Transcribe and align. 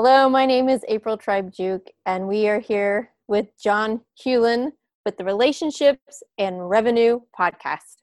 Hello, 0.00 0.28
my 0.28 0.46
name 0.46 0.68
is 0.68 0.84
April 0.86 1.16
Tribe 1.16 1.52
Giauque, 1.52 1.90
and 2.06 2.28
we 2.28 2.46
are 2.46 2.60
here 2.60 3.10
with 3.26 3.48
John 3.60 4.02
Hewlin 4.24 4.70
with 5.04 5.16
the 5.16 5.24
Relationships 5.24 6.22
and 6.38 6.70
Revenue 6.70 7.18
Podcast. 7.36 7.96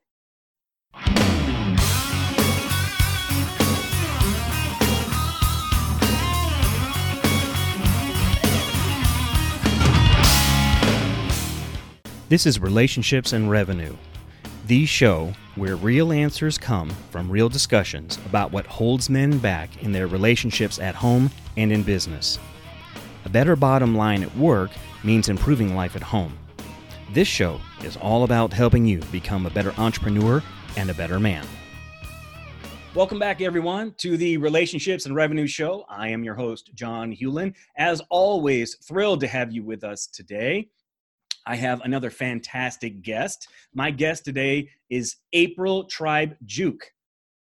This 12.27 12.45
is 12.45 12.59
Relationships 12.59 13.31
and 13.31 13.49
Revenue, 13.49 13.95
the 14.67 14.85
show 14.85 15.33
where 15.55 15.77
real 15.77 16.11
answers 16.11 16.57
come 16.57 16.89
from 17.09 17.31
real 17.31 17.47
discussions 17.47 18.17
about 18.25 18.51
what 18.51 18.65
holds 18.65 19.09
men 19.09 19.37
back 19.37 19.83
in 19.83 19.93
their 19.93 20.07
relationships 20.07 20.79
at 20.79 20.95
home 20.95 21.31
and 21.55 21.71
in 21.71 21.81
business. 21.81 22.37
A 23.23 23.29
better 23.29 23.55
bottom 23.55 23.95
line 23.95 24.21
at 24.21 24.35
work 24.35 24.71
means 25.03 25.29
improving 25.29 25.75
life 25.75 25.95
at 25.95 26.01
home. 26.01 26.37
This 27.13 27.27
show 27.27 27.61
is 27.83 27.95
all 27.97 28.23
about 28.23 28.51
helping 28.51 28.85
you 28.85 28.99
become 29.11 29.45
a 29.45 29.49
better 29.49 29.73
entrepreneur 29.77 30.43
and 30.75 30.89
a 30.89 30.93
better 30.93 31.19
man. 31.19 31.45
Welcome 32.93 33.19
back, 33.19 33.41
everyone, 33.41 33.93
to 33.97 34.15
the 34.15 34.37
Relationships 34.37 35.05
and 35.05 35.15
Revenue 35.15 35.47
Show. 35.47 35.85
I 35.89 36.09
am 36.09 36.23
your 36.23 36.35
host, 36.35 36.71
John 36.75 37.11
Hewlin. 37.11 37.53
As 37.77 38.01
always, 38.09 38.75
thrilled 38.75 39.19
to 39.21 39.27
have 39.27 39.51
you 39.51 39.63
with 39.63 39.83
us 39.83 40.07
today. 40.07 40.69
I 41.47 41.55
have 41.55 41.81
another 41.81 42.09
fantastic 42.09 43.01
guest. 43.03 43.47
My 43.73 43.91
guest 43.91 44.25
today 44.25 44.69
is 44.89 45.17
April 45.33 45.83
Tribe 45.85 46.35
Giauque. 46.45 46.91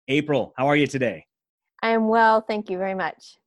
April, 0.09 0.53
how 0.57 0.67
are 0.67 0.77
you 0.77 0.87
today? 0.87 1.27
I 1.83 1.91
am 1.91 2.09
well, 2.09 2.43
thank 2.43 2.69
you 2.69 2.77
very 2.77 2.95
much. 2.95 3.39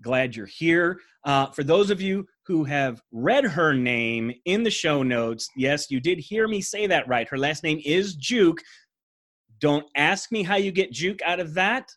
Glad 0.00 0.34
you're 0.34 0.46
here. 0.46 1.00
Uh, 1.24 1.46
for 1.46 1.62
those 1.62 1.90
of 1.90 2.00
you 2.00 2.26
who 2.46 2.64
have 2.64 3.02
read 3.12 3.44
her 3.44 3.74
name 3.74 4.32
in 4.46 4.62
the 4.62 4.70
show 4.70 5.02
notes, 5.02 5.50
yes, 5.56 5.90
you 5.90 6.00
did 6.00 6.18
hear 6.18 6.48
me 6.48 6.62
say 6.62 6.86
that 6.86 7.06
right. 7.06 7.28
Her 7.28 7.36
last 7.36 7.62
name 7.62 7.80
is 7.84 8.14
Juke. 8.14 8.62
Don't 9.58 9.86
ask 9.96 10.32
me 10.32 10.42
how 10.42 10.56
you 10.56 10.70
get 10.70 10.92
Juke 10.92 11.20
out 11.22 11.40
of 11.40 11.52
that. 11.54 11.90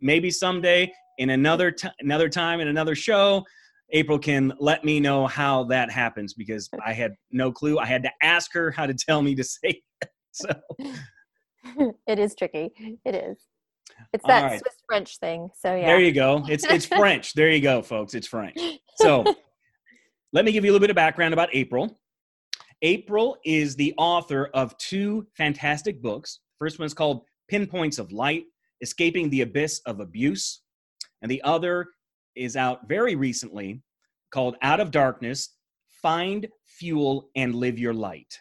Maybe 0.00 0.30
someday 0.30 0.92
in 1.16 1.30
another 1.30 1.70
t- 1.70 1.88
another 2.00 2.28
time 2.28 2.60
in 2.60 2.68
another 2.68 2.94
show. 2.94 3.44
April 3.90 4.18
can 4.18 4.52
let 4.58 4.84
me 4.84 4.98
know 5.00 5.26
how 5.26 5.64
that 5.64 5.90
happens 5.90 6.34
because 6.34 6.68
I 6.84 6.92
had 6.92 7.14
no 7.30 7.52
clue. 7.52 7.78
I 7.78 7.86
had 7.86 8.02
to 8.02 8.10
ask 8.22 8.52
her 8.54 8.70
how 8.70 8.86
to 8.86 8.94
tell 8.94 9.22
me 9.22 9.34
to 9.34 9.44
say 9.44 9.82
it. 10.00 10.08
So 10.36 10.50
it 12.08 12.18
is 12.18 12.34
tricky. 12.34 12.72
It 13.04 13.14
is. 13.14 13.38
It's 14.12 14.24
that 14.26 14.42
right. 14.42 14.58
Swiss 14.58 14.74
French 14.88 15.18
thing. 15.18 15.48
So 15.56 15.76
yeah. 15.76 15.86
There 15.86 16.00
you 16.00 16.10
go. 16.10 16.44
It's 16.48 16.64
it's 16.64 16.86
French. 16.86 17.34
There 17.34 17.50
you 17.50 17.60
go, 17.60 17.82
folks. 17.82 18.14
It's 18.14 18.26
French. 18.26 18.58
So 18.96 19.24
let 20.32 20.44
me 20.44 20.50
give 20.50 20.64
you 20.64 20.70
a 20.70 20.72
little 20.72 20.82
bit 20.82 20.90
of 20.90 20.96
background 20.96 21.34
about 21.34 21.50
April. 21.52 22.00
April 22.82 23.36
is 23.44 23.76
the 23.76 23.94
author 23.96 24.50
of 24.54 24.76
two 24.78 25.24
fantastic 25.36 26.02
books. 26.02 26.40
First 26.58 26.80
one 26.80 26.86
is 26.86 26.94
called 26.94 27.22
Pinpoints 27.48 27.98
of 27.98 28.10
Light: 28.10 28.44
Escaping 28.80 29.30
the 29.30 29.42
Abyss 29.42 29.80
of 29.86 30.00
Abuse, 30.00 30.62
and 31.22 31.30
the 31.30 31.42
other 31.42 31.86
is 32.36 32.56
out 32.56 32.88
very 32.88 33.14
recently 33.16 33.82
called 34.30 34.56
Out 34.62 34.80
of 34.80 34.90
Darkness 34.90 35.50
Find, 36.02 36.48
Fuel, 36.64 37.30
and 37.36 37.54
Live 37.54 37.78
Your 37.78 37.94
Light. 37.94 38.38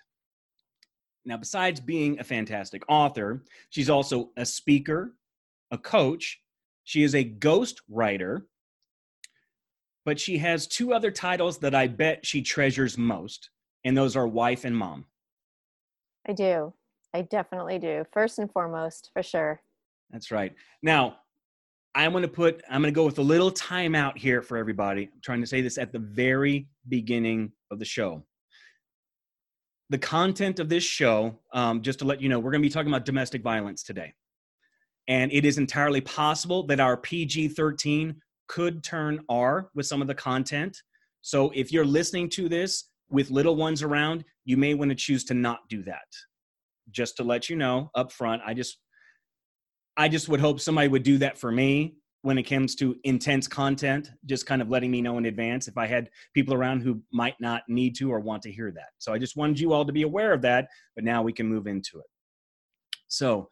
Now, 1.25 1.37
besides 1.37 1.79
being 1.79 2.19
a 2.19 2.23
fantastic 2.23 2.83
author, 2.89 3.43
she's 3.69 3.89
also 3.89 4.31
a 4.35 4.45
speaker, 4.45 5.15
a 5.71 5.77
coach, 5.77 6.41
she 6.83 7.03
is 7.03 7.15
a 7.15 7.23
ghost 7.23 7.81
writer, 7.89 8.47
but 10.05 10.19
she 10.19 10.37
has 10.37 10.67
two 10.67 10.93
other 10.93 11.11
titles 11.11 11.59
that 11.59 11.73
I 11.73 11.87
bet 11.87 12.25
she 12.25 12.41
treasures 12.41 12.97
most, 12.97 13.49
and 13.85 13.95
those 13.95 14.17
are 14.17 14.27
wife 14.27 14.65
and 14.65 14.75
mom. 14.75 15.05
I 16.27 16.33
do. 16.33 16.73
I 17.13 17.21
definitely 17.21 17.79
do. 17.79 18.05
First 18.11 18.39
and 18.39 18.51
foremost, 18.51 19.11
for 19.13 19.23
sure. 19.23 19.61
That's 20.09 20.31
right. 20.31 20.53
Now, 20.81 21.17
I'm 21.95 22.11
going 22.11 22.23
to 22.23 22.27
put, 22.27 22.63
I'm 22.69 22.81
going 22.81 22.93
to 22.93 22.95
go 22.95 23.05
with 23.05 23.19
a 23.19 23.23
little 23.23 23.51
timeout 23.51 24.17
here 24.17 24.41
for 24.41 24.57
everybody. 24.57 25.03
I'm 25.03 25.21
trying 25.21 25.41
to 25.41 25.47
say 25.47 25.61
this 25.61 25.77
at 25.77 25.91
the 25.91 25.99
very 25.99 26.67
beginning 26.89 27.51
of 27.69 27.79
the 27.79 27.85
show. 27.85 28.25
The 29.89 29.99
content 29.99 30.59
of 30.59 30.69
this 30.69 30.83
show, 30.83 31.39
um, 31.53 31.81
just 31.81 31.99
to 31.99 32.05
let 32.05 32.21
you 32.21 32.29
know, 32.29 32.39
we're 32.39 32.51
going 32.51 32.63
to 32.63 32.67
be 32.67 32.73
talking 32.73 32.91
about 32.91 33.05
domestic 33.05 33.43
violence 33.43 33.83
today. 33.83 34.13
And 35.07 35.31
it 35.31 35.45
is 35.45 35.57
entirely 35.57 36.01
possible 36.01 36.65
that 36.67 36.79
our 36.79 36.97
PG 36.97 37.49
13 37.49 38.15
could 38.47 38.83
turn 38.83 39.19
R 39.29 39.69
with 39.75 39.85
some 39.85 40.01
of 40.01 40.07
the 40.07 40.15
content. 40.15 40.81
So 41.21 41.51
if 41.53 41.71
you're 41.71 41.85
listening 41.85 42.29
to 42.31 42.49
this 42.49 42.89
with 43.09 43.29
little 43.29 43.55
ones 43.55 43.83
around, 43.83 44.23
you 44.45 44.57
may 44.57 44.73
want 44.73 44.89
to 44.89 44.95
choose 44.95 45.23
to 45.25 45.33
not 45.33 45.59
do 45.69 45.83
that. 45.83 46.07
Just 46.89 47.17
to 47.17 47.23
let 47.23 47.49
you 47.49 47.55
know 47.55 47.91
up 47.95 48.11
front, 48.11 48.41
I 48.45 48.53
just 48.53 48.77
I 49.97 50.09
just 50.09 50.29
would 50.29 50.39
hope 50.39 50.59
somebody 50.59 50.87
would 50.87 51.03
do 51.03 51.17
that 51.19 51.37
for 51.37 51.51
me 51.51 51.95
when 52.23 52.37
it 52.37 52.43
comes 52.43 52.73
to 52.75 52.95
intense 53.03 53.47
content, 53.47 54.11
just 54.25 54.45
kind 54.45 54.61
of 54.61 54.69
letting 54.69 54.89
me 54.89 55.01
know 55.01 55.17
in 55.17 55.25
advance 55.25 55.67
if 55.67 55.77
I 55.77 55.85
had 55.87 56.09
people 56.33 56.53
around 56.53 56.81
who 56.81 57.01
might 57.11 57.35
not 57.39 57.63
need 57.67 57.95
to 57.97 58.11
or 58.11 58.19
want 58.21 58.41
to 58.43 58.51
hear 58.51 58.71
that. 58.71 58.89
So 58.97 59.13
I 59.13 59.17
just 59.17 59.35
wanted 59.35 59.59
you 59.59 59.73
all 59.73 59.85
to 59.85 59.91
be 59.91 60.03
aware 60.03 60.31
of 60.31 60.41
that, 60.43 60.69
but 60.95 61.03
now 61.03 61.21
we 61.21 61.33
can 61.33 61.47
move 61.47 61.67
into 61.67 61.99
it. 61.99 62.05
So, 63.07 63.49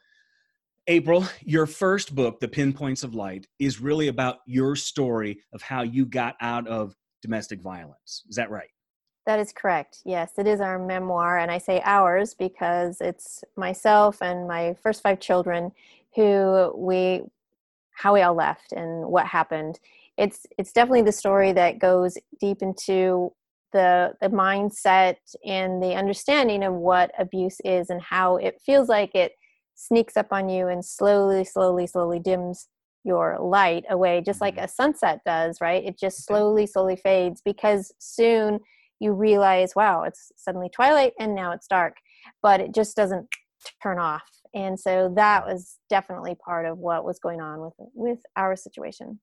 April, 0.87 1.25
your 1.41 1.67
first 1.67 2.15
book, 2.15 2.39
The 2.39 2.47
Pinpoints 2.47 3.03
of 3.03 3.13
Light, 3.13 3.45
is 3.59 3.81
really 3.81 4.07
about 4.07 4.37
your 4.47 4.75
story 4.75 5.39
of 5.53 5.61
how 5.61 5.83
you 5.83 6.05
got 6.05 6.35
out 6.41 6.65
of 6.67 6.95
domestic 7.21 7.61
violence. 7.61 8.23
Is 8.29 8.37
that 8.37 8.49
right? 8.49 8.69
That 9.25 9.39
is 9.39 9.53
correct. 9.53 9.99
Yes, 10.03 10.31
it 10.37 10.47
is 10.47 10.61
our 10.61 10.79
memoir. 10.79 11.37
And 11.37 11.51
I 11.51 11.59
say 11.59 11.81
ours 11.85 12.33
because 12.33 12.99
it's 13.01 13.43
myself 13.55 14.21
and 14.21 14.47
my 14.47 14.75
first 14.81 15.03
five 15.03 15.19
children 15.19 15.71
who 16.15 16.73
we 16.75 17.21
how 17.93 18.13
we 18.13 18.21
all 18.21 18.33
left 18.33 18.71
and 18.71 19.05
what 19.05 19.27
happened. 19.27 19.79
It's 20.17 20.45
it's 20.57 20.71
definitely 20.71 21.03
the 21.03 21.11
story 21.11 21.53
that 21.53 21.79
goes 21.79 22.17
deep 22.39 22.61
into 22.61 23.33
the 23.73 24.13
the 24.21 24.27
mindset 24.27 25.15
and 25.45 25.81
the 25.81 25.93
understanding 25.93 26.63
of 26.63 26.73
what 26.73 27.11
abuse 27.17 27.59
is 27.63 27.89
and 27.89 28.01
how 28.01 28.37
it 28.37 28.59
feels 28.65 28.89
like 28.89 29.15
it 29.15 29.33
sneaks 29.75 30.17
up 30.17 30.27
on 30.31 30.49
you 30.49 30.67
and 30.67 30.83
slowly 30.83 31.43
slowly 31.43 31.87
slowly 31.87 32.19
dims 32.19 32.67
your 33.03 33.37
light 33.39 33.83
away 33.89 34.21
just 34.21 34.41
like 34.41 34.55
mm-hmm. 34.55 34.65
a 34.65 34.67
sunset 34.67 35.19
does 35.25 35.59
right? 35.61 35.83
It 35.85 35.97
just 35.97 36.25
slowly 36.25 36.67
slowly 36.67 36.97
fades 36.97 37.41
because 37.43 37.93
soon 37.99 38.59
you 38.99 39.13
realize 39.13 39.73
wow 39.75 40.03
it's 40.03 40.31
suddenly 40.35 40.69
twilight 40.69 41.13
and 41.19 41.33
now 41.33 41.51
it's 41.51 41.67
dark 41.67 41.95
but 42.41 42.59
it 42.59 42.73
just 42.73 42.95
doesn't 42.95 43.27
turn 43.81 43.97
off 43.97 44.40
and 44.53 44.79
so 44.79 45.11
that 45.15 45.45
was 45.45 45.77
definitely 45.89 46.35
part 46.35 46.65
of 46.65 46.77
what 46.77 47.05
was 47.05 47.19
going 47.19 47.41
on 47.41 47.61
with 47.61 47.73
with 47.93 48.19
our 48.35 48.55
situation. 48.55 49.19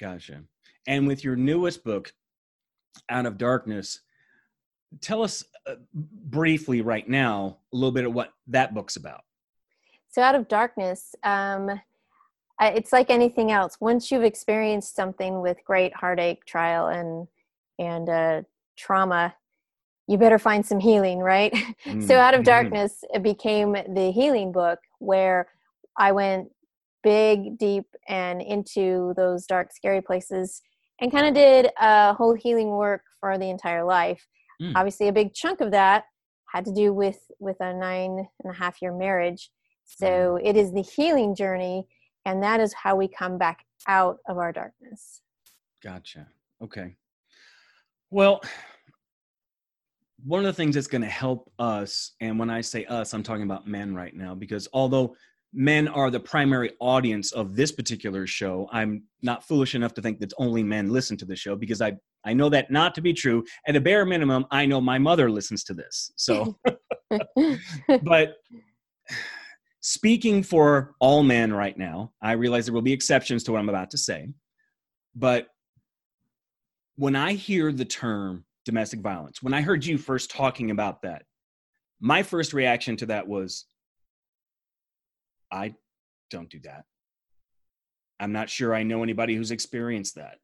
Gotcha. 0.00 0.42
And 0.86 1.06
with 1.06 1.24
your 1.24 1.36
newest 1.36 1.84
book 1.84 2.12
out 3.08 3.26
of 3.26 3.38
darkness 3.38 4.00
tell 5.00 5.22
us 5.22 5.44
uh, 5.68 5.76
briefly 5.92 6.80
right 6.80 7.08
now 7.08 7.58
a 7.72 7.76
little 7.76 7.92
bit 7.92 8.04
of 8.04 8.12
what 8.12 8.32
that 8.48 8.74
book's 8.74 8.96
about. 8.96 9.22
So 10.08 10.22
out 10.22 10.34
of 10.34 10.48
darkness 10.48 11.14
um, 11.22 11.80
it's 12.60 12.92
like 12.92 13.08
anything 13.08 13.52
else. 13.52 13.78
Once 13.80 14.10
you've 14.10 14.24
experienced 14.24 14.94
something 14.94 15.40
with 15.40 15.56
great 15.64 15.94
heartache 15.94 16.44
trial 16.44 16.88
and 16.88 17.26
and 17.78 18.08
uh, 18.08 18.42
trauma 18.76 19.34
you 20.06 20.18
better 20.18 20.38
find 20.38 20.64
some 20.64 20.80
healing, 20.80 21.18
right? 21.18 21.52
Mm-hmm. 21.52 22.00
so 22.06 22.16
out 22.16 22.34
of 22.34 22.40
mm-hmm. 22.40 22.46
darkness 22.46 23.04
it 23.14 23.22
became 23.22 23.72
the 23.72 24.12
healing 24.14 24.52
book 24.52 24.78
where 24.98 25.48
I 25.96 26.12
went 26.12 26.48
big, 27.02 27.58
deep, 27.58 27.86
and 28.08 28.42
into 28.42 29.14
those 29.16 29.46
dark, 29.46 29.72
scary 29.72 30.02
places 30.02 30.62
and 31.00 31.10
kind 31.10 31.26
of 31.26 31.34
did 31.34 31.70
a 31.80 32.14
whole 32.14 32.34
healing 32.34 32.70
work 32.70 33.02
for 33.18 33.38
the 33.38 33.48
entire 33.48 33.84
life. 33.84 34.26
Mm. 34.60 34.72
Obviously, 34.76 35.08
a 35.08 35.12
big 35.12 35.32
chunk 35.32 35.60
of 35.60 35.70
that 35.70 36.04
had 36.52 36.64
to 36.66 36.72
do 36.72 36.92
with 36.92 37.18
with 37.38 37.56
a 37.60 37.72
nine 37.72 38.26
and 38.42 38.52
a 38.52 38.56
half 38.56 38.82
year 38.82 38.96
marriage. 38.96 39.50
So 39.84 40.38
mm. 40.38 40.40
it 40.44 40.56
is 40.56 40.72
the 40.72 40.82
healing 40.82 41.34
journey, 41.34 41.86
and 42.24 42.42
that 42.42 42.60
is 42.60 42.74
how 42.74 42.96
we 42.96 43.08
come 43.08 43.38
back 43.38 43.64
out 43.88 44.18
of 44.28 44.36
our 44.38 44.52
darkness. 44.52 45.22
Gotcha. 45.82 46.26
Okay. 46.62 46.96
Well, 48.10 48.42
one 50.24 50.40
of 50.40 50.46
the 50.46 50.52
things 50.52 50.74
that's 50.74 50.86
going 50.86 51.02
to 51.02 51.08
help 51.08 51.50
us, 51.58 52.12
and 52.20 52.38
when 52.38 52.50
I 52.50 52.60
say 52.60 52.84
us, 52.86 53.12
I'm 53.12 53.22
talking 53.22 53.44
about 53.44 53.66
men 53.66 53.94
right 53.94 54.14
now, 54.14 54.34
because 54.34 54.68
although 54.72 55.14
men 55.52 55.88
are 55.88 56.10
the 56.10 56.20
primary 56.20 56.72
audience 56.80 57.32
of 57.32 57.56
this 57.56 57.72
particular 57.72 58.26
show, 58.26 58.68
I'm 58.72 59.04
not 59.22 59.46
foolish 59.46 59.74
enough 59.74 59.94
to 59.94 60.02
think 60.02 60.20
that 60.20 60.32
only 60.38 60.62
men 60.62 60.90
listen 60.90 61.16
to 61.18 61.24
the 61.24 61.36
show 61.36 61.56
because 61.56 61.80
I, 61.80 61.94
I 62.24 62.32
know 62.32 62.48
that 62.50 62.70
not 62.70 62.94
to 62.96 63.00
be 63.00 63.12
true. 63.12 63.44
At 63.66 63.76
a 63.76 63.80
bare 63.80 64.04
minimum, 64.04 64.46
I 64.50 64.66
know 64.66 64.80
my 64.80 64.98
mother 64.98 65.30
listens 65.30 65.64
to 65.64 65.74
this. 65.74 66.12
So, 66.16 66.56
but 68.02 68.36
speaking 69.80 70.42
for 70.42 70.94
all 71.00 71.22
men 71.22 71.52
right 71.52 71.76
now, 71.76 72.12
I 72.22 72.32
realize 72.32 72.66
there 72.66 72.74
will 72.74 72.82
be 72.82 72.92
exceptions 72.92 73.42
to 73.44 73.52
what 73.52 73.58
I'm 73.58 73.68
about 73.68 73.90
to 73.92 73.98
say, 73.98 74.28
but 75.14 75.48
when 76.96 77.16
I 77.16 77.32
hear 77.32 77.72
the 77.72 77.84
term 77.84 78.44
domestic 78.64 79.00
violence, 79.00 79.42
when 79.42 79.54
I 79.54 79.62
heard 79.62 79.84
you 79.84 79.98
first 79.98 80.30
talking 80.30 80.70
about 80.70 81.02
that, 81.02 81.22
my 82.00 82.22
first 82.22 82.52
reaction 82.52 82.96
to 82.96 83.06
that 83.06 83.28
was, 83.28 83.66
I 85.52 85.74
don't 86.30 86.48
do 86.48 86.60
that. 86.64 86.84
I'm 88.18 88.32
not 88.32 88.50
sure 88.50 88.74
I 88.74 88.82
know 88.82 89.02
anybody 89.02 89.34
who's 89.34 89.50
experienced 89.50 90.14
that. 90.16 90.38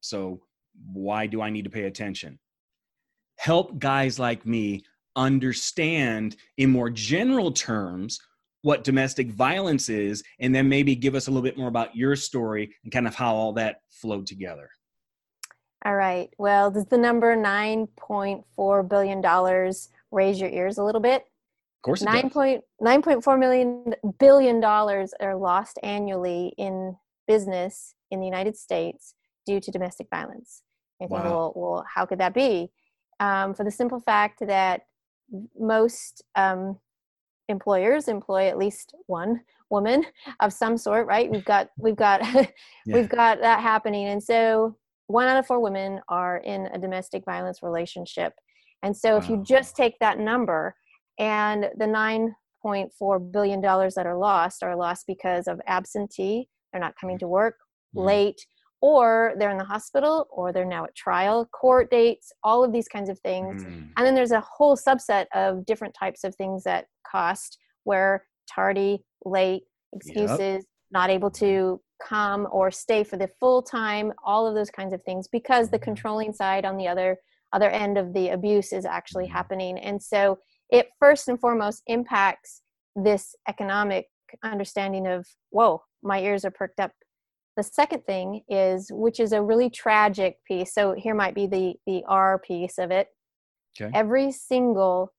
So 0.00 0.40
why 0.92 1.26
do 1.26 1.42
I 1.42 1.50
need 1.50 1.64
to 1.64 1.70
pay 1.70 1.84
attention? 1.84 2.38
Help 3.36 3.78
guys 3.78 4.18
like 4.18 4.46
me 4.46 4.82
understand 5.16 6.36
in 6.56 6.70
more 6.70 6.90
general 6.90 7.52
terms 7.52 8.18
what 8.62 8.84
domestic 8.84 9.30
violence 9.30 9.88
is, 9.88 10.22
and 10.40 10.54
then 10.54 10.68
maybe 10.68 10.96
give 10.96 11.14
us 11.14 11.28
a 11.28 11.30
little 11.30 11.42
bit 11.42 11.56
more 11.56 11.68
about 11.68 11.94
your 11.94 12.16
story 12.16 12.74
and 12.82 12.92
kind 12.92 13.06
of 13.06 13.14
how 13.14 13.34
all 13.34 13.52
that 13.52 13.76
flowed 13.88 14.26
together. 14.26 14.68
All 15.84 15.94
right. 15.94 16.28
Well, 16.38 16.70
does 16.70 16.86
the 16.86 16.98
number 16.98 17.36
$9.4 17.36 18.88
billion 18.88 19.72
raise 20.10 20.40
your 20.40 20.50
ears 20.50 20.78
a 20.78 20.84
little 20.84 21.00
bit? 21.00 21.22
Of 21.22 21.82
course, 21.82 22.02
Nine 22.02 22.28
point 22.28 22.64
nine 22.80 23.02
point 23.02 23.22
four 23.22 23.38
million 23.38 23.94
billion 24.18 24.58
dollars 24.58 25.14
are 25.20 25.36
lost 25.36 25.78
annually 25.84 26.52
in 26.58 26.96
business 27.28 27.94
in 28.10 28.18
the 28.18 28.26
United 28.26 28.56
States 28.56 29.14
due 29.46 29.60
to 29.60 29.70
domestic 29.70 30.08
violence. 30.10 30.62
I 31.00 31.04
think, 31.04 31.12
Wow. 31.12 31.24
well, 31.24 31.52
well, 31.54 31.84
how 31.94 32.04
could 32.04 32.18
that 32.18 32.34
be? 32.34 32.72
Um, 33.20 33.54
for 33.54 33.62
the 33.62 33.70
simple 33.70 34.00
fact 34.00 34.44
that 34.44 34.86
most 35.56 36.24
um, 36.34 36.78
employers 37.48 38.08
employ 38.08 38.48
at 38.48 38.58
least 38.58 38.94
one 39.06 39.42
woman 39.70 40.04
of 40.40 40.52
some 40.52 40.76
sort, 40.76 41.06
right? 41.06 41.30
We've 41.30 41.44
got 41.44 41.70
we've 41.78 41.94
got 41.96 42.22
we've 42.86 43.08
got 43.08 43.40
that 43.40 43.60
happening, 43.60 44.06
and 44.08 44.22
so 44.22 44.76
one 45.08 45.26
out 45.26 45.36
of 45.38 45.46
four 45.46 45.60
women 45.60 46.00
are 46.08 46.38
in 46.38 46.66
a 46.72 46.78
domestic 46.78 47.24
violence 47.24 47.62
relationship. 47.62 48.34
And 48.82 48.96
so, 48.96 49.16
if 49.16 49.28
you 49.28 49.42
just 49.42 49.74
take 49.74 49.98
that 49.98 50.18
number 50.20 50.76
and 51.18 51.68
the 51.76 51.86
nine 51.86 52.34
point 52.62 52.92
four 52.92 53.18
billion 53.18 53.60
dollars 53.60 53.94
that 53.96 54.06
are 54.06 54.16
lost 54.16 54.62
are 54.62 54.76
lost 54.76 55.04
because 55.06 55.48
of 55.48 55.60
absentee, 55.66 56.48
they're 56.72 56.80
not 56.80 56.94
coming 57.00 57.18
to 57.18 57.26
work, 57.26 57.56
Mhm. 57.96 58.04
late, 58.04 58.46
or 58.80 59.34
they're 59.38 59.50
in 59.50 59.58
the 59.58 59.64
hospital, 59.64 60.28
or 60.30 60.52
they're 60.52 60.64
now 60.64 60.84
at 60.84 60.94
trial, 60.94 61.46
court 61.46 61.90
dates, 61.90 62.32
all 62.44 62.62
of 62.62 62.72
these 62.72 62.86
kinds 62.86 63.08
of 63.08 63.18
things. 63.20 63.64
Mm. 63.64 63.90
And 63.96 64.06
then 64.06 64.14
there's 64.14 64.30
a 64.32 64.40
whole 64.40 64.76
subset 64.76 65.26
of 65.34 65.66
different 65.66 65.94
types 65.94 66.22
of 66.22 66.34
things 66.36 66.62
that 66.64 66.86
cost 67.10 67.58
where 67.84 68.24
tardy, 68.48 69.04
late, 69.24 69.64
excuses, 69.92 70.64
not 70.92 71.10
able 71.10 71.30
to 71.30 71.80
come 72.06 72.46
or 72.50 72.70
stay 72.70 73.04
for 73.04 73.16
the 73.16 73.28
full 73.28 73.62
time, 73.62 74.12
all 74.24 74.46
of 74.46 74.54
those 74.54 74.70
kinds 74.70 74.92
of 74.92 75.02
things 75.02 75.28
because 75.28 75.70
the 75.70 75.78
Mhm. 75.78 75.82
controlling 75.82 76.32
side 76.32 76.64
on 76.64 76.76
the 76.76 76.88
other 76.88 77.18
other 77.52 77.70
end 77.70 77.96
of 77.96 78.12
the 78.12 78.28
abuse 78.28 78.74
is 78.74 78.84
actually 78.84 79.26
Mhm. 79.26 79.30
happening. 79.32 79.78
And 79.78 80.02
so 80.02 80.38
it 80.68 80.90
first 80.98 81.28
and 81.28 81.40
foremost 81.40 81.82
impacts 81.86 82.62
this 82.94 83.34
economic 83.48 84.10
understanding 84.42 85.06
of, 85.06 85.26
whoa, 85.48 85.82
my 86.02 86.20
ears 86.20 86.44
are 86.44 86.50
perked 86.50 86.78
up. 86.78 86.92
The 87.56 87.62
second 87.62 88.04
thing 88.04 88.44
is, 88.48 88.90
which 88.92 89.18
is 89.18 89.32
a 89.32 89.42
really 89.42 89.70
tragic 89.70 90.44
piece. 90.44 90.74
So 90.74 90.92
here 90.92 91.14
might 91.14 91.34
be 91.34 91.46
the 91.46 91.80
the 91.86 92.04
R 92.06 92.38
piece 92.38 92.76
of 92.76 92.90
it 92.90 93.08
Okay. 93.80 93.90
every 93.94 94.30
single 94.30 95.14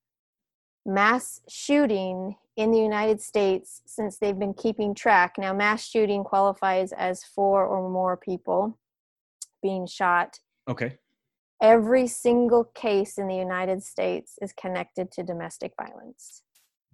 mass 0.90 1.42
shooting 1.48 2.36
in 2.58 2.72
the 2.72 2.80
United 2.80 3.22
States 3.22 3.82
since 3.86 4.18
they've 4.18 4.38
been 4.38 4.54
keeping 4.54 4.94
track. 4.94 5.36
Now, 5.38 5.54
mass 5.54 5.86
shooting 5.86 6.24
qualifies 6.24 6.92
as 6.92 7.24
four 7.24 7.66
or 7.66 7.90
more 7.90 8.18
people 8.18 8.78
being 9.62 9.86
shot. 9.88 10.40
Okay. 10.68 10.98
Every 11.62 12.08
single 12.08 12.66
case 12.66 13.18
in 13.18 13.28
the 13.28 13.36
United 13.36 13.84
States 13.84 14.38
is 14.42 14.54
connected 14.54 15.12
to 15.14 15.24
domestic 15.24 15.74
violence. 15.80 16.44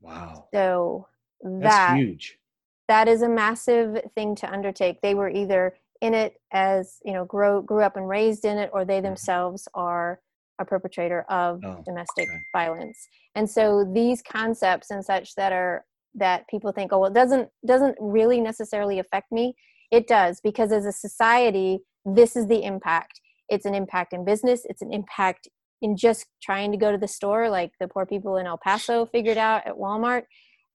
Wow. 0.01 0.48
So 0.53 1.07
That's 1.41 1.75
that 1.75 1.98
huge. 1.98 2.39
that 2.88 3.07
is 3.07 3.21
a 3.21 3.30
massive 3.30 4.01
thing 4.13 4.36
to 4.36 4.51
undertake. 4.51 5.01
They 5.01 5.13
were 5.15 5.30
either 5.30 5.75
in 6.01 6.13
it 6.13 6.39
as 6.51 7.00
you 7.03 7.13
know, 7.13 7.25
grow 7.25 7.62
grew 7.62 7.81
up 7.83 7.95
and 7.95 8.07
raised 8.07 8.45
in 8.45 8.57
it, 8.57 8.69
or 8.74 8.86
they 8.86 9.00
Mhm. 9.00 9.03
themselves 9.03 9.68
are 9.74 10.19
a 10.60 10.66
perpetrator 10.66 11.25
of 11.30 11.60
Oh, 11.63 11.81
domestic 11.86 12.28
okay. 12.30 12.40
violence. 12.54 13.07
And 13.36 13.50
so 13.50 13.90
these 13.94 14.22
concepts 14.22 14.92
and 14.92 15.04
such 15.04 15.36
that 15.36 15.52
are 15.52 15.86
that 16.16 16.48
people 16.48 16.72
think, 16.72 16.94
oh, 16.94 17.00
well, 17.00 17.12
it 17.12 17.13
doesn't 17.13 17.50
doesn't 17.66 17.98
really 18.00 18.40
necessarily 18.40 19.00
affect 19.00 19.31
me. 19.31 19.56
It 19.92 20.07
does 20.07 20.40
because 20.42 20.72
as 20.72 20.86
a 20.86 20.92
society, 20.92 21.80
this 22.06 22.36
is 22.36 22.48
the 22.48 22.63
impact. 22.63 23.19
It's 23.50 23.66
an 23.66 23.75
impact 23.75 24.13
in 24.13 24.25
business. 24.25 24.66
It's 24.66 24.81
an 24.81 24.94
impact 24.94 25.48
in 25.81 25.98
just 25.98 26.25
trying 26.42 26.72
to 26.72 26.78
go 26.78 26.92
to 26.92 26.98
the 26.98 27.08
store, 27.08 27.50
like 27.50 27.72
the 27.80 27.88
poor 27.88 28.06
people 28.06 28.38
in 28.38 28.48
El 28.48 28.58
Paso 28.58 29.06
figured 29.06 29.38
out 29.38 29.68
at 29.68 29.75
Walmart 29.75 30.24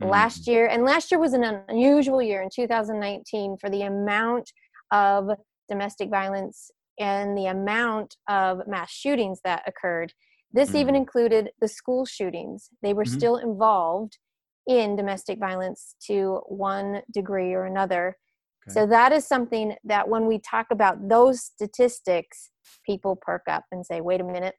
last 0.01 0.45
mm. 0.45 0.49
year 0.49 0.67
and 0.67 0.85
last 0.85 1.11
year 1.11 1.21
was 1.21 1.33
an 1.35 1.45
unusual 1.69 2.23
year 2.23 2.43
in 2.43 2.49
2019 2.55 3.57
for 3.61 3.69
the 3.69 3.83
amount 3.83 4.51
of 4.91 5.31
domestic 5.69 6.09
violence 6.09 6.71
and 7.01 7.37
the 7.37 7.47
amount 7.47 8.17
of 8.29 8.67
mass 8.69 8.91
shootings 8.93 9.41
that 9.43 9.63
occurred 9.67 10.13
this 10.53 10.75
even 10.75 10.95
Mhm. 10.95 10.99
included 10.99 11.51
the 11.61 11.69
school 11.69 12.05
shootings 12.05 12.69
they 12.83 12.93
were 12.93 13.05
Mhm. 13.05 13.11
still 13.17 13.37
involved 13.37 14.19
in 14.67 14.95
domestic 14.95 15.39
violence 15.39 15.97
to 16.07 16.43
one 16.47 17.03
degree 17.11 17.53
or 17.55 17.65
another 17.65 18.17
Okay. 18.69 18.75
so 18.75 18.87
that 18.87 19.11
is 19.11 19.27
something 19.27 19.77
that 19.85 20.09
when 20.09 20.27
we 20.27 20.39
talk 20.39 20.67
about 20.71 21.09
those 21.09 21.43
statistics 21.43 22.51
people 22.85 23.17
perk 23.17 23.43
up 23.49 23.65
and 23.73 23.85
say 23.85 24.01
wait 24.01 24.21
a 24.21 24.25
minute 24.25 24.55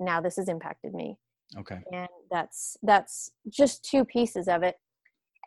now 0.00 0.20
this 0.20 0.36
has 0.36 0.48
impacted 0.48 0.92
me 0.92 1.16
Okay. 1.56 1.80
and 1.92 2.08
that's 2.30 2.76
that's 2.82 3.30
just 3.48 3.84
two 3.84 4.04
pieces 4.04 4.48
of 4.48 4.62
it 4.62 4.76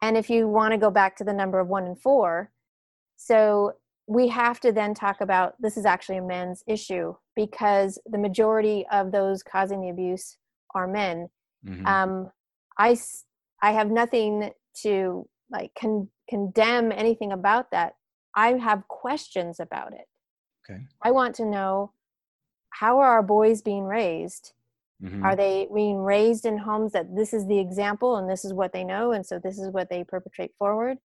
and 0.01 0.17
if 0.17 0.29
you 0.29 0.47
want 0.47 0.71
to 0.71 0.77
go 0.77 0.89
back 0.91 1.15
to 1.17 1.23
the 1.23 1.33
number 1.33 1.59
of 1.59 1.67
one 1.67 1.85
and 1.85 1.99
four 1.99 2.51
so 3.17 3.73
we 4.07 4.27
have 4.27 4.59
to 4.59 4.71
then 4.71 4.93
talk 4.93 5.21
about 5.21 5.55
this 5.59 5.77
is 5.77 5.85
actually 5.85 6.17
a 6.17 6.21
men's 6.21 6.63
issue 6.67 7.15
because 7.35 7.99
the 8.05 8.17
majority 8.17 8.85
of 8.91 9.11
those 9.11 9.41
causing 9.43 9.81
the 9.81 9.89
abuse 9.89 10.37
are 10.73 10.87
men 10.87 11.29
Mhm. 11.65 11.85
um 11.87 12.31
i 12.77 12.91
s- 12.91 13.25
i 13.61 13.71
have 13.71 13.89
nothing 13.89 14.51
to 14.83 15.27
like 15.49 15.71
con- 15.79 16.09
condemn 16.29 16.91
anything 16.91 17.31
about 17.31 17.71
that 17.71 17.95
i 18.35 18.53
have 18.53 18.87
questions 18.87 19.59
about 19.59 19.93
it 19.93 20.07
okay. 20.63 20.85
i 21.01 21.09
want 21.11 21.33
to 21.35 21.45
know 21.45 21.91
how 22.69 22.99
are 22.99 23.07
our 23.09 23.23
boys 23.23 23.61
being 23.61 23.85
raised 23.85 24.53
Mhm. 25.01 25.23
are 25.23 25.35
they 25.35 25.67
being 25.73 25.97
raised 26.03 26.45
in 26.45 26.57
homes 26.57 26.91
that 26.91 27.15
this 27.15 27.33
is 27.33 27.47
the 27.47 27.59
example 27.59 28.17
and 28.17 28.29
this 28.29 28.45
is 28.45 28.53
what 28.53 28.71
they 28.71 28.83
know 28.83 29.11
and 29.13 29.25
so 29.25 29.39
this 29.39 29.57
is 29.57 29.69
what 29.71 29.89
they 29.89 30.03
perpetrate 30.03 30.53
forward 30.57 30.97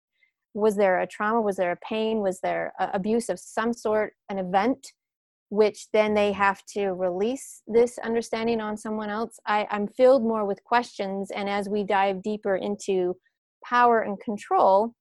was 0.54 0.76
there 0.76 1.00
a 1.00 1.06
trauma? 1.06 1.40
Was 1.40 1.56
there 1.56 1.72
a 1.72 1.76
pain? 1.88 2.20
Was 2.20 2.40
there 2.40 2.72
a 2.78 2.90
abuse 2.94 3.28
of 3.28 3.38
some 3.38 3.72
sort 3.72 4.14
an 4.28 4.38
event 4.38 4.92
which 5.48 5.88
then 5.92 6.14
they 6.14 6.30
have 6.30 6.64
to 6.64 6.90
release 6.90 7.62
this 7.66 7.98
understanding 7.98 8.60
on 8.60 8.76
someone 8.76 9.10
else? 9.10 9.38
I, 9.46 9.66
i'm 9.70 9.88
filled 9.88 10.22
more 10.22 10.44
with 10.46 10.62
questions 10.64 11.30
and 11.32 11.48
as 11.48 11.68
we 11.68 11.82
dive 11.84 12.22
deeper 12.22 12.56
into 12.56 13.16
power 13.64 14.00
and 14.00 14.18
control 14.20 14.94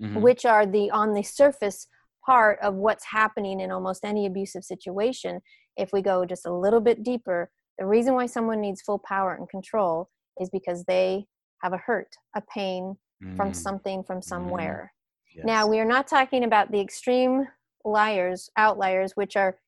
Mhm. 0.00 0.22
which 0.22 0.44
are 0.46 0.66
the 0.66 0.90
on 0.90 1.12
the 1.12 1.22
surface 1.22 1.86
part 2.26 2.58
of 2.60 2.74
what's 2.74 3.04
happening 3.04 3.60
in 3.60 3.70
almost 3.70 4.04
any 4.04 4.24
abusive 4.26 4.64
situation 4.64 5.40
if 5.76 5.90
we 5.92 6.00
go 6.02 6.24
just 6.24 6.46
a 6.46 6.52
little 6.52 6.80
bit 6.80 7.02
deeper 7.02 7.50
the 7.78 7.86
reason 7.86 8.14
why 8.14 8.26
someone 8.26 8.60
needs 8.60 8.80
full 8.82 8.98
power 9.06 9.34
and 9.34 9.48
control 9.50 10.08
is 10.40 10.48
because 10.50 10.84
they 10.84 11.26
have 11.62 11.72
a 11.74 11.78
hurt 11.86 12.08
a 12.34 12.40
pain 12.40 12.96
from 13.36 13.50
Mm. 13.50 13.56
something 13.56 14.02
from 14.04 14.22
somewhere 14.22 14.92
Yes. 15.34 15.44
now 15.44 15.66
we 15.66 15.78
are 15.80 15.84
not 15.84 16.06
talking 16.06 16.44
about 16.44 16.70
the 16.70 16.80
extreme 16.80 17.46
liars 17.84 18.50
outliers 18.56 19.12
which 19.16 19.36
are 19.36 19.58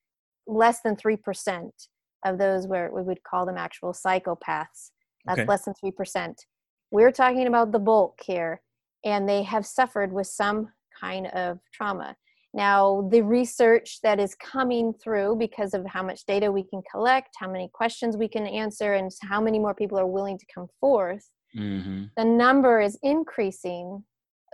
less 0.46 0.80
than 0.82 0.94
3% 0.96 1.88
of 2.24 2.38
those 2.38 2.66
where 2.66 2.90
we 2.92 3.02
would 3.02 3.22
call 3.22 3.46
them 3.46 3.56
actual 3.56 3.92
psychopaths 3.92 4.90
that's 5.24 5.38
Okay. 5.40 5.46
less 5.46 5.64
than 5.64 5.74
3% 5.74 6.46
we're 6.90 7.10
talking 7.12 7.46
about 7.46 7.72
the 7.72 7.78
bulk 7.78 8.20
here 8.22 8.62
and 9.04 9.28
they 9.28 9.42
have 9.42 9.66
suffered 9.66 10.12
with 10.12 10.26
some 10.26 10.72
kind 11.00 11.26
of 11.28 11.58
trauma 11.72 12.16
now 12.52 13.08
the 13.10 13.22
research 13.22 14.00
that 14.02 14.20
is 14.20 14.34
coming 14.36 14.92
through 14.94 15.34
because 15.36 15.74
of 15.74 15.84
how 15.86 16.02
much 16.02 16.24
data 16.26 16.52
we 16.52 16.62
can 16.62 16.82
collect 16.90 17.30
how 17.38 17.50
many 17.50 17.68
questions 17.72 18.16
we 18.16 18.28
can 18.28 18.46
answer 18.46 18.94
and 18.94 19.10
how 19.22 19.40
many 19.40 19.58
more 19.58 19.74
people 19.74 19.98
are 19.98 20.06
willing 20.06 20.38
to 20.38 20.46
come 20.54 20.68
forth 20.80 21.30
Mhm. 21.56 22.10
the 22.16 22.24
number 22.24 22.80
is 22.80 22.98
increasing 23.02 24.04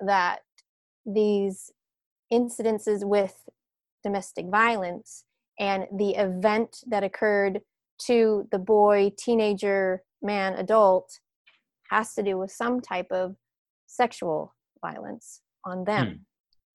that 0.05 0.41
these 1.07 1.71
incidences 2.33 3.05
with 3.05 3.49
domestic 4.03 4.47
violence 4.47 5.25
and 5.59 5.87
the 5.93 6.15
event 6.15 6.83
that 6.87 7.03
occurred 7.05 7.63
to 8.07 8.49
the 8.51 8.59
boy, 8.59 9.13
teenager, 9.19 10.03
man, 10.23 10.55
adult 10.55 11.21
has 11.91 12.15
to 12.15 12.23
do 12.23 12.39
with 12.39 12.51
some 12.51 12.81
type 12.81 13.11
of 13.11 13.37
sexual 13.87 14.55
violence 14.81 15.43
on 15.65 15.85
them. 15.85 16.07
Hmm. 16.09 16.15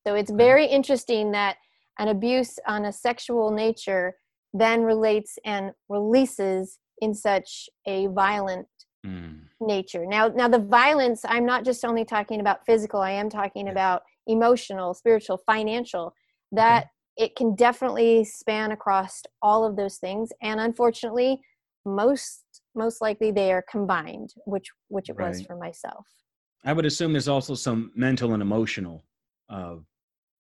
So 0.08 0.16
it's 0.16 0.30
very 0.32 0.68
interesting 0.68 1.32
that 1.32 1.58
an 1.98 2.10
abuse 2.10 2.60
on 2.68 2.86
a 2.86 2.92
sexual 2.92 3.50
nature 3.52 4.18
then 4.54 4.84
relates 4.84 5.40
and 5.44 5.72
releases 5.90 6.78
in 7.02 7.14
such 7.14 7.70
a 7.86 8.08
violent 8.08 8.68
Mm. 9.06 9.45
Nature. 9.60 10.06
Now, 10.06 10.28
now 10.28 10.48
the 10.48 10.60
violence, 10.60 11.22
I'm 11.26 11.46
not 11.46 11.64
just 11.66 11.84
only 11.86 12.06
talking 12.06 12.40
about 12.42 12.66
physical, 12.66 13.02
I 13.02 13.12
am 13.12 13.30
talking 13.30 13.70
about 13.70 14.04
emotional, 14.28 14.94
spiritual, 14.94 15.38
financial. 15.38 16.14
That 16.52 16.88
it 17.18 17.36
can 17.36 17.56
definitely 17.56 18.24
span 18.24 18.72
across 18.72 19.24
all 19.42 19.66
of 19.66 19.76
those 19.76 19.98
things. 19.98 20.32
And 20.42 20.60
unfortunately, 20.60 21.42
most 21.86 22.44
most 22.76 23.02
likely 23.02 23.32
they 23.32 23.52
are 23.52 23.64
combined, 23.70 24.34
which 24.46 24.68
which 24.90 25.10
it 25.10 25.18
was 25.18 25.42
for 25.42 25.56
myself. 25.56 26.06
I 26.64 26.74
would 26.74 26.86
assume 26.86 27.14
there's 27.14 27.28
also 27.28 27.54
some 27.56 27.92
mental 27.96 28.34
and 28.34 28.42
emotional 28.42 29.04
uh, 29.50 29.76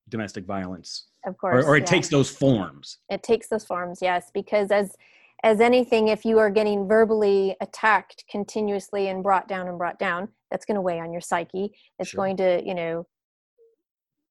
domestic 0.09 0.45
violence, 0.45 1.07
Of 1.25 1.35
or, 1.43 1.51
course. 1.51 1.65
or 1.65 1.77
it 1.77 1.81
yeah. 1.81 1.85
takes 1.85 2.09
those 2.09 2.29
forms. 2.29 2.97
it 3.09 3.23
takes 3.23 3.47
those 3.47 3.63
forms 3.65 3.99
yes 4.01 4.31
because 4.33 4.71
as 4.71 4.95
as 5.43 5.59
anything 5.61 6.07
if 6.07 6.25
you 6.25 6.39
are 6.39 6.49
getting 6.49 6.87
verbally 6.87 7.55
attacked 7.61 8.23
continuously 8.29 9.09
and 9.09 9.23
brought 9.23 9.47
down 9.47 9.67
and 9.67 9.77
brought 9.77 9.99
down 9.99 10.27
that's 10.49 10.65
going 10.65 10.75
to 10.75 10.81
weigh 10.81 10.99
on 10.99 11.11
your 11.11 11.21
psyche 11.21 11.71
it's 11.99 12.09
Sure. 12.09 12.17
going 12.19 12.37
to 12.37 12.61
you 12.65 12.73
know 12.73 13.05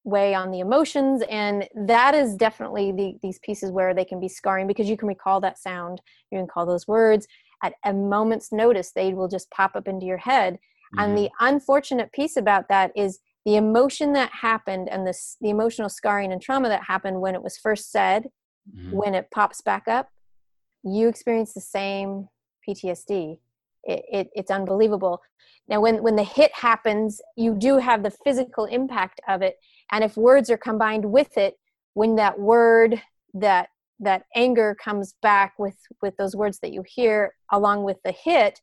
weigh 0.04 0.34
on 0.34 0.50
the 0.50 0.60
emotions 0.60 1.22
and 1.30 1.66
that 1.86 2.14
is 2.14 2.36
definitely 2.36 2.92
the, 2.92 3.14
these 3.22 3.38
pieces 3.38 3.70
where 3.70 3.94
they 3.94 4.04
can 4.04 4.20
be 4.20 4.28
scarring 4.28 4.66
because 4.66 4.88
you 4.88 4.96
can 4.98 5.08
recall 5.08 5.40
that 5.40 5.58
sound 5.58 6.00
you 6.30 6.38
can 6.38 6.46
call 6.46 6.66
those 6.66 6.86
words 6.86 7.26
at 7.62 7.72
a 7.84 7.92
moment's 7.92 8.52
notice 8.52 8.92
they 8.92 9.14
will 9.14 9.28
just 9.28 9.50
pop 9.50 9.74
up 9.74 9.88
into 9.88 10.04
your 10.06 10.18
head 10.18 10.58
and 10.98 11.12
Mhm. 11.12 11.16
the 11.16 11.30
unfortunate 11.40 12.12
piece 12.12 12.36
about 12.36 12.68
that 12.68 12.92
is 12.94 13.20
the 13.46 13.56
emotion 13.56 14.12
that 14.12 14.30
happened 14.30 14.88
and 14.90 15.06
this 15.06 15.36
the 15.40 15.48
emotional 15.50 15.88
scarring 15.88 16.32
and 16.32 16.40
trauma 16.42 16.68
that 16.68 16.84
happened 16.84 17.20
when 17.20 17.34
it 17.34 17.42
was 17.42 17.56
first 17.58 17.90
said 17.90 18.28
Mhm. 18.68 18.90
when 18.92 19.14
it 19.14 19.30
pops 19.30 19.60
back 19.62 19.88
up, 19.88 20.10
you 20.84 21.08
experience 21.08 21.52
the 21.52 21.60
same 21.60 22.28
PTSD. 22.66 23.38
It, 23.84 24.04
it, 24.10 24.30
it's 24.34 24.50
unbelievable. 24.50 25.20
Now, 25.68 25.80
when, 25.80 26.02
when 26.02 26.16
the 26.16 26.24
hit 26.24 26.52
happens, 26.54 27.20
you 27.36 27.54
do 27.54 27.78
have 27.78 28.02
the 28.02 28.10
physical 28.10 28.66
impact 28.66 29.20
of 29.28 29.42
it. 29.42 29.56
And 29.90 30.04
if 30.04 30.16
words 30.16 30.50
are 30.50 30.56
combined 30.56 31.04
with 31.04 31.36
it, 31.36 31.58
when 31.94 32.16
that 32.16 32.38
word, 32.38 33.00
that 33.34 33.68
that 34.00 34.24
anger 34.34 34.76
comes 34.82 35.14
back 35.22 35.54
with 35.58 35.76
with 36.02 36.16
those 36.16 36.34
words 36.34 36.58
that 36.60 36.72
you 36.72 36.82
hear 36.86 37.34
along 37.52 37.84
with 37.84 37.98
the 38.04 38.12
hit, 38.12 38.60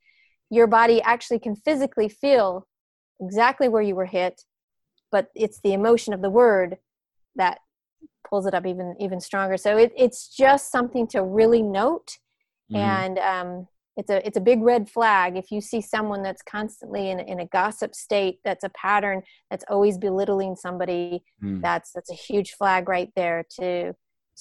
your 0.49 0.67
body 0.67 1.01
actually 1.01 1.39
can 1.39 1.55
physically 1.55 2.09
feel 2.09 2.67
exactly 3.21 3.67
where 3.67 3.81
you 3.81 3.95
were 3.95 4.05
hit, 4.05 4.43
but 5.11 5.29
it's 5.35 5.59
the 5.61 5.73
emotion 5.73 6.13
of 6.13 6.21
the 6.21 6.29
word 6.29 6.77
that 7.35 7.59
pulls 8.27 8.45
it 8.45 8.53
up 8.53 8.65
even 8.65 8.95
even 8.99 9.19
stronger. 9.19 9.57
So 9.57 9.77
it, 9.77 9.91
it's 9.97 10.27
just 10.35 10.71
something 10.71 11.07
to 11.07 11.23
really 11.23 11.61
note, 11.61 12.17
Mhm. 12.71 12.77
and 12.77 13.19
um, 13.19 13.67
it's 13.97 14.09
a 14.09 14.25
it's 14.25 14.37
a 14.37 14.41
big 14.41 14.61
red 14.61 14.89
flag 14.89 15.35
if 15.37 15.51
you 15.51 15.59
see 15.61 15.81
someone 15.81 16.23
that's 16.23 16.41
constantly 16.41 17.09
in, 17.09 17.19
in 17.19 17.39
a 17.39 17.45
gossip 17.47 17.93
state. 17.93 18.39
That's 18.43 18.63
a 18.63 18.69
pattern 18.69 19.21
that's 19.49 19.65
always 19.69 19.97
belittling 19.97 20.55
somebody. 20.55 21.23
Mm. 21.43 21.61
That's 21.61 21.91
that's 21.91 22.09
a 22.11 22.15
huge 22.15 22.53
flag 22.53 22.87
right 22.87 23.11
there 23.15 23.45
to 23.59 23.93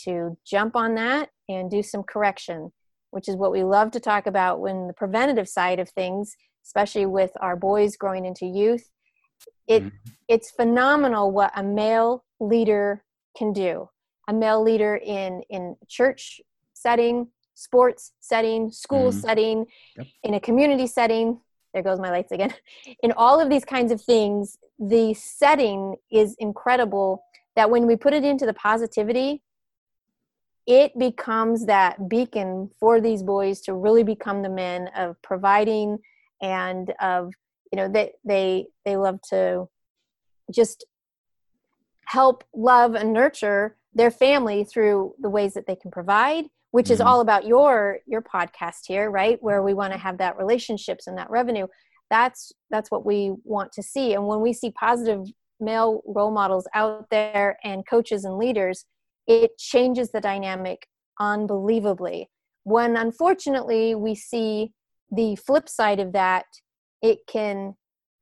to 0.05 0.37
jump 0.47 0.77
on 0.77 0.95
that 0.95 1.31
and 1.49 1.69
do 1.71 1.83
some 1.83 2.03
correction, 2.05 2.73
which 3.11 3.29
is 3.29 3.37
what 3.37 3.51
we 3.53 3.65
love 3.65 3.91
to 3.91 4.01
talk 4.01 4.27
about 4.27 4.61
when 4.61 4.87
the 4.87 4.93
preventative 4.95 5.49
side 5.49 5.81
of 5.81 5.89
things, 5.91 6.37
especially 6.65 7.07
with 7.07 7.33
our 7.41 7.57
boys 7.57 7.97
growing 7.97 8.25
into 8.25 8.47
youth. 8.47 8.89
It 9.67 9.83
Mhm. 9.83 9.93
it's 10.29 10.51
phenomenal 10.53 11.33
what 11.33 11.51
a 11.57 11.63
male 11.65 12.25
leader 12.39 13.05
can 13.37 13.53
do 13.53 13.89
a 14.29 14.33
male 14.33 14.63
leader 14.63 14.97
in 14.97 15.43
in 15.51 15.77
church 15.89 16.41
setting 16.75 17.29
sports 17.55 18.13
setting 18.21 18.71
school 18.71 19.11
Mhm. 19.11 19.21
setting 19.21 19.67
Yep. 19.97 20.07
in 20.25 20.35
a 20.35 20.41
community 20.41 20.87
setting 20.87 21.41
there 21.73 21.83
goes 21.83 21.99
my 22.01 22.11
lights 22.11 22.33
again 22.33 22.55
in 23.03 23.13
all 23.13 23.41
of 23.41 23.49
these 23.51 23.65
kinds 23.65 23.93
of 23.93 24.01
things 24.01 24.59
the 24.79 25.15
setting 25.15 25.97
is 26.11 26.35
incredible 26.39 27.23
that 27.57 27.71
when 27.71 27.87
we 27.87 27.97
put 27.97 28.13
it 28.13 28.25
into 28.25 28.47
the 28.47 28.55
positivity 28.55 29.43
it 30.67 30.97
becomes 30.99 31.67
that 31.67 32.09
beacon 32.09 32.71
for 32.79 33.01
these 33.01 33.23
boys 33.23 33.61
to 33.63 33.75
really 33.75 34.05
become 34.05 34.43
the 34.43 34.49
men 34.49 34.89
of 34.97 35.21
providing 35.23 35.99
and 36.41 36.93
of 37.01 37.33
you 37.73 37.77
know 37.77 37.89
they 37.89 38.13
they 38.25 38.67
they 38.85 38.97
love 38.97 39.21
to 39.23 39.69
just 40.53 40.85
help 42.11 42.45
love 42.55 42.95
and 42.95 43.13
nurture 43.13 43.77
their 43.95 44.11
family 44.11 44.65
through 44.65 45.15
the 45.21 45.31
ways 45.31 45.55
that 45.55 45.67
they 45.67 45.77
can 45.77 45.91
provide 45.91 46.45
which 46.73 46.91
is 46.91 47.01
Mhm. 47.01 47.07
all 47.07 47.21
about 47.21 47.45
your 47.47 47.99
your 48.07 48.23
podcast 48.23 48.83
here 48.87 49.11
right? 49.11 49.43
Where 49.43 49.63
we 49.63 49.75
want 49.75 49.93
to 49.93 49.99
have 49.99 50.19
that 50.19 50.39
relationships 50.39 51.07
and 51.09 51.19
that 51.19 51.29
revenue. 51.31 51.67
That's 52.11 52.53
that's 52.73 52.91
what 52.93 53.05
we 53.05 53.35
want 53.45 53.73
to 53.73 53.83
see. 53.83 54.15
And 54.15 54.27
when 54.29 54.41
we 54.41 54.53
see 54.53 54.71
positive 54.71 55.23
male 55.59 56.01
role 56.07 56.31
models 56.31 56.67
out 56.75 57.11
there 57.11 57.59
and 57.65 57.87
coaches 57.87 58.25
and 58.25 58.39
leaders 58.39 58.85
it 59.27 59.59
changes 59.59 60.11
the 60.11 60.21
dynamic 60.21 60.89
unbelievably. 61.19 62.29
When 62.65 62.97
unfortunately 62.97 63.95
we 63.95 64.15
see 64.15 64.73
the 65.11 65.37
flip 65.37 65.69
side 65.69 66.01
of 66.01 66.13
that 66.13 66.47
it 67.03 67.19
can 67.27 67.75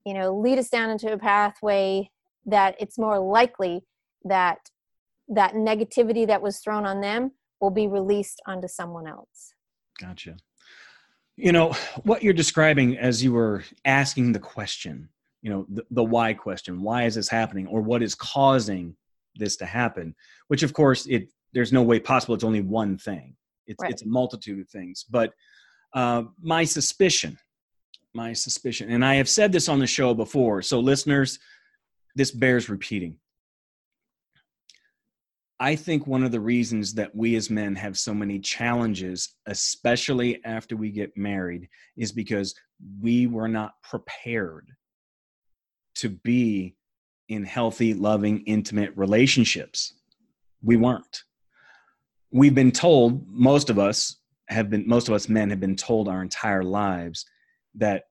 you 0.06 0.14
know 0.14 0.28
lead 0.44 0.58
us 0.58 0.70
down 0.70 0.88
into 0.90 1.12
a 1.12 1.18
pathway 1.18 2.10
that 2.48 2.74
it's 2.80 2.98
more 2.98 3.18
likely 3.18 3.82
that 4.24 4.58
that 5.28 5.52
negativity 5.54 6.26
that 6.26 6.42
was 6.42 6.58
thrown 6.58 6.86
on 6.86 7.00
them 7.00 7.32
will 7.60 7.70
be 7.70 7.86
released 7.86 8.40
onto 8.46 8.68
someone 8.68 9.06
else 9.06 9.52
Gotcha. 9.98 10.36
You 11.36 11.52
know, 11.52 11.72
what 12.04 12.22
you're 12.22 12.32
describing 12.32 12.96
as 12.98 13.22
you 13.22 13.32
were 13.32 13.64
asking 13.84 14.32
the 14.32 14.40
question, 14.40 15.08
you 15.42 15.50
know, 15.50 15.66
the, 15.68 15.84
the 15.90 16.02
why 16.04 16.34
question, 16.34 16.82
why 16.82 17.04
is 17.04 17.14
this 17.14 17.28
happening 17.28 17.66
or 17.66 17.80
what 17.80 18.02
is 18.02 18.14
causing 18.14 18.96
this 19.36 19.56
to 19.58 19.66
happen? 19.66 20.14
Which 20.48 20.62
of 20.62 20.72
course 20.72 21.06
it 21.06 21.28
there's 21.52 21.72
no 21.72 21.82
way 21.82 22.00
possible 22.00 22.34
it's 22.34 22.44
only 22.44 22.60
one 22.60 22.98
thing. 22.98 23.36
It's 23.66 23.82
Right. 23.82 23.92
it's 23.92 24.02
a 24.02 24.08
multitude 24.08 24.60
of 24.60 24.68
things. 24.68 25.04
But 25.08 25.32
uh, 25.94 26.24
my 26.40 26.64
suspicion, 26.64 27.38
my 28.14 28.32
suspicion, 28.32 28.90
and 28.90 29.04
I 29.04 29.14
have 29.14 29.28
said 29.28 29.52
this 29.52 29.68
on 29.68 29.78
the 29.78 29.86
show 29.86 30.14
before, 30.14 30.62
so 30.62 30.80
listeners, 30.80 31.38
this 32.18 32.32
bears 32.32 32.68
repeating. 32.68 33.16
I 35.60 35.76
think 35.76 36.06
one 36.06 36.24
of 36.24 36.32
the 36.32 36.40
reasons 36.40 36.94
that 36.94 37.14
we 37.14 37.36
as 37.36 37.48
men 37.48 37.76
have 37.76 37.96
so 37.96 38.12
many 38.12 38.40
challenges, 38.40 39.34
especially 39.46 40.44
after 40.44 40.76
we 40.76 40.90
get 40.90 41.16
married, 41.16 41.68
is 41.96 42.10
because 42.10 42.56
we 43.00 43.28
were 43.28 43.46
not 43.46 43.74
prepared 43.84 44.68
to 45.96 46.08
be 46.08 46.74
in 47.28 47.44
healthy, 47.44 47.94
loving, 47.94 48.42
intimate 48.46 48.92
relationships. 48.96 49.94
We 50.60 50.76
weren't. 50.76 51.22
We've 52.32 52.54
been 52.54 52.72
told, 52.72 53.28
most 53.28 53.70
of 53.70 53.78
us 53.78 54.16
have 54.48 54.70
been, 54.70 54.88
most 54.88 55.06
of 55.06 55.14
us 55.14 55.28
men 55.28 55.50
have 55.50 55.60
been 55.60 55.76
told 55.76 56.08
our 56.08 56.22
entire 56.22 56.64
lives 56.64 57.24
that 57.76 58.04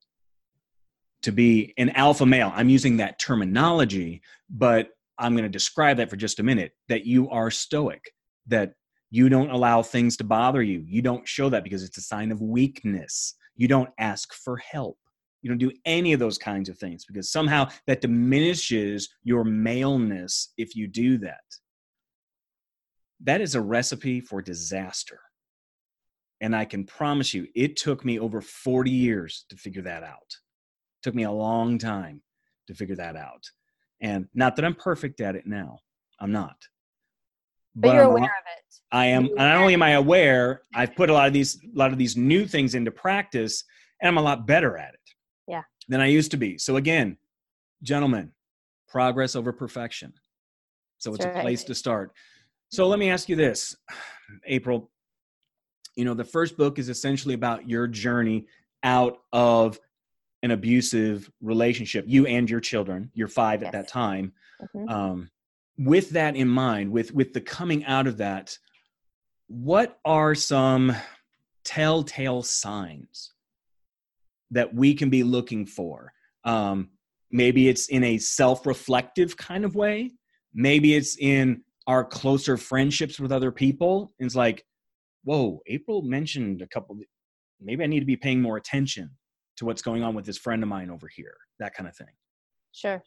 to 1.24 1.32
be 1.32 1.74
an 1.78 1.90
alpha 1.92 2.26
male, 2.26 2.52
I'm 2.56 2.70
using 2.70 2.98
that 2.98 3.20
terminology, 3.20 4.22
but 4.50 4.90
I'm 5.18 5.34
going 5.34 5.44
to 5.44 5.50
describe 5.50 5.98
that 5.98 6.10
for 6.10 6.16
just 6.16 6.40
a 6.40 6.44
minute 6.44 6.74
that 6.90 7.06
you 7.06 7.30
are 7.30 7.50
stoic, 7.50 8.12
that 8.48 8.74
you 9.10 9.30
don't 9.30 9.50
allow 9.50 9.82
things 9.82 10.18
to 10.18 10.24
bother 10.24 10.62
you. 10.62 10.84
You 10.86 11.02
don't 11.02 11.28
show 11.28 11.50
that 11.50 11.64
because 11.64 11.84
it's 11.84 11.98
a 11.98 12.02
sign 12.02 12.32
of 12.32 12.42
weakness. 12.42 13.36
You 13.56 13.68
don't 13.68 13.90
ask 13.98 14.34
for 14.34 14.58
help. 14.58 14.98
You 15.42 15.50
don't 15.50 15.58
do 15.58 15.72
any 15.86 16.14
of 16.14 16.20
those 16.20 16.38
kinds 16.38 16.68
of 16.68 16.78
things 16.78 17.06
because 17.06 17.32
somehow 17.32 17.70
that 17.88 18.02
diminishes 18.02 19.10
your 19.24 19.44
maleness 19.44 20.54
if 20.58 20.76
you 20.76 20.88
do 20.88 21.18
that. 21.20 21.44
That 23.24 23.42
is 23.42 23.56
a 23.56 23.62
recipe 23.62 24.20
for 24.20 24.42
disaster. 24.42 25.20
And 26.42 26.56
I 26.56 26.66
can 26.66 26.86
promise 26.86 27.34
you, 27.34 27.48
it 27.56 27.78
took 27.78 28.06
me 28.06 28.20
over 28.20 28.42
40 28.42 28.92
years 28.92 29.46
to 29.50 29.56
figure 29.56 29.82
that 29.84 30.04
out. 30.04 30.36
Took 31.08 31.16
me 31.16 31.24
a 31.24 31.32
long 31.32 31.78
time 31.78 32.22
to 32.68 32.74
figure 32.74 32.98
that 32.98 33.16
out. 33.16 33.50
And 34.02 34.28
not 34.34 34.58
that 34.58 34.66
I'm 34.66 34.76
perfect 34.76 35.22
at 35.22 35.38
it 35.38 35.48
now. 35.48 35.80
I'm 36.20 36.34
not. 36.34 36.58
but, 37.74 37.94
you're 37.94 38.04
I'm 38.04 38.10
aware 38.10 38.24
lot- 38.24 38.30
of 38.30 38.58
it 38.58 38.82
I 38.92 39.06
am 39.06 39.30
not 39.34 39.56
only 39.56 39.74
am 39.74 39.84
I 39.84 39.92
aware, 39.92 40.64
I've 40.76 40.98
put 40.98 41.10
a 41.10 41.14
lot 41.14 41.28
of 41.28 41.32
these 41.32 41.56
a 41.64 41.68
lot 41.80 41.94
of 41.94 41.98
these 41.98 42.18
new 42.18 42.46
things 42.46 42.76
into 42.76 42.92
practice 42.92 43.64
and 44.02 44.10
I'm 44.10 44.18
a 44.18 44.22
lot 44.22 44.46
better 44.46 44.78
at 44.78 44.96
it. 44.96 45.00
Yeah. 45.48 45.62
Than 45.88 46.02
I 46.02 46.08
used 46.08 46.32
to 46.32 46.38
be. 46.38 46.58
So 46.58 46.76
again, 46.76 47.16
gentlemen, 47.82 48.34
progress 48.90 49.34
over 49.38 49.54
perfection. 49.54 50.12
So 50.98 51.14
it's 51.14 51.24
That's 51.24 51.38
a 51.38 51.42
place 51.42 51.64
to 51.64 51.74
start. 51.74 52.12
So 52.68 52.86
let 52.90 53.00
me 53.00 53.10
ask 53.10 53.30
you 53.30 53.38
this, 53.38 53.78
April. 54.46 54.92
You 55.96 56.04
know, 56.04 56.16
the 56.16 56.26
first 56.26 56.58
book 56.58 56.80
is 56.80 56.90
essentially 56.90 57.34
about 57.34 57.70
your 57.70 57.88
journey 57.88 58.48
out 58.84 59.20
of 59.32 59.80
an 60.44 60.51
abusive 60.51 61.29
relationship, 61.41 62.06
you 62.08 62.25
and 62.27 62.50
your 62.50 62.60
children, 62.60 63.12
you're 63.13 63.27
five 63.27 63.63
at 63.63 63.72
that 63.72 63.86
Yes. 63.86 63.91
time 63.91 64.34
Mhm. 64.75 64.89
um, 64.89 65.29
with 65.77 66.10
that 66.12 66.36
in 66.36 66.48
mind 66.48 66.91
with 66.91 67.12
with 67.13 67.34
the 67.34 67.41
coming 67.41 67.86
out 67.86 68.08
of 68.08 68.17
that 68.17 68.58
what 69.48 70.00
are 70.03 70.36
some 70.36 70.94
telltale 71.63 72.41
signs 72.44 73.34
that 74.51 74.74
we 74.74 74.94
can 74.94 75.10
be 75.10 75.24
looking 75.24 75.65
for? 75.65 76.12
Um, 76.44 76.89
maybe 77.32 77.67
it's 77.67 77.88
in 77.88 78.03
a 78.03 78.17
self 78.17 78.65
reflective 78.65 79.38
kind 79.38 79.63
of 79.65 79.75
way, 79.75 80.12
maybe 80.53 80.96
it's 80.96 81.17
in 81.17 81.63
our 81.88 82.03
closer 82.03 82.58
friendships 82.58 83.20
with 83.20 83.32
other 83.32 83.51
people. 83.51 84.13
It's 84.20 84.36
like, 84.36 84.65
whoa, 85.24 85.62
April 85.67 86.01
mentioned 86.01 86.62
a 86.62 86.67
couple, 86.67 86.98
maybe 87.62 87.84
I 87.84 87.88
need 87.88 88.01
to 88.01 88.06
be 88.06 88.17
paying 88.17 88.41
more 88.41 88.58
attention 88.58 89.12
to 89.58 89.66
what's 89.66 89.82
going 89.82 90.04
on 90.04 90.16
with 90.16 90.26
this 90.26 90.38
friend 90.38 90.64
of 90.64 90.70
mine 90.70 90.90
over 90.90 91.08
here, 91.08 91.36
that 91.60 91.74
kind 91.74 91.88
of 91.88 91.96
thing. 91.96 92.08
Sure. 92.72 93.04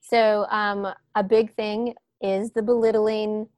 So, 0.00 0.46
um, 0.50 0.88
a 1.14 1.22
big 1.22 1.54
thing 1.54 1.94
is 2.20 2.50
the 2.52 2.62
belittling 2.62 3.48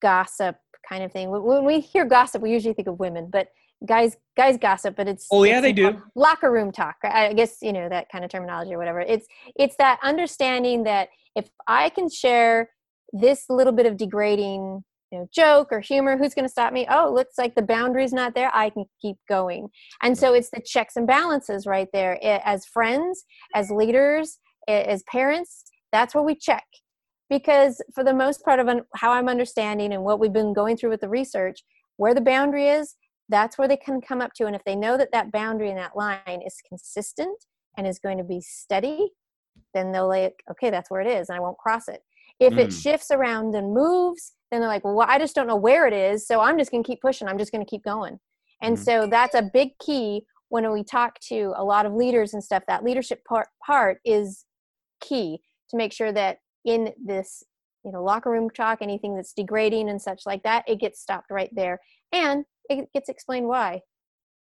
gossip 0.00 0.56
kind 0.88 1.02
of 1.02 1.12
thing. 1.12 1.30
When 1.30 1.64
we 1.64 1.80
hear 1.80 2.04
gossip, 2.04 2.40
we 2.42 2.52
usually 2.52 2.74
think 2.74 2.88
of 2.88 2.98
women, 2.98 3.28
but 3.30 3.48
guys 3.84 4.16
guys 4.36 4.56
gossip 4.56 4.96
but 4.96 5.06
it's 5.06 5.26
oh 5.30 5.44
yeah 5.44 5.58
it's 5.58 5.62
they 5.62 5.72
do 5.72 6.00
locker 6.14 6.50
room 6.50 6.72
talk 6.72 6.96
i 7.04 7.32
guess 7.34 7.58
you 7.60 7.72
know 7.72 7.88
that 7.88 8.08
kind 8.10 8.24
of 8.24 8.30
terminology 8.30 8.72
or 8.72 8.78
whatever 8.78 9.00
it's 9.00 9.26
it's 9.54 9.76
that 9.76 9.98
understanding 10.02 10.82
that 10.84 11.08
if 11.34 11.50
i 11.66 11.90
can 11.90 12.08
share 12.08 12.70
this 13.12 13.44
little 13.50 13.74
bit 13.74 13.84
of 13.84 13.96
degrading 13.98 14.82
you 15.12 15.18
know 15.18 15.28
joke 15.32 15.68
or 15.70 15.80
humor 15.80 16.16
who's 16.16 16.34
going 16.34 16.44
to 16.44 16.50
stop 16.50 16.72
me? 16.72 16.86
Oh 16.90 17.12
looks 17.12 17.34
like 17.38 17.54
the 17.54 17.62
boundary's 17.62 18.12
not 18.12 18.34
there. 18.34 18.50
I 18.54 18.70
can 18.70 18.84
keep 19.00 19.16
going. 19.28 19.68
And 20.02 20.16
so 20.16 20.34
it's 20.34 20.50
the 20.50 20.62
checks 20.64 20.96
and 20.96 21.06
balances 21.06 21.66
right 21.66 21.88
there. 21.92 22.18
As 22.22 22.66
friends 22.66 23.24
as 23.54 23.70
leaders 23.70 24.38
as 24.68 25.02
parents 25.10 25.64
that's 25.92 26.14
what 26.14 26.24
we 26.24 26.34
check. 26.34 26.64
Because 27.30 27.80
for 27.94 28.04
the 28.04 28.14
most 28.14 28.44
part 28.44 28.60
of 28.60 28.68
how 28.94 29.12
i'm 29.12 29.28
understanding 29.28 29.92
and 29.92 30.02
what 30.02 30.20
we've 30.20 30.32
been 30.32 30.52
going 30.52 30.76
through 30.76 30.90
with 30.90 31.00
the 31.00 31.08
research 31.08 31.60
where 31.96 32.14
the 32.14 32.20
boundary 32.20 32.68
is 32.68 32.96
that's 33.28 33.58
where 33.58 33.66
they 33.66 33.76
can 33.76 34.00
come 34.00 34.20
up 34.20 34.32
to. 34.36 34.46
And 34.46 34.54
if 34.54 34.62
they 34.64 34.76
know 34.76 34.96
that 34.96 35.10
that 35.12 35.32
boundary 35.32 35.70
and 35.70 35.78
that 35.78 35.96
line 35.96 36.42
is 36.46 36.54
consistent 36.68 37.36
and 37.76 37.86
is 37.86 37.98
going 37.98 38.18
to 38.18 38.24
be 38.24 38.40
steady 38.40 39.10
then 39.74 39.90
they'll 39.90 40.08
like 40.08 40.34
okay 40.50 40.70
that's 40.70 40.90
where 40.90 41.00
it 41.00 41.06
is. 41.06 41.28
And 41.28 41.36
i 41.36 41.40
won't 41.40 41.58
cross 41.58 41.88
it 41.88 42.02
if 42.40 42.54
mm. 42.54 42.58
it 42.58 42.72
shifts 42.72 43.10
around 43.10 43.54
and 43.54 43.72
moves 43.72 44.32
then 44.50 44.60
they're 44.60 44.68
like 44.68 44.84
well 44.84 45.06
i 45.08 45.18
just 45.18 45.34
don't 45.34 45.46
know 45.46 45.56
where 45.56 45.86
it 45.86 45.92
is 45.92 46.26
so 46.26 46.40
i'm 46.40 46.58
just 46.58 46.70
going 46.70 46.82
to 46.82 46.86
keep 46.86 47.00
pushing 47.00 47.28
i'm 47.28 47.38
just 47.38 47.52
going 47.52 47.64
to 47.64 47.70
keep 47.70 47.84
going 47.84 48.18
and 48.62 48.76
mm. 48.76 48.84
so 48.84 49.06
that's 49.06 49.34
a 49.34 49.50
big 49.52 49.70
key 49.78 50.22
when 50.48 50.70
we 50.72 50.84
talk 50.84 51.18
to 51.20 51.52
a 51.56 51.64
lot 51.64 51.86
of 51.86 51.92
leaders 51.92 52.34
and 52.34 52.42
stuff 52.42 52.62
that 52.68 52.84
leadership 52.84 53.24
part, 53.24 53.48
part 53.64 53.98
is 54.04 54.44
key 55.00 55.40
to 55.70 55.76
make 55.76 55.92
sure 55.92 56.12
that 56.12 56.38
in 56.64 56.92
this 57.04 57.42
you 57.84 57.92
know 57.92 58.02
locker 58.02 58.30
room 58.30 58.50
talk 58.50 58.78
anything 58.80 59.14
that's 59.14 59.32
degrading 59.32 59.88
and 59.88 60.00
such 60.00 60.22
like 60.26 60.42
that 60.42 60.64
it 60.66 60.80
gets 60.80 61.00
stopped 61.00 61.30
right 61.30 61.50
there 61.54 61.78
and 62.12 62.44
it 62.68 62.88
gets 62.92 63.08
explained 63.08 63.46
why 63.46 63.80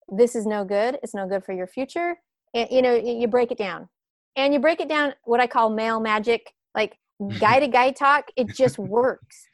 this 0.09 0.35
is 0.35 0.45
no 0.45 0.63
good 0.63 0.97
it's 1.01 1.13
no 1.13 1.27
good 1.27 1.43
for 1.43 1.53
your 1.53 1.67
future 1.67 2.15
and, 2.53 2.69
you 2.71 2.81
know 2.81 2.93
you 2.93 3.27
break 3.27 3.51
it 3.51 3.57
down 3.57 3.87
and 4.35 4.53
you 4.53 4.59
break 4.59 4.79
it 4.79 4.89
down 4.89 5.13
what 5.23 5.39
i 5.39 5.47
call 5.47 5.69
male 5.69 5.99
magic 5.99 6.53
like 6.75 6.97
guy 7.39 7.59
to 7.59 7.67
guy 7.67 7.91
talk 8.05 8.25
it 8.35 8.47
just 8.49 8.77
works 8.77 9.47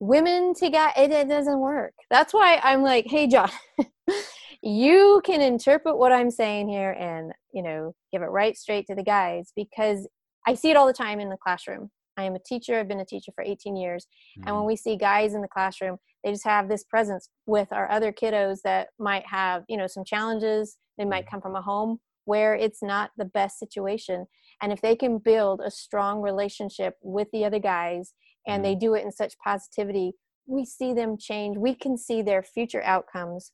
women 0.00 0.52
to 0.54 0.68
guy 0.70 0.92
it, 0.96 1.10
it 1.10 1.28
doesn't 1.28 1.60
work 1.60 1.94
that's 2.10 2.34
why 2.34 2.60
i'm 2.62 2.82
like 2.82 3.06
hey 3.06 3.26
john 3.26 3.50
you 4.62 5.20
can 5.24 5.40
interpret 5.40 5.96
what 5.96 6.12
i'm 6.12 6.30
saying 6.30 6.68
here 6.68 6.92
and 6.92 7.32
you 7.52 7.62
know 7.62 7.94
give 8.12 8.22
it 8.22 8.26
right 8.26 8.56
straight 8.56 8.86
to 8.86 8.94
the 8.94 9.02
guys 9.02 9.52
because 9.54 10.08
i 10.46 10.54
see 10.54 10.70
it 10.70 10.76
all 10.76 10.86
the 10.86 10.92
time 10.92 11.20
in 11.20 11.28
the 11.28 11.36
classroom 11.36 11.90
I 12.16 12.24
am 12.24 12.34
a 12.34 12.40
teacher. 12.40 12.78
I've 12.78 12.88
been 12.88 13.00
a 13.00 13.04
teacher 13.04 13.32
for 13.34 13.44
18 13.44 13.76
years. 13.76 14.06
Mm-hmm. 14.38 14.48
And 14.48 14.56
when 14.56 14.64
mm. 14.64 14.68
we 14.68 14.76
see 14.76 14.96
guys 14.96 15.34
in 15.34 15.40
the 15.40 15.48
classroom, 15.48 15.98
they 16.22 16.30
just 16.30 16.44
have 16.44 16.68
this 16.68 16.84
presence 16.84 17.28
with 17.46 17.72
our 17.72 17.90
other 17.90 18.12
kiddos 18.12 18.58
that 18.64 18.88
might 18.98 19.26
have, 19.26 19.64
you 19.68 19.76
know, 19.76 19.86
some 19.86 20.04
challenges. 20.04 20.76
They 20.98 21.04
might 21.04 21.26
mm. 21.26 21.30
come 21.30 21.40
from 21.40 21.56
a 21.56 21.62
home 21.62 21.98
where 22.24 22.54
it's 22.54 22.82
not 22.82 23.10
the 23.16 23.24
best 23.24 23.58
situation. 23.58 24.26
And 24.62 24.72
if 24.72 24.80
they 24.80 24.96
can 24.96 25.18
build 25.18 25.60
a 25.64 25.70
strong 25.70 26.22
relationship 26.22 26.94
with 27.02 27.28
the 27.32 27.44
other 27.44 27.58
guys 27.58 28.14
and 28.46 28.62
mm-hmm. 28.62 28.72
they 28.72 28.74
do 28.76 28.94
it 28.94 29.04
in 29.04 29.12
such 29.12 29.34
positivity, 29.44 30.12
we 30.46 30.64
see 30.64 30.94
them 30.94 31.16
change. 31.18 31.58
We 31.58 31.74
can 31.74 31.98
see 31.98 32.22
their 32.22 32.42
future 32.42 32.82
outcomes 32.82 33.52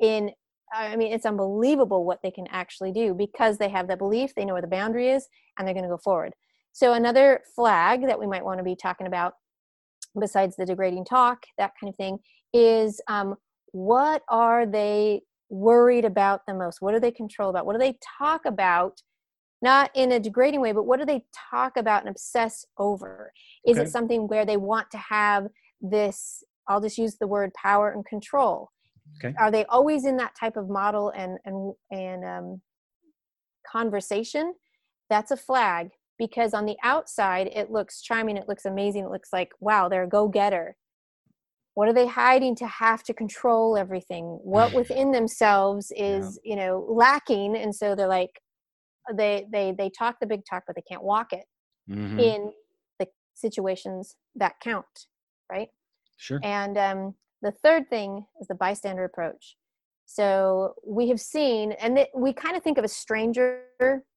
in 0.00 0.32
I 0.72 0.96
mean, 0.96 1.12
it's 1.12 1.26
unbelievable 1.26 2.04
what 2.04 2.20
they 2.22 2.30
can 2.30 2.46
actually 2.50 2.92
do 2.92 3.14
because 3.14 3.58
they 3.58 3.68
have 3.68 3.86
the 3.86 3.96
belief, 3.96 4.34
they 4.34 4.44
know 4.44 4.54
where 4.54 4.62
the 4.62 4.68
boundary 4.68 5.10
is, 5.10 5.28
and 5.56 5.66
they're 5.66 5.74
going 5.74 5.84
to 5.84 5.88
go 5.88 5.96
forward. 5.96 6.34
So, 6.72 6.92
another 6.92 7.42
flag 7.54 8.06
that 8.06 8.18
we 8.18 8.26
might 8.26 8.44
want 8.44 8.58
to 8.58 8.64
be 8.64 8.76
talking 8.76 9.06
about, 9.06 9.34
besides 10.18 10.56
the 10.56 10.66
degrading 10.66 11.04
talk, 11.04 11.44
that 11.56 11.72
kind 11.80 11.88
of 11.88 11.96
thing, 11.96 12.18
is 12.52 13.00
um, 13.08 13.36
what 13.72 14.22
are 14.28 14.66
they 14.66 15.22
worried 15.48 16.04
about 16.04 16.42
the 16.46 16.54
most? 16.54 16.82
What 16.82 16.92
do 16.92 17.00
they 17.00 17.12
control 17.12 17.50
about? 17.50 17.64
What 17.64 17.74
do 17.74 17.78
they 17.78 17.96
talk 18.18 18.44
about? 18.44 19.00
Not 19.62 19.90
in 19.94 20.12
a 20.12 20.20
degrading 20.20 20.60
way, 20.60 20.72
but 20.72 20.84
what 20.84 20.98
do 21.00 21.06
they 21.06 21.24
talk 21.50 21.76
about 21.76 22.02
and 22.02 22.10
obsess 22.10 22.66
over? 22.78 23.32
Is 23.66 23.78
okay. 23.78 23.86
it 23.86 23.90
something 23.90 24.28
where 24.28 24.44
they 24.44 24.56
want 24.56 24.90
to 24.90 24.98
have 24.98 25.48
this? 25.80 26.44
I'll 26.68 26.80
just 26.80 26.98
use 26.98 27.16
the 27.18 27.26
word 27.26 27.52
power 27.54 27.90
and 27.90 28.04
control. 28.04 28.70
Okay. 29.24 29.34
Are 29.38 29.50
they 29.50 29.64
always 29.66 30.04
in 30.04 30.16
that 30.18 30.34
type 30.38 30.56
of 30.56 30.68
model 30.68 31.10
and 31.16 31.38
and 31.44 31.74
and 31.90 32.24
um, 32.24 32.60
conversation? 33.70 34.54
That's 35.08 35.30
a 35.30 35.36
flag 35.36 35.90
because 36.18 36.54
on 36.54 36.66
the 36.66 36.76
outside 36.82 37.48
it 37.54 37.70
looks 37.70 38.00
charming 38.00 38.36
it 38.36 38.48
looks 38.48 38.64
amazing 38.64 39.04
it 39.04 39.10
looks 39.10 39.32
like 39.32 39.50
wow 39.60 39.88
they're 39.88 40.04
a 40.04 40.08
go-getter 40.08 40.76
what 41.74 41.88
are 41.88 41.92
they 41.92 42.06
hiding 42.06 42.56
to 42.56 42.66
have 42.66 43.02
to 43.02 43.12
control 43.12 43.76
everything 43.76 44.38
what 44.42 44.72
within 44.74 45.10
themselves 45.12 45.92
is 45.96 46.38
yeah. 46.44 46.50
you 46.50 46.56
know 46.56 46.86
lacking 46.88 47.56
and 47.56 47.74
so 47.74 47.94
they're 47.94 48.08
like 48.08 48.40
they 49.14 49.46
they 49.52 49.74
they 49.76 49.90
talk 49.90 50.16
the 50.20 50.26
big 50.26 50.42
talk 50.48 50.64
but 50.66 50.76
they 50.76 50.82
can't 50.82 51.02
walk 51.02 51.32
it 51.32 51.44
mm-hmm. 51.90 52.18
in 52.18 52.52
the 52.98 53.06
situations 53.34 54.16
that 54.34 54.54
count 54.62 55.06
right 55.50 55.68
sure 56.16 56.40
and 56.42 56.76
um 56.76 57.14
the 57.42 57.52
third 57.52 57.88
thing 57.88 58.24
is 58.40 58.48
the 58.48 58.54
bystander 58.54 59.04
approach 59.04 59.56
so 60.06 60.74
we 60.86 61.08
have 61.08 61.20
seen, 61.20 61.72
and 61.72 61.96
th- 61.96 62.08
we 62.14 62.32
kind 62.32 62.56
of 62.56 62.62
think 62.62 62.78
of 62.78 62.84
a 62.84 62.88
stranger 62.88 63.64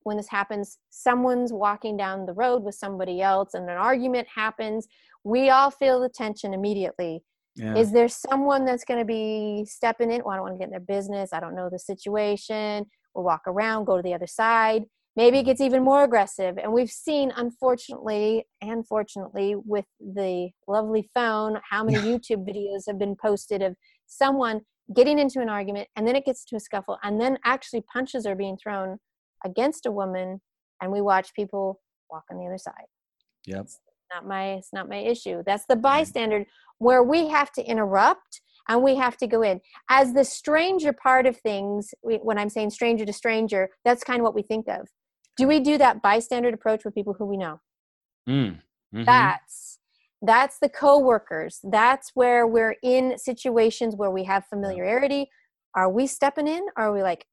when 0.04 0.18
this 0.18 0.30
happens. 0.30 0.78
Someone's 0.92 1.52
walking 1.52 1.98
down 1.98 2.28
the 2.28 2.34
road 2.34 2.64
with 2.64 2.76
somebody 2.76 3.22
else, 3.22 3.56
and 3.56 3.68
an 3.68 3.76
argument 3.76 4.28
happens. 4.34 4.88
We 5.24 5.50
all 5.50 5.72
feel 5.72 6.00
the 6.00 6.10
tension 6.10 6.54
immediately. 6.54 7.24
Yeah. 7.56 7.76
Is 7.76 7.92
there 7.92 8.08
someone 8.08 8.66
that's 8.66 8.86
going 8.86 9.00
to 9.00 9.06
be 9.06 9.66
stepping 9.68 10.12
in? 10.12 10.22
Well, 10.24 10.34
I 10.34 10.36
don't 10.36 10.44
want 10.44 10.56
to 10.56 10.60
get 10.60 10.66
in 10.66 10.72
their 10.72 10.80
business. 10.80 11.34
I 11.34 11.40
don't 11.40 11.56
know 11.56 11.70
the 11.72 11.80
situation. 11.80 12.86
We'll 13.14 13.26
walk 13.26 13.42
around, 13.48 13.86
go 13.86 13.98
to 13.98 14.04
the 14.04 14.14
other 14.14 14.28
side. 14.28 14.86
Maybe 15.16 15.38
it 15.38 15.42
mm-hmm. 15.42 15.48
gets 15.48 15.62
even 15.62 15.84
more 15.84 16.04
aggressive. 16.04 16.58
And 16.58 16.72
we've 16.72 16.92
seen, 16.92 17.32
unfortunately, 17.36 18.46
and 18.62 18.88
fortunately, 18.88 19.56
with 19.58 19.86
the 20.00 20.50
lovely 20.68 21.10
phone, 21.14 21.60
how 21.70 21.84
many 21.84 21.98
YouTube 21.98 22.48
videos 22.48 22.84
have 22.88 23.00
been 23.00 23.16
posted 23.16 23.62
of 23.62 23.76
someone 24.06 24.62
getting 24.96 25.20
into 25.20 25.40
an 25.40 25.50
argument 25.50 25.88
and 25.96 26.08
then 26.08 26.16
it 26.16 26.26
gets 26.26 26.44
to 26.46 26.56
a 26.56 26.60
scuffle 26.60 26.98
and 27.04 27.22
then 27.22 27.38
actually 27.46 27.82
punches 27.82 28.26
are 28.26 28.36
being 28.36 28.58
thrown 28.58 28.98
against 29.46 29.86
a 29.86 29.92
woman 29.92 30.42
and 30.82 30.92
we 30.92 31.02
watch 31.02 31.34
people 31.34 31.80
walk 32.10 32.24
on 32.32 32.38
the 32.38 32.46
other 32.46 32.58
side 32.58 32.86
yep 33.46 33.62
it's 33.62 33.80
not 34.14 34.28
my 34.28 34.54
it's 34.54 34.74
not 34.74 34.90
my 34.90 34.98
issue 34.98 35.44
that's 35.46 35.66
the 35.68 35.76
bystander 35.76 36.46
where 36.80 37.04
we 37.04 37.28
have 37.28 37.52
to 37.52 37.64
interrupt 37.64 38.42
and 38.68 38.84
we 38.84 38.96
have 38.96 39.18
to 39.18 39.28
go 39.28 39.42
in. 39.42 39.62
As 39.90 40.14
the 40.14 40.26
stranger 40.26 40.94
part 40.94 41.26
of 41.26 41.38
things 41.38 41.94
we, 42.04 42.16
when 42.16 42.38
i'm 42.38 42.50
saying 42.50 42.70
stranger 42.72 43.06
to 43.06 43.14
stranger 43.14 43.70
that's 43.86 44.04
kind 44.04 44.20
of 44.20 44.24
what 44.24 44.36
we 44.36 44.42
think 44.44 44.68
of. 44.68 44.88
Do 45.38 45.48
we 45.48 45.60
do 45.60 45.78
that 45.78 46.02
bystander 46.02 46.50
approach 46.50 46.84
with 46.84 46.96
people 46.96 47.16
who 47.18 47.26
we 47.26 47.38
know? 47.38 47.60
Mm. 48.28 48.60
mm-hmm. 48.94 49.04
that's 49.06 49.78
that's 50.22 50.60
the 50.60 50.68
co-workers. 50.68 51.60
That's 51.64 52.12
where 52.14 52.46
we're 52.46 52.76
in 52.84 53.18
situations 53.18 53.96
where 53.96 54.12
we 54.12 54.26
have 54.26 54.44
familiarity. 54.48 55.30
Are 55.76 55.90
we 55.90 56.08
stepping 56.08 56.46
in? 56.46 56.62
Or 56.76 56.88
are 56.88 56.94
we 56.94 57.02
like 57.02 57.26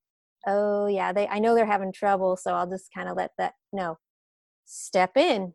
oh 0.46 0.86
yeah 0.86 1.12
they 1.12 1.26
i 1.28 1.38
know 1.38 1.54
they're 1.54 1.66
having 1.66 1.92
trouble 1.92 2.36
so 2.36 2.52
i'll 2.52 2.68
just 2.68 2.88
kind 2.94 3.08
of 3.08 3.16
let 3.16 3.30
that 3.38 3.54
no. 3.72 3.98
Step 4.68 5.16
in 5.16 5.52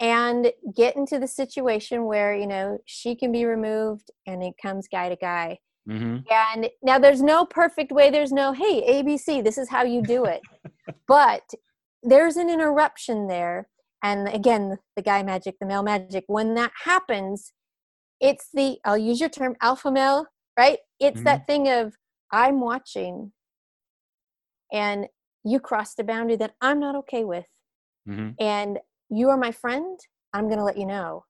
and 0.00 0.52
get 0.76 0.96
into 0.96 1.18
the 1.18 1.26
situation 1.26 2.04
where 2.04 2.34
you 2.34 2.46
know 2.46 2.78
she 2.86 3.14
can 3.14 3.32
be 3.32 3.44
removed 3.44 4.10
and 4.26 4.42
it 4.42 4.54
comes 4.60 4.86
guy 4.88 5.08
to 5.08 5.16
guy 5.16 5.58
mm-hmm. 5.88 6.18
and 6.30 6.68
now 6.82 6.98
there's 6.98 7.22
no 7.22 7.44
perfect 7.44 7.90
way 7.90 8.10
there's 8.10 8.32
no 8.32 8.52
hey 8.52 9.02
abc 9.02 9.42
this 9.42 9.58
is 9.58 9.68
how 9.68 9.82
you 9.82 10.02
do 10.02 10.24
it 10.24 10.40
but 11.08 11.42
there's 12.02 12.36
an 12.36 12.48
interruption 12.48 13.26
there 13.26 13.68
and 14.02 14.28
again 14.28 14.78
the 14.96 15.02
guy 15.02 15.22
magic 15.22 15.56
the 15.60 15.66
male 15.66 15.82
magic 15.82 16.24
when 16.28 16.54
that 16.54 16.72
happens 16.84 17.52
it's 18.20 18.48
the 18.54 18.78
i'll 18.84 18.98
use 18.98 19.20
your 19.20 19.28
term 19.28 19.56
alpha 19.60 19.90
male 19.90 20.26
right 20.58 20.78
it's 21.00 21.16
mm-hmm. 21.16 21.24
that 21.24 21.46
thing 21.46 21.68
of 21.68 21.94
i'm 22.32 22.60
watching 22.60 23.32
and 24.72 25.06
you 25.44 25.58
crossed 25.58 25.98
a 25.98 26.04
boundary 26.04 26.36
that 26.36 26.54
i'm 26.60 26.78
not 26.78 26.94
okay 26.94 27.24
with 27.24 27.46
mm-hmm. 28.08 28.30
and 28.38 28.78
you 29.10 29.28
are 29.30 29.36
my 29.36 29.52
friend 29.52 29.98
i'm 30.32 30.46
going 30.46 30.58
to 30.58 30.64
let 30.64 30.78
you 30.78 30.86
know 30.86 31.24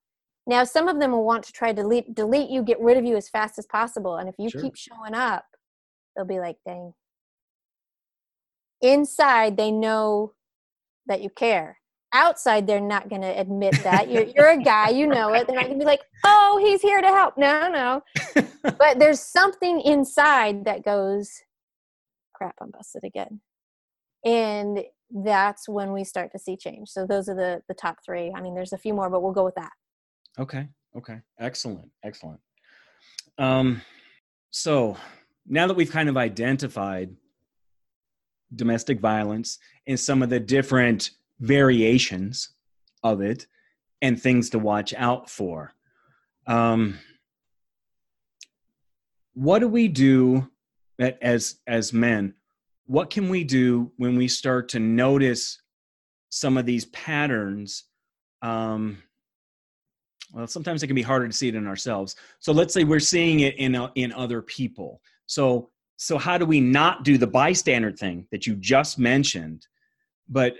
Now, 0.47 0.63
some 0.63 0.87
of 0.87 0.99
them 0.99 1.11
will 1.11 1.25
want 1.25 1.43
to 1.45 1.51
try 1.51 1.69
to 1.71 1.81
delete, 1.81 2.15
delete 2.15 2.49
you, 2.49 2.63
get 2.63 2.79
rid 2.81 2.97
of 2.97 3.05
you 3.05 3.15
as 3.15 3.29
fast 3.29 3.59
as 3.59 3.67
possible. 3.67 4.15
And 4.17 4.27
if 4.27 4.35
you 4.39 4.49
Sure. 4.49 4.61
keep 4.61 4.75
showing 4.75 5.13
up, 5.13 5.45
they'll 6.15 6.25
be 6.25 6.39
like, 6.39 6.57
dang. 6.65 6.93
Inside, 8.81 9.57
they 9.57 9.71
know 9.71 10.33
that 11.05 11.21
you 11.21 11.29
care. 11.29 11.77
Outside, 12.13 12.65
they're 12.65 12.81
not 12.95 13.09
going 13.09 13.21
to 13.21 13.27
admit 13.39 13.75
that. 13.83 14.09
You're, 14.09 14.23
you're 14.35 14.49
a 14.49 14.57
guy, 14.57 14.89
you 14.89 15.05
know 15.05 15.33
it. 15.33 15.45
They're 15.45 15.55
not 15.55 15.65
going 15.67 15.77
to 15.77 15.85
be 15.85 15.91
like, 15.93 16.01
oh, 16.25 16.57
he's 16.63 16.81
here 16.81 17.01
to 17.01 17.07
help. 17.07 17.37
No, 17.37 17.69
no. 17.69 18.01
But 18.63 18.97
there's 18.97 19.19
something 19.19 19.81
inside 19.81 20.65
that 20.65 20.83
goes, 20.83 21.29
crap, 22.33 22.55
I'm 22.61 22.71
busted 22.71 23.03
again. 23.03 23.41
And 24.25 24.83
that's 25.11 25.67
when 25.67 25.91
we 25.91 26.03
start 26.03 26.31
to 26.31 26.39
see 26.39 26.55
change. 26.55 26.89
So 26.89 27.05
those 27.05 27.29
are 27.29 27.35
the 27.35 27.61
the 27.67 27.73
top 27.73 27.97
three. 28.05 28.31
I 28.35 28.41
mean, 28.41 28.55
there's 28.55 28.73
a 28.73 28.77
few 28.77 28.93
more, 28.93 29.09
but 29.09 29.21
we'll 29.21 29.33
go 29.33 29.45
with 29.45 29.55
that. 29.55 29.71
Okay. 30.37 30.67
Okay. 30.95 31.19
Excellent. 31.39 31.89
Excellent. 32.03 32.39
Um, 33.37 33.81
so 34.51 34.97
now 35.47 35.67
that 35.67 35.75
we've 35.75 35.91
kind 35.91 36.09
of 36.09 36.17
identified 36.17 37.15
domestic 38.55 38.99
violence 38.99 39.59
and 39.87 39.99
some 39.99 40.23
of 40.23 40.29
the 40.29 40.39
different 40.39 41.11
variations 41.39 42.49
of 43.03 43.21
it 43.21 43.47
and 44.01 44.21
things 44.21 44.49
to 44.49 44.59
watch 44.59 44.93
out 44.95 45.29
for, 45.29 45.73
um, 46.47 46.97
what 49.33 49.59
do 49.59 49.67
we 49.67 49.87
do 49.87 50.49
that 50.97 51.17
as 51.21 51.55
as 51.67 51.93
men? 51.93 52.33
What 52.89 53.11
can 53.11 53.29
we 53.29 53.43
do 53.43 53.91
when 53.97 54.17
we 54.17 54.27
start 54.27 54.69
to 54.69 54.79
notice 54.79 55.61
some 56.29 56.57
of 56.57 56.65
these 56.65 56.85
patterns? 56.85 57.83
Um, 58.41 59.03
well 60.33 60.47
sometimes 60.47 60.81
it 60.81 60.87
can 60.87 60.95
be 60.95 61.01
harder 61.01 61.27
to 61.27 61.33
see 61.33 61.47
it 61.47 61.55
in 61.55 61.67
ourselves 61.67 62.15
so 62.39 62.51
let's 62.51 62.73
say 62.73 62.83
we're 62.83 62.99
seeing 62.99 63.41
it 63.41 63.55
in 63.57 63.75
uh, 63.75 63.89
in 63.95 64.11
other 64.13 64.41
people 64.41 65.01
so 65.25 65.69
so 65.97 66.17
how 66.17 66.37
do 66.37 66.45
we 66.45 66.61
not 66.61 67.03
do 67.03 67.17
the 67.17 67.27
bystander 67.27 67.91
thing 67.91 68.27
that 68.31 68.45
you 68.45 68.55
just 68.55 68.99
mentioned 68.99 69.65
but 70.27 70.53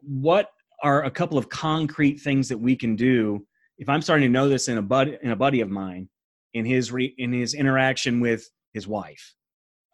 what 0.00 0.50
are 0.82 1.04
a 1.04 1.10
couple 1.10 1.38
of 1.38 1.48
concrete 1.48 2.18
things 2.20 2.48
that 2.48 2.58
we 2.58 2.74
can 2.74 2.96
do 2.96 3.46
if 3.78 3.88
i'm 3.88 4.02
starting 4.02 4.26
to 4.26 4.32
know 4.32 4.48
this 4.48 4.68
in 4.68 4.78
a 4.78 4.82
buddy 4.82 5.18
in 5.22 5.30
a 5.32 5.36
buddy 5.36 5.60
of 5.60 5.70
mine 5.70 6.08
in 6.54 6.64
his 6.64 6.90
re, 6.92 7.14
in 7.18 7.32
his 7.32 7.54
interaction 7.54 8.20
with 8.20 8.48
his 8.72 8.88
wife 8.88 9.34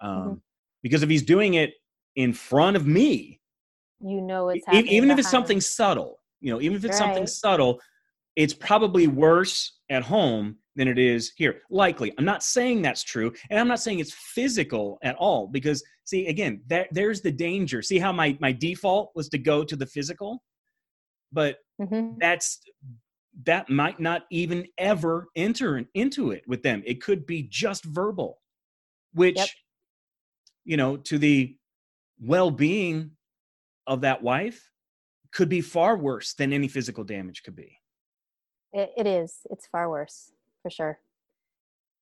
um, 0.00 0.11
Mhm. 0.11 0.40
Because 0.83 1.03
if 1.03 1.09
he's 1.09 1.23
doing 1.23 1.55
it 1.55 1.73
in 2.16 2.33
front 2.33 2.77
of 2.77 2.87
me 2.87 3.40
You 4.01 4.21
know 4.21 4.49
it's 4.49 4.66
happening. 4.66 4.93
even 4.93 5.11
if 5.11 5.19
it's 5.19 5.31
something 5.31 5.61
subtle 5.61 6.19
you 6.40 6.53
know 6.53 6.61
even 6.61 6.77
if 6.77 6.85
it's 6.85 6.97
something 6.99 7.27
subtle 7.27 7.81
it's 8.37 8.55
probably 8.55 9.07
worse 9.07 9.79
at 9.90 10.03
home 10.03 10.57
than 10.77 10.88
it 10.88 10.99
is 10.99 11.33
here 11.37 11.61
likely 11.71 12.12
i'm 12.19 12.25
not 12.25 12.43
saying 12.43 12.81
that's 12.83 13.03
true 13.03 13.33
and 13.51 13.59
i'm 13.59 13.69
not 13.69 13.81
saying 13.81 13.99
it's 13.99 14.14
physical 14.14 14.99
at 15.03 15.14
all 15.16 15.47
because 15.49 15.83
see 16.05 16.27
again 16.27 16.61
that 16.69 16.88
there's 16.93 17.21
the 17.21 17.31
danger 17.31 17.83
see 17.83 17.99
how 17.99 18.12
my 18.12 18.37
my 18.40 18.53
default 18.53 19.11
was 19.14 19.29
to 19.29 19.38
go 19.38 19.62
to 19.64 19.77
the 19.77 19.87
physical 19.87 20.43
but 21.33 21.59
Mhm. 21.81 22.19
that's 22.19 22.61
that 23.45 23.69
might 23.71 24.01
not 24.01 24.23
even 24.31 24.66
ever 24.79 25.29
enter 25.37 25.85
into 25.95 26.31
it 26.33 26.43
with 26.49 26.62
them 26.62 26.83
it 26.87 27.01
could 27.03 27.27
be 27.27 27.43
just 27.45 27.85
verbal 27.85 28.40
which 29.12 29.37
Yep. 29.37 29.49
You 30.64 30.77
know 30.77 30.96
to 30.96 31.18
the 31.18 31.57
well-being 32.20 33.12
of 33.87 34.03
that 34.03 34.23
wife 34.23 34.70
could 35.33 35.49
be 35.49 35.61
far 35.61 35.96
worse 35.96 36.35
than 36.35 36.53
any 36.53 36.68
physical 36.68 37.05
damage 37.05 37.42
could 37.42 37.57
be 37.57 37.79
It, 38.73 39.07
is. 39.07 39.38
It's 39.51 39.66
far 39.66 39.88
worse 39.88 40.33
for 40.62 40.70
sure. 40.70 40.99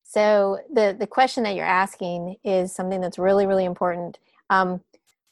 So 0.05 0.59
the 0.73 0.97
the 0.99 1.07
question 1.07 1.44
that 1.44 1.55
you're 1.55 1.66
asking 1.66 2.37
is 2.42 2.75
something 2.75 3.01
that's 3.01 3.18
really 3.18 3.47
really 3.47 3.64
important. 3.64 4.18
Um, 4.51 4.81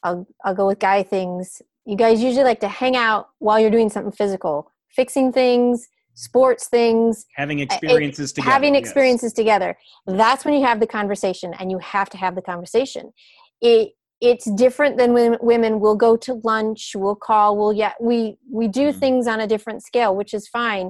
I'll 0.03 0.27
I'll 0.45 0.55
go 0.55 0.67
with 0.67 0.79
guy 0.79 1.03
things. 1.03 1.61
You 1.85 1.95
guys 1.95 2.21
usually 2.21 2.43
like 2.43 2.59
to 2.59 2.67
hang 2.67 2.95
out 2.95 3.29
while 3.39 3.59
you're 3.59 3.71
doing 3.71 3.89
something 3.89 4.11
physical, 4.11 4.71
fixing 4.89 5.31
things, 5.31 5.87
sports 6.17 6.67
things, 6.67 7.25
having 7.35 7.59
it- 7.59 7.71
experiences 7.71 8.33
together 8.33 8.51
having 8.51 8.73
yes. 8.73 8.81
experiences 8.81 9.33
together. 9.33 9.77
That's 10.07 10.43
when 10.43 10.55
you 10.55 10.65
have 10.65 10.79
the 10.79 10.87
conversation 10.87 11.53
and 11.59 11.69
you 11.69 11.77
have 11.77 12.09
to 12.09 12.17
have 12.17 12.33
the 12.35 12.41
conversation. 12.41 13.13
It 13.61 13.89
it's 14.19 14.49
different 14.55 14.97
than 14.97 15.13
when 15.13 15.37
women 15.41 15.79
will 15.79 15.95
go 15.95 16.17
to 16.17 16.41
lunch 16.43 16.93
we'll 16.95 17.13
call 17.15 17.55
we'll 17.55 17.71
yeah 17.71 17.93
we 18.01 18.35
we 18.51 18.67
do 18.67 18.91
Mhm. 18.91 18.99
things 18.99 19.27
on 19.27 19.39
a 19.39 19.45
different 19.45 19.83
scale 19.83 20.15
which 20.15 20.33
is 20.33 20.47
fine. 20.47 20.89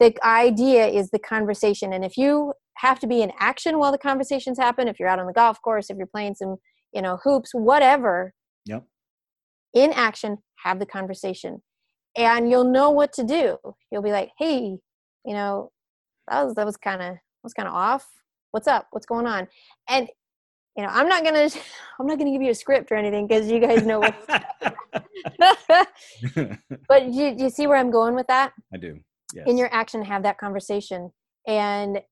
The 0.00 0.14
idea 0.24 0.86
is 0.86 1.10
the 1.10 1.18
conversation 1.18 1.92
and 1.92 2.02
if 2.02 2.16
you 2.16 2.54
have 2.78 2.98
to 3.00 3.06
be 3.06 3.20
in 3.20 3.30
action 3.38 3.78
while 3.78 3.92
the 3.92 3.98
conversations 3.98 4.58
happen 4.58 4.88
if 4.88 4.98
you're 4.98 5.08
out 5.08 5.18
on 5.18 5.26
the 5.26 5.34
golf 5.34 5.60
course 5.60 5.90
if 5.90 5.98
you're 5.98 6.06
playing 6.06 6.34
some 6.34 6.56
you 6.94 7.02
know 7.02 7.18
hoops 7.22 7.50
whatever 7.52 8.32
yep. 8.64 8.84
in 9.74 9.92
action 9.92 10.38
have 10.64 10.78
the 10.78 10.86
conversation 10.86 11.62
and 12.16 12.50
you'll 12.50 12.70
know 12.70 12.90
what 12.90 13.12
to 13.14 13.24
do. 13.24 13.58
You'll 13.90 14.02
be 14.02 14.12
like 14.12 14.30
hey 14.38 14.78
you 15.24 15.34
know 15.34 15.70
that 16.28 16.44
was 16.44 16.54
that 16.54 16.66
was 16.66 16.76
kind 16.76 17.02
of 17.02 17.16
was 17.42 17.54
kind 17.54 17.68
of 17.68 17.74
off. 17.74 18.06
What's 18.52 18.68
up? 18.68 18.88
What's 18.90 19.06
going 19.06 19.26
on? 19.26 19.48
And 19.88 20.08
you 20.76 20.82
know 20.82 20.88
i'm 20.90 21.08
not 21.08 21.24
gonna 21.24 21.48
i'm 22.00 22.06
not 22.06 22.18
gonna 22.18 22.30
give 22.30 22.42
you 22.42 22.50
a 22.50 22.54
script 22.54 22.90
or 22.90 22.96
anything 22.96 23.26
because 23.26 23.50
you 23.50 23.60
guys 23.60 23.84
know 23.84 24.00
what 24.00 24.14
but 26.88 27.12
you, 27.12 27.34
you 27.36 27.50
see 27.50 27.66
where 27.66 27.76
i'm 27.76 27.90
going 27.90 28.14
with 28.14 28.26
that? 28.28 28.52
I 28.72 28.78
do. 28.78 28.98
Yes 29.34 29.44
in 29.46 29.56
your 29.56 29.72
action 29.72 30.02
have 30.04 30.22
that 30.24 30.36
conversation. 30.36 31.10
And 31.46 32.02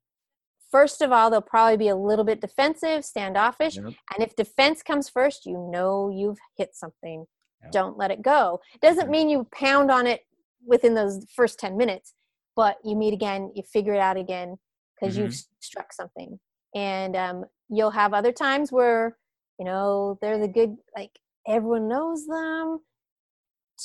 first 0.70 1.02
of 1.02 1.12
all 1.12 1.30
they'll 1.30 1.42
probably 1.42 1.76
be 1.76 1.88
a 1.88 1.96
little 1.96 2.24
bit 2.24 2.40
defensive 2.40 3.04
standoffish. 3.04 3.76
Yep. 3.76 3.84
and 3.84 4.22
if 4.22 4.34
defense 4.36 4.82
comes 4.82 5.08
first 5.08 5.44
you 5.46 5.68
know 5.70 6.10
you've 6.14 6.38
hit 6.56 6.70
something 6.74 7.26
Don't 7.72 7.96
let 7.98 8.10
it 8.10 8.22
go. 8.22 8.60
Doesn't 8.82 9.10
mean 9.10 9.28
you 9.28 9.46
pound 9.52 9.90
on 9.90 10.06
it 10.06 10.22
within 10.66 10.94
those 10.94 11.24
first 11.34 11.58
10 11.58 11.76
minutes 11.76 12.14
but 12.56 12.76
you 12.84 12.96
meet 12.96 13.14
again 13.14 13.50
you 13.54 13.62
figure 13.62 13.94
it 13.94 14.00
out 14.00 14.16
again 14.16 14.58
because 15.00 15.16
you've 15.16 15.28
Mm-hmm. 15.28 15.32
s- 15.32 15.48
struck 15.60 15.92
something. 15.92 16.38
And 16.74 17.16
um, 17.16 17.44
you'll 17.68 17.90
have 17.92 18.12
other 18.12 18.32
times 18.32 18.70
where 18.72 19.16
you 19.58 19.64
know 19.64 20.18
they're 20.20 20.38
the 20.38 20.48
good 20.48 20.76
like 20.96 21.12
everyone 21.46 21.88
knows 21.88 22.26
them 22.26 22.80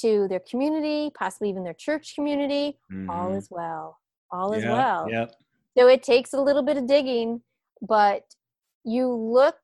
to 0.01 0.27
their 0.27 0.41
community 0.49 1.11
possibly 1.17 1.49
even 1.49 1.63
their 1.63 1.73
church 1.73 2.15
community. 2.15 2.77
All 3.07 3.29
Mhm. 3.29 3.37
is 3.37 3.47
well. 3.49 3.99
All 4.31 4.51
is 4.53 4.63
Yep, 4.63 4.71
well. 4.73 5.09
yep. 5.09 5.35
So 5.77 5.87
it 5.87 6.03
takes 6.03 6.33
a 6.33 6.41
little 6.41 6.63
bit 6.63 6.77
of 6.77 6.87
digging 6.87 7.41
but 7.81 8.23
you 8.83 9.07
look 9.13 9.57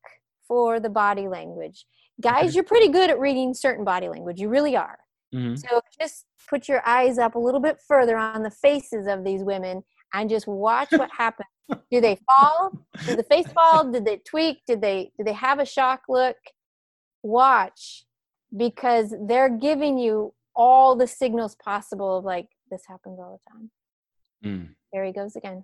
for 0.48 0.80
the 0.80 0.90
body 0.90 1.28
language 1.28 1.86
guys 2.22 2.46
Okay. 2.50 2.56
you're 2.56 2.64
pretty 2.64 2.90
good 2.90 3.10
at 3.10 3.20
reading 3.20 3.54
certain 3.54 3.84
body 3.86 4.08
language 4.10 4.40
you 4.40 4.50
really 4.50 4.76
are 4.76 5.00
Mhm. 5.34 5.58
so 5.58 5.82
just 6.00 6.26
put 6.50 6.68
your 6.68 6.82
eyes 6.88 7.18
up 7.18 7.36
a 7.36 7.40
little 7.40 7.60
bit 7.62 7.80
further 7.88 8.18
on 8.18 8.44
the 8.44 8.52
faces 8.52 9.08
of 9.08 9.24
these 9.24 9.44
women 9.44 9.84
and 10.14 10.30
just 10.30 10.48
watch 10.48 10.90
what 10.98 11.10
happens 11.18 11.48
do 11.90 12.02
they 12.02 12.18
fall 12.30 12.72
did 13.06 13.18
the 13.18 13.24
face 13.24 13.48
fall 13.54 13.90
did 13.92 14.04
they 14.06 14.18
tweak 14.18 14.62
did 14.68 14.82
they 14.82 15.12
did 15.18 15.26
they 15.28 15.34
have 15.34 15.60
a 15.60 15.66
shock 15.66 16.02
look 16.10 16.38
watch 17.24 18.06
because 18.56 19.14
they're 19.28 19.50
giving 19.50 19.98
you 19.98 20.34
all 20.56 20.96
the 20.96 21.08
signals 21.08 21.56
possible 21.56 22.18
of 22.18 22.26
like 22.26 22.50
this 22.70 22.84
happens 22.88 23.20
all 23.20 23.40
the 23.46 23.52
time 23.52 23.72
Mm. 24.44 24.76
there 24.92 25.06
he 25.06 25.12
goes 25.14 25.36
again. 25.36 25.64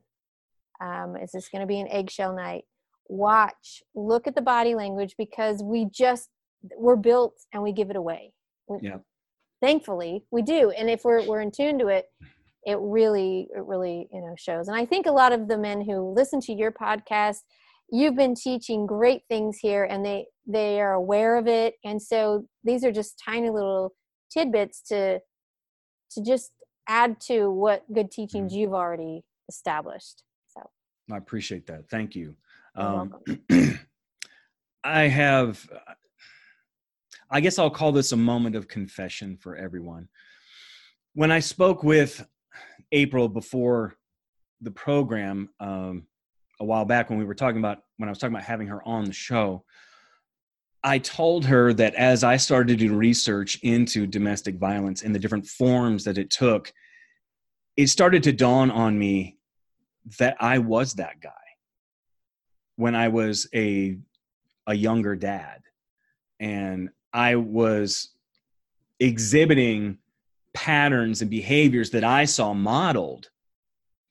Um, 0.80 1.16
is 1.18 1.32
this 1.32 1.50
going 1.50 1.62
to 1.62 1.66
be 1.66 1.80
an 1.80 1.88
eggshell 1.88 2.36
night? 2.36 2.66
Watch, 3.10 3.82
look 3.96 4.28
at 4.28 4.36
the 4.36 4.42
body 4.44 4.76
language 4.76 5.16
because 5.18 5.64
we 5.64 5.86
just 5.92 6.30
we're 6.78 6.96
built 6.96 7.34
and 7.54 7.64
we 7.64 7.72
give 7.72 7.90
it 7.90 7.96
away. 7.96 8.34
Yep. 8.82 9.02
Thankfully, 9.62 10.24
we 10.32 10.42
do, 10.42 10.72
and 10.72 10.90
if 10.90 11.04
we're 11.04 11.26
we're 11.26 11.42
in 11.42 11.52
tune 11.52 11.80
to 11.80 11.88
it, 11.88 12.06
it 12.64 12.78
really 12.80 13.48
it 13.56 13.64
really 13.64 14.08
you 14.12 14.22
know 14.22 14.36
shows. 14.38 14.68
And 14.68 14.78
I 14.78 14.86
think 14.86 15.06
a 15.08 15.12
lot 15.12 15.32
of 15.32 15.48
the 15.48 15.58
men 15.58 15.82
who 15.82 16.14
listen 16.14 16.40
to 16.42 16.54
your 16.54 16.72
podcast, 16.72 17.38
you've 17.90 18.16
been 18.16 18.36
teaching 18.36 18.86
great 18.86 19.24
things 19.30 19.58
here, 19.60 19.86
and 19.86 20.06
they 20.06 20.26
they 20.46 20.80
are 20.80 20.94
aware 20.94 21.38
of 21.38 21.48
it, 21.48 21.76
and 21.84 22.00
so 22.02 22.46
these 22.64 22.84
are 22.84 22.92
just 22.92 23.22
tiny 23.24 23.50
little 23.50 23.94
tidbits 24.32 24.82
to 24.90 25.20
to 26.12 26.24
just 26.24 26.52
add 26.88 27.20
to 27.20 27.50
what 27.50 27.84
good 27.94 28.12
teachings 28.12 28.54
you've 28.54 28.74
already 28.74 29.24
established. 29.50 30.24
So 30.48 30.62
I 31.12 31.18
appreciate 31.18 31.68
that. 31.68 31.90
Thank 31.90 32.16
you. 32.16 32.36
Um, 32.76 33.16
I 34.84 35.08
have, 35.08 35.68
I 37.30 37.42
guess 37.42 37.60
I'll 37.60 37.70
call 37.70 37.92
this 37.92 38.12
a 38.12 38.18
moment 38.18 38.56
of 38.56 38.68
confession 38.68 39.38
for 39.38 39.56
everyone. 39.56 40.08
When 41.14 41.32
I 41.32 41.40
spoke 41.40 41.84
with 41.84 42.26
April 42.92 43.28
before 43.28 43.96
the 44.62 44.72
program 44.72 45.50
um, 45.60 46.08
a 46.60 46.66
while 46.66 46.86
back, 46.86 47.10
when 47.10 47.20
we 47.20 47.26
were 47.26 47.36
talking 47.36 47.60
about, 47.60 47.80
when 47.98 48.08
I 48.08 48.12
was 48.12 48.20
talking 48.20 48.36
about 48.36 48.46
having 48.46 48.68
her 48.68 48.82
on 48.88 49.06
the 49.06 49.14
show, 49.14 49.66
I 50.84 51.00
told 51.00 51.46
her 51.46 51.74
that 51.74 51.96
as 51.96 52.24
I 52.24 52.38
started 52.38 52.80
to 52.80 52.88
do 52.88 52.96
research 52.96 53.60
into 53.62 54.08
domestic 54.08 54.56
violence 54.56 55.02
and 55.02 55.14
the 55.14 55.20
different 55.20 55.48
forms 55.48 56.06
that 56.06 56.18
it 56.18 56.30
took, 56.30 56.72
it 57.76 57.88
started 57.88 58.24
to 58.24 58.32
dawn 58.32 58.72
on 58.72 58.98
me 58.98 59.38
that 60.20 60.38
I 60.40 60.60
was 60.60 60.94
that 60.94 61.20
guy 61.20 61.32
when 62.78 62.96
I 62.96 63.10
was 63.10 63.48
a 63.54 63.98
a 64.68 64.74
younger 64.74 65.16
dad 65.16 65.62
and 66.40 66.90
I 67.18 67.36
was 67.36 68.10
exhibiting 69.00 69.98
patterns 70.54 71.24
and 71.24 71.32
behaviors 71.32 71.90
that 71.90 72.04
I 72.04 72.26
saw 72.26 72.54
modeled 72.54 73.32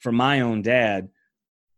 from 0.00 0.16
my 0.16 0.40
own 0.40 0.62
dad 0.62 1.08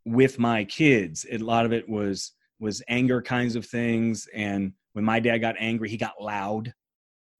with 0.06 0.38
my 0.38 0.64
kids. 0.64 1.26
A 1.30 1.36
lot 1.36 1.66
of 1.66 1.72
it 1.74 1.86
was 1.86 2.32
was 2.58 2.82
anger 2.88 3.20
kinds 3.20 3.56
of 3.56 3.66
things 3.66 4.26
and 4.34 4.72
when 4.94 5.04
my 5.04 5.20
dad 5.20 5.38
got 5.38 5.54
angry, 5.60 5.90
he 5.90 5.98
got 5.98 6.20
loud, 6.20 6.72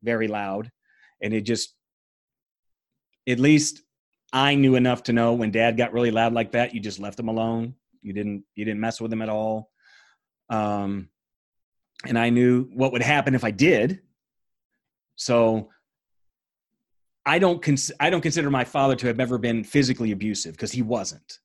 very 0.03 0.29
loud, 0.29 0.71
and 1.23 1.33
it 1.33 1.41
just 1.41 1.75
at 3.27 3.41
least 3.41 3.83
I 4.35 4.55
knew 4.55 4.77
enough 4.77 5.05
to 5.05 5.15
know 5.15 5.33
when 5.33 5.51
dad 5.51 5.79
got 5.79 5.95
really 5.95 6.11
loud 6.11 6.35
like 6.35 6.53
that, 6.53 6.75
you 6.75 6.81
just 6.81 7.01
left 7.01 7.19
him 7.19 7.29
alone. 7.29 7.75
You 8.03 8.13
didn't 8.13 8.45
you 8.55 8.67
didn't 8.67 8.81
mess 8.81 9.01
with 9.01 9.11
him 9.11 9.23
at 9.23 9.31
all. 9.31 9.71
Um 10.51 11.09
and 12.07 12.19
I 12.19 12.31
knew 12.31 12.65
what 12.73 12.93
would 12.93 13.03
happen 13.03 13.35
if 13.35 13.45
I 13.45 13.51
did. 13.51 14.01
So 15.17 15.71
I 17.27 17.39
don't 17.39 17.61
cons- 17.61 17.93
I 18.01 18.11
don't 18.11 18.21
consider 18.21 18.51
my 18.51 18.65
father 18.65 18.97
to 18.97 19.07
have 19.09 19.21
ever 19.21 19.39
been 19.39 19.65
physically 19.65 20.13
abusive 20.13 20.53
because 20.53 20.73
he 20.73 20.83
wasn't. 20.83 21.39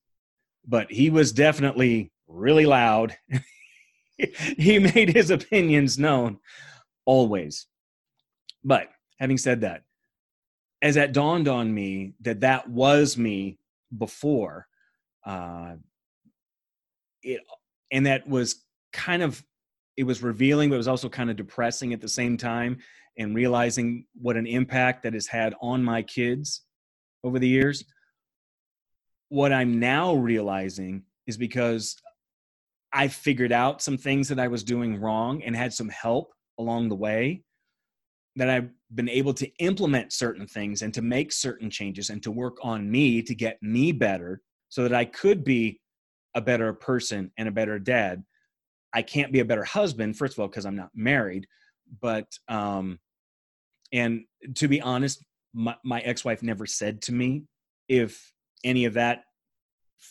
But 0.66 0.92
he 0.92 1.10
was 1.10 1.32
definitely 1.32 2.12
really 2.28 2.66
loud. 2.66 3.18
he 4.18 4.80
made 4.80 5.10
his 5.10 5.30
opinions 5.30 5.98
known 5.98 6.40
always. 7.06 7.68
But 8.64 8.90
having 9.20 9.38
said 9.38 9.62
that, 9.62 9.84
as 10.82 10.96
that 10.96 11.14
dawned 11.14 11.48
on 11.48 11.74
me 11.74 12.14
that 12.22 12.42
that 12.42 12.70
was 12.70 13.18
me 13.18 13.58
before, 13.98 14.68
uh, 15.26 15.76
it 17.24 17.42
and 17.92 18.06
that 18.06 18.28
was 18.28 18.64
kind 18.92 19.22
of 19.22 19.44
it 19.98 20.04
was 20.04 20.24
revealing, 20.24 20.70
but 20.70 20.76
it 20.76 20.78
was 20.78 20.88
also 20.88 21.10
kind 21.10 21.30
of 21.30 21.36
depressing 21.36 21.94
at 21.94 22.02
the 22.02 22.08
same 22.08 22.38
time. 22.38 22.80
And 23.16 23.36
realizing 23.36 24.06
what 24.20 24.38
an 24.38 24.48
impact 24.48 25.04
that 25.04 25.14
has 25.14 25.28
had 25.28 25.54
on 25.62 25.84
my 25.84 26.02
kids 26.02 26.64
over 27.24 27.38
the 27.38 27.48
years. 27.48 27.86
What 29.30 29.54
I'm 29.54 29.80
now 29.80 30.16
realizing 30.16 31.04
is 31.28 31.38
because 31.38 31.96
I 32.92 33.08
figured 33.08 33.52
out 33.52 33.84
some 33.84 33.98
things 33.98 34.30
that 34.30 34.40
I 34.40 34.48
was 34.48 34.64
doing 34.64 35.00
wrong 35.00 35.44
and 35.44 35.56
had 35.56 35.74
some 35.74 35.90
help 35.90 36.34
along 36.60 36.90
the 36.90 36.96
way 36.96 37.44
that 38.36 38.50
I've 38.50 38.70
been 38.94 39.10
able 39.10 39.34
to 39.36 39.48
implement 39.60 40.14
certain 40.14 40.48
things 40.48 40.82
and 40.82 40.94
to 40.94 41.02
make 41.02 41.32
certain 41.32 41.70
changes 41.70 42.10
and 42.10 42.22
to 42.24 42.32
work 42.32 42.58
on 42.64 42.90
me 42.90 43.22
to 43.22 43.36
get 43.36 43.62
me 43.62 43.92
better 43.92 44.42
so 44.70 44.84
that 44.84 44.94
I 44.94 45.06
could 45.06 45.44
be 45.44 45.82
a 46.36 46.42
better 46.42 46.74
person 46.74 47.32
and 47.38 47.48
a 47.48 47.52
better 47.52 47.78
dad 47.78 48.24
I 48.94 49.02
can't 49.02 49.32
be 49.32 49.40
a 49.40 49.46
better 49.46 49.64
husband, 49.64 50.18
first 50.18 50.34
of 50.34 50.40
all, 50.40 50.48
because 50.48 50.66
I'm 50.66 50.76
not 50.76 50.92
married. 50.94 51.48
But, 52.02 52.28
um, 52.48 53.00
and 53.92 54.22
to 54.56 54.68
be 54.68 54.82
honest, 54.82 55.24
my, 55.54 55.76
my 55.84 56.00
ex 56.02 56.26
wife 56.26 56.44
never 56.44 56.66
said 56.66 57.02
to 57.04 57.12
me 57.12 57.44
if 57.88 58.32
any 58.64 58.86
of 58.86 58.94
that 58.96 59.24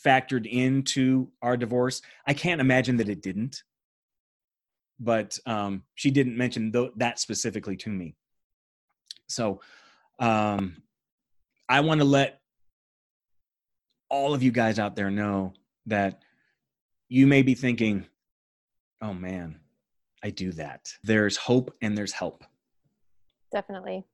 factored 0.04 0.46
into 0.46 1.28
our 1.42 1.56
divorce. 1.56 2.02
I 2.26 2.34
can't 2.34 2.60
imagine 2.60 2.96
that 2.98 3.08
it 3.08 3.22
didn't. 3.22 3.62
But 4.98 5.38
um, 5.46 5.82
she 5.94 6.10
didn't 6.10 6.36
mention 6.36 6.70
th- 6.70 6.92
that 6.96 7.18
specifically 7.18 7.76
to 7.78 7.90
me. 7.90 8.14
So 9.28 9.60
um, 10.18 10.82
I 11.68 11.80
want 11.80 12.00
to 12.00 12.04
let 12.04 12.40
all 14.08 14.34
of 14.34 14.42
you 14.42 14.52
guys 14.52 14.78
out 14.78 14.94
there 14.94 15.10
know 15.10 15.54
that 15.86 16.22
you 17.08 17.26
may 17.26 17.42
be 17.42 17.54
thinking, 17.54 18.06
oh 19.02 19.12
man, 19.12 19.58
I 20.22 20.30
do 20.30 20.52
that. 20.52 20.94
There's 21.02 21.36
hope 21.36 21.74
and 21.82 21.98
there's 21.98 22.12
help. 22.12 22.44
Definitely. 23.50 24.04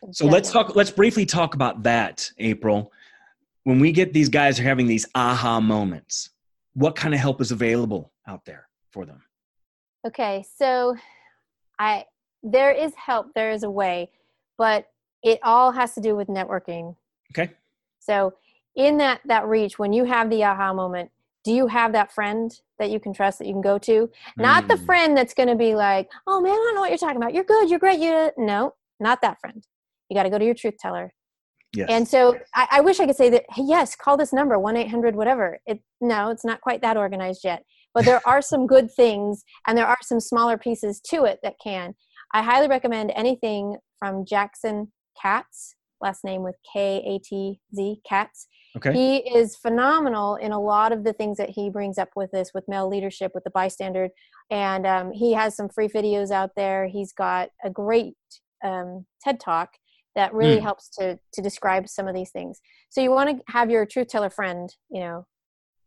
So 0.00 0.06
Definitely. 0.06 0.32
let's 0.32 0.52
talk, 0.52 0.76
let's 0.76 0.90
briefly 0.90 1.26
talk 1.26 1.54
about 1.54 1.82
that, 1.82 2.30
April. 2.38 2.92
When 3.64 3.80
we 3.80 3.90
get 3.90 4.12
these 4.12 4.28
guys 4.28 4.60
are 4.60 4.64
having 4.64 4.86
these 4.86 5.06
aha 5.14 5.60
moments, 5.60 6.30
what 6.74 6.94
kind 6.94 7.14
of 7.14 7.20
help 7.20 7.40
is 7.40 7.50
available 7.50 8.12
out 8.26 8.44
there 8.44 8.68
for 8.90 9.06
them? 9.06 9.22
Okay, 10.06 10.44
so 10.56 10.96
I 11.78 12.04
there 12.42 12.72
is 12.72 12.92
help, 12.94 13.32
there 13.34 13.52
is 13.52 13.62
a 13.62 13.70
way, 13.70 14.10
but 14.58 14.88
it 15.22 15.38
all 15.44 15.70
has 15.70 15.94
to 15.94 16.00
do 16.00 16.16
with 16.16 16.26
networking. 16.26 16.96
Okay. 17.32 17.52
So 18.00 18.34
in 18.74 18.98
that 18.98 19.20
that 19.26 19.46
reach, 19.46 19.78
when 19.78 19.92
you 19.92 20.04
have 20.04 20.28
the 20.28 20.42
aha 20.44 20.72
moment, 20.72 21.10
do 21.44 21.52
you 21.52 21.66
have 21.66 21.92
that 21.92 22.12
friend 22.12 22.52
that 22.78 22.90
you 22.90 23.00
can 23.00 23.12
trust 23.12 23.38
that 23.38 23.46
you 23.46 23.54
can 23.54 23.62
go 23.62 23.78
to? 23.78 24.10
Not 24.36 24.64
mm. 24.64 24.68
the 24.68 24.76
friend 24.78 25.16
that's 25.16 25.34
going 25.34 25.48
to 25.48 25.56
be 25.56 25.74
like 25.74 26.10
oh 26.26 26.40
man 26.40 26.52
i 26.52 26.54
don't 26.54 26.74
know 26.74 26.80
what 26.80 26.90
you're 26.90 26.98
talking 26.98 27.16
about. 27.16 27.34
You're 27.34 27.44
good. 27.44 27.70
You're 27.70 27.78
great. 27.78 27.98
You 28.00 28.30
no 28.36 28.74
not 29.00 29.20
that 29.22 29.40
friend. 29.40 29.64
You 30.08 30.16
got 30.16 30.24
to 30.24 30.30
go 30.30 30.38
to 30.38 30.44
your 30.44 30.54
truth 30.54 30.74
teller. 30.78 31.12
Yes. 31.74 31.88
and 31.88 32.06
so 32.06 32.36
I, 32.54 32.66
I 32.70 32.80
wish 32.82 33.00
i 33.00 33.06
could 33.06 33.16
say 33.16 33.30
that 33.30 33.44
hey, 33.48 33.62
yes 33.64 33.96
call 33.96 34.18
this 34.18 34.30
number 34.30 34.56
1-800 34.56 35.14
whatever. 35.14 35.58
It 35.66 35.80
no 36.00 36.30
it's 36.30 36.44
not 36.44 36.60
quite 36.60 36.82
that 36.82 36.96
organized 36.96 37.42
yet. 37.44 37.64
But 37.94 38.04
there 38.04 38.20
are 38.26 38.40
some 38.40 38.66
good 38.66 38.90
things 38.90 39.44
and 39.66 39.76
there 39.76 39.86
are 39.86 39.98
some 40.02 40.20
smaller 40.20 40.56
pieces 40.56 41.00
to 41.10 41.24
it 41.24 41.40
that 41.42 41.56
can. 41.62 41.94
I 42.32 42.42
highly 42.42 42.68
recommend 42.68 43.12
anything 43.14 43.76
from 43.98 44.24
jackson 44.26 44.92
katz 45.20 45.74
last 46.02 46.24
name 46.24 46.42
with 46.42 46.56
k-a-t-z 46.72 48.00
katz 48.06 48.48
Okay. 48.76 48.92
He 48.92 49.16
is 49.36 49.56
phenomenal 49.56 50.36
in 50.36 50.52
a 50.52 50.60
lot 50.60 50.92
of 50.92 51.04
the 51.04 51.12
things 51.12 51.36
that 51.36 51.50
he 51.50 51.68
brings 51.68 51.98
up 51.98 52.08
with 52.16 52.30
this, 52.30 52.52
with 52.54 52.64
male 52.68 52.88
leadership, 52.88 53.32
with 53.34 53.44
the 53.44 53.50
bystander. 53.50 54.08
And 54.50 54.86
um, 54.86 55.12
he 55.12 55.34
has 55.34 55.54
some 55.54 55.68
free 55.68 55.88
videos 55.88 56.30
out 56.30 56.50
there. 56.56 56.86
He's 56.86 57.12
got 57.12 57.50
a 57.62 57.68
great 57.68 58.14
um, 58.64 59.04
TED 59.22 59.40
talk 59.40 59.70
that 60.14 60.32
really 60.34 60.58
mm. 60.58 60.62
helps 60.62 60.88
to 60.90 61.18
to 61.32 61.42
describe 61.42 61.88
some 61.88 62.08
of 62.08 62.14
these 62.14 62.30
things. 62.30 62.60
So 62.90 63.00
you 63.00 63.10
want 63.10 63.30
to 63.30 63.52
have 63.52 63.70
your 63.70 63.86
truth 63.86 64.08
teller 64.08 64.30
friend, 64.30 64.74
you 64.90 65.00
know, 65.00 65.26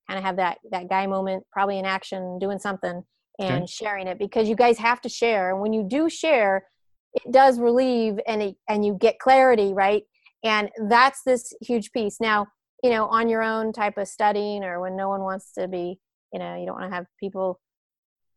kind 0.07 0.17
of 0.17 0.23
have 0.23 0.37
that 0.37 0.59
that 0.71 0.89
guy 0.89 1.07
moment, 1.07 1.43
probably 1.51 1.79
in 1.79 1.85
action, 1.85 2.37
doing 2.39 2.59
something 2.59 3.03
and 3.39 3.63
okay. 3.63 3.65
sharing 3.67 4.07
it 4.07 4.19
because 4.19 4.47
you 4.47 4.55
guys 4.55 4.77
have 4.77 5.01
to 5.01 5.09
share. 5.09 5.51
And 5.51 5.61
when 5.61 5.73
you 5.73 5.83
do 5.87 6.09
share, 6.09 6.65
it 7.13 7.31
does 7.31 7.59
relieve 7.59 8.19
and 8.27 8.41
it, 8.41 8.55
and 8.69 8.85
you 8.85 8.97
get 8.99 9.19
clarity, 9.19 9.73
right? 9.73 10.03
And 10.43 10.69
that's 10.89 11.21
this 11.23 11.53
huge 11.61 11.91
piece. 11.91 12.19
Now, 12.21 12.47
you 12.83 12.89
know 12.89 13.07
on 13.07 13.29
your 13.29 13.41
own 13.41 13.73
type 13.73 13.97
of 13.97 14.07
studying 14.07 14.63
or 14.63 14.79
when 14.79 14.95
no 14.95 15.09
one 15.09 15.21
wants 15.21 15.51
to 15.53 15.67
be 15.67 15.99
you 16.33 16.39
know 16.39 16.55
you 16.55 16.65
don't 16.65 16.79
want 16.79 16.89
to 16.89 16.95
have 16.95 17.05
people 17.19 17.59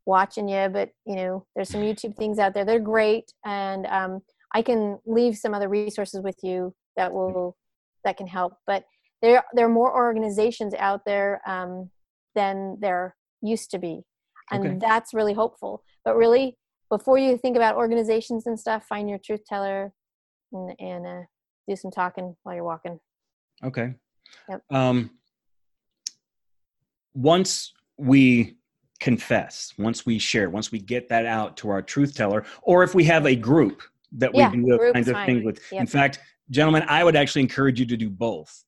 watching 0.07 0.49
you 0.49 0.69
but 0.69 0.91
you 1.07 1.17
know 1.17 1.47
there's 1.55 1.69
some 1.69 1.83
youtube 1.83 2.17
things 2.17 2.39
out 2.39 2.55
there. 2.55 2.65
They're 2.65 2.81
great 2.81 3.33
and 3.45 3.87
um, 3.87 4.21
i 4.55 4.63
can 4.63 4.99
leave 5.07 5.37
some 5.37 5.55
other 5.55 5.69
resources 5.69 6.23
with 6.23 6.37
you 6.43 6.75
that 6.97 7.13
will 7.13 7.57
that 8.05 8.17
can 8.17 8.27
help 8.27 8.55
but 8.67 8.85
there 9.21 9.43
there 9.53 9.67
are 9.67 9.71
more 9.71 9.95
organizations 9.95 10.75
out 10.75 11.05
there 11.05 11.43
um, 11.47 11.91
than 12.35 12.79
there 12.81 13.17
used 13.43 13.71
to 13.73 13.79
be 13.79 14.03
and 14.51 14.67
okay. 14.67 14.79
that's 14.81 15.13
really 15.13 15.35
hopeful 15.35 15.83
but 16.05 16.17
really 16.17 16.57
before 16.91 17.19
you 17.19 17.37
think 17.37 17.57
about 17.57 17.77
organizations 17.77 18.47
and 18.47 18.59
stuff 18.59 18.85
find 18.87 19.11
your 19.11 19.19
truth 19.19 19.45
teller 19.47 19.93
and, 20.53 20.75
and 20.79 21.07
uh, 21.07 21.23
do 21.69 21.77
some 21.77 21.91
talking 21.91 22.35
while 22.43 22.55
you're 22.55 22.65
walking. 22.65 22.99
Okay 23.63 23.95
Yep. 24.49 24.63
Um, 24.71 25.11
once 27.15 27.73
we 27.97 28.57
confess, 29.01 29.73
once 29.79 30.07
we 30.07 30.19
share, 30.19 30.51
once 30.51 30.73
we 30.73 30.79
get 30.79 31.09
that 31.09 31.27
out 31.27 31.57
to 31.59 31.71
our 31.71 31.83
truth 31.83 32.15
teller, 32.15 32.45
or 32.63 32.83
if 32.83 32.95
we 32.95 33.05
have 33.05 33.27
a 33.27 33.37
group 33.37 33.83
that 34.13 34.33
we 34.33 34.47
do 34.49 34.67
those 34.67 34.93
kinds 34.93 35.09
of 35.09 35.15
fine. 35.15 35.27
things 35.27 35.45
with. 35.45 35.61
Yep. 35.71 35.81
In 35.81 35.87
fact, 35.87 36.21
gentlemen, 36.51 36.85
I 36.89 37.05
would 37.05 37.17
actually 37.17 37.43
encourage 37.43 37.79
you 37.79 37.87
to 37.87 37.97
do 37.97 38.11
both. 38.11 38.65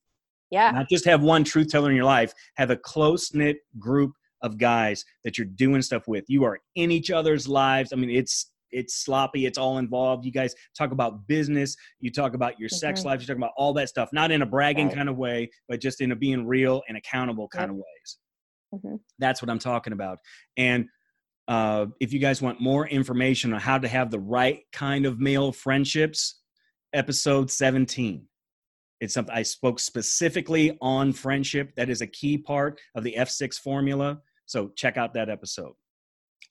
Yeah. 0.50 0.70
Not 0.72 0.88
just 0.88 1.04
have 1.04 1.22
one 1.22 1.44
truth 1.44 1.68
teller 1.70 1.90
in 1.90 1.96
your 1.96 2.04
life, 2.04 2.32
have 2.56 2.70
a 2.70 2.76
close 2.76 3.32
knit 3.34 3.58
group 3.78 4.12
of 4.42 4.58
guys 4.58 5.04
that 5.24 5.38
you're 5.38 5.46
doing 5.46 5.82
stuff 5.82 6.08
with. 6.08 6.24
You 6.28 6.44
are 6.44 6.58
in 6.74 6.90
each 6.90 7.10
other's 7.10 7.46
lives. 7.46 7.92
I 7.92 7.96
mean, 7.96 8.10
it's 8.10 8.50
it's 8.72 9.04
sloppy 9.04 9.46
it's 9.46 9.58
all 9.58 9.78
involved. 9.78 10.24
You 10.24 10.32
guys 10.32 10.54
talk 10.76 10.92
about 10.92 11.26
business 11.26 11.76
you 12.00 12.10
talk 12.10 12.34
about 12.34 12.58
your 12.58 12.68
mm-hmm. 12.68 12.76
sex 12.76 13.04
life 13.04 13.20
you 13.20 13.26
talk 13.26 13.36
about 13.36 13.52
all 13.56 13.72
that 13.74 13.88
stuff 13.88 14.10
not 14.12 14.30
in 14.30 14.42
a 14.42 14.46
bragging 14.46 14.88
right. 14.88 14.96
kind 14.96 15.08
of 15.08 15.16
way 15.16 15.50
but 15.68 15.80
just 15.80 16.00
in 16.00 16.12
a 16.12 16.16
being 16.16 16.46
real 16.46 16.82
and 16.88 16.96
accountable 16.96 17.48
kind 17.48 17.64
yep. 17.64 17.70
of 17.70 17.76
ways. 17.76 18.18
Mm-hmm. 18.74 18.96
that's 19.18 19.42
what 19.42 19.50
i'm 19.50 19.58
talking 19.58 19.92
about. 19.92 20.18
And 20.56 20.86
uh, 21.48 21.86
if 21.98 22.12
you 22.12 22.20
guys 22.20 22.40
want 22.40 22.60
more 22.60 22.86
information 22.86 23.52
on 23.52 23.58
how 23.58 23.78
to 23.78 23.88
have 23.88 24.12
the 24.12 24.20
right 24.20 24.60
kind 24.72 25.06
of 25.06 25.18
male 25.18 25.50
friendships 25.50 26.40
episode 26.92 27.50
17 27.50 28.26
it's 29.00 29.14
something 29.14 29.34
i 29.34 29.42
spoke 29.42 29.80
specifically 29.80 30.76
on 30.80 31.12
friendship. 31.12 31.72
That 31.76 31.90
is 31.90 32.02
a 32.02 32.06
key 32.06 32.38
part 32.38 32.80
of 32.94 33.02
the 33.02 33.14
f6 33.18 33.54
formula. 33.54 34.20
So 34.46 34.70
check 34.76 34.96
out 34.96 35.14
that 35.14 35.28
episode. 35.28 35.72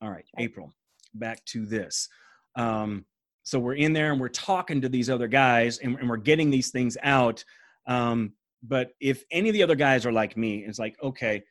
All 0.01 0.09
right. 0.09 0.25
April 0.37 0.73
back 1.13 1.43
to 1.45 1.65
this. 1.65 2.07
Um, 2.55 3.05
so 3.43 3.59
we're 3.59 3.75
in 3.75 3.93
there 3.93 4.11
and 4.11 4.21
we're 4.21 4.29
talking 4.29 4.81
to 4.81 4.89
these 4.89 5.09
other 5.09 5.27
guys 5.27 5.79
and, 5.79 5.97
and 5.99 6.09
we're 6.09 6.17
getting 6.17 6.49
these 6.49 6.71
things 6.71 6.97
out. 7.01 7.43
Um, 7.87 8.33
but 8.61 8.91
if 8.99 9.23
any 9.31 9.49
of 9.49 9.53
the 9.53 9.63
other 9.63 9.75
guys 9.75 10.05
are 10.05 10.11
like 10.11 10.37
me, 10.37 10.65
it's 10.65 10.79
like, 10.79 10.95
okay, 11.01 11.43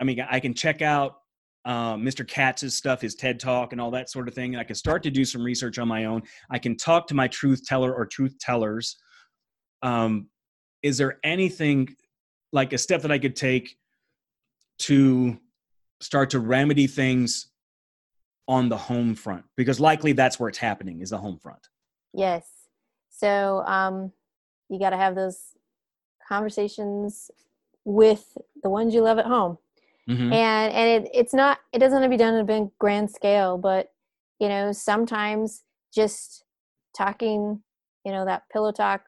I 0.00 0.04
mean, 0.04 0.24
I 0.28 0.40
can 0.40 0.54
check 0.54 0.82
out 0.82 1.16
um, 1.64 2.02
Mr. 2.02 2.26
Katz's 2.26 2.74
stuff, 2.74 3.00
his 3.00 3.14
TED 3.14 3.38
Talk, 3.38 3.72
and 3.72 3.80
all 3.80 3.90
that 3.90 4.10
sort 4.10 4.26
of 4.26 4.34
thing. 4.34 4.54
And 4.54 4.60
I 4.60 4.64
can 4.64 4.74
start 4.74 5.02
to 5.02 5.10
do 5.10 5.24
some 5.24 5.44
research 5.44 5.78
on 5.78 5.86
my 5.86 6.06
own. 6.06 6.22
I 6.50 6.58
can 6.58 6.76
talk 6.76 7.06
to 7.08 7.14
my 7.14 7.28
truth 7.28 7.64
teller 7.66 7.94
or 7.94 8.06
truth 8.06 8.38
tellers. 8.40 8.96
Um, 9.82 10.28
is 10.82 10.96
there 10.96 11.18
anything 11.24 11.88
like 12.52 12.72
a 12.72 12.78
step 12.78 13.02
that 13.02 13.12
I 13.12 13.18
could 13.18 13.36
take 13.36 13.76
to 14.80 15.36
start 16.00 16.30
to 16.30 16.40
remedy 16.40 16.86
things 16.86 17.48
on 18.48 18.68
the 18.68 18.76
home 18.76 19.14
front? 19.14 19.44
Because 19.56 19.78
likely 19.78 20.12
that's 20.12 20.40
where 20.40 20.48
it's 20.48 20.58
happening 20.58 21.00
is 21.00 21.10
the 21.10 21.18
home 21.18 21.38
front. 21.38 21.68
Yes. 22.14 22.48
So 23.10 23.62
um, 23.66 24.12
you 24.68 24.78
got 24.78 24.90
to 24.90 24.96
have 24.96 25.14
those 25.14 25.54
conversations 26.26 27.30
with 27.84 28.36
the 28.62 28.68
ones 28.68 28.94
you 28.94 29.02
love 29.02 29.18
at 29.18 29.26
home. 29.26 29.58
Mm-hmm. 30.08 30.32
And 30.32 30.72
and 30.72 31.04
it, 31.04 31.10
it's 31.12 31.34
not 31.34 31.58
it 31.72 31.80
doesn't 31.80 32.00
have 32.00 32.06
to 32.06 32.08
be 32.08 32.16
done 32.16 32.34
on 32.34 32.40
a 32.40 32.44
big 32.44 32.70
grand 32.78 33.10
scale, 33.10 33.58
but 33.58 33.92
you 34.40 34.48
know 34.48 34.72
sometimes 34.72 35.64
just 35.94 36.44
talking, 36.96 37.62
you 38.06 38.12
know 38.12 38.24
that 38.24 38.44
pillow 38.50 38.72
talk 38.72 39.02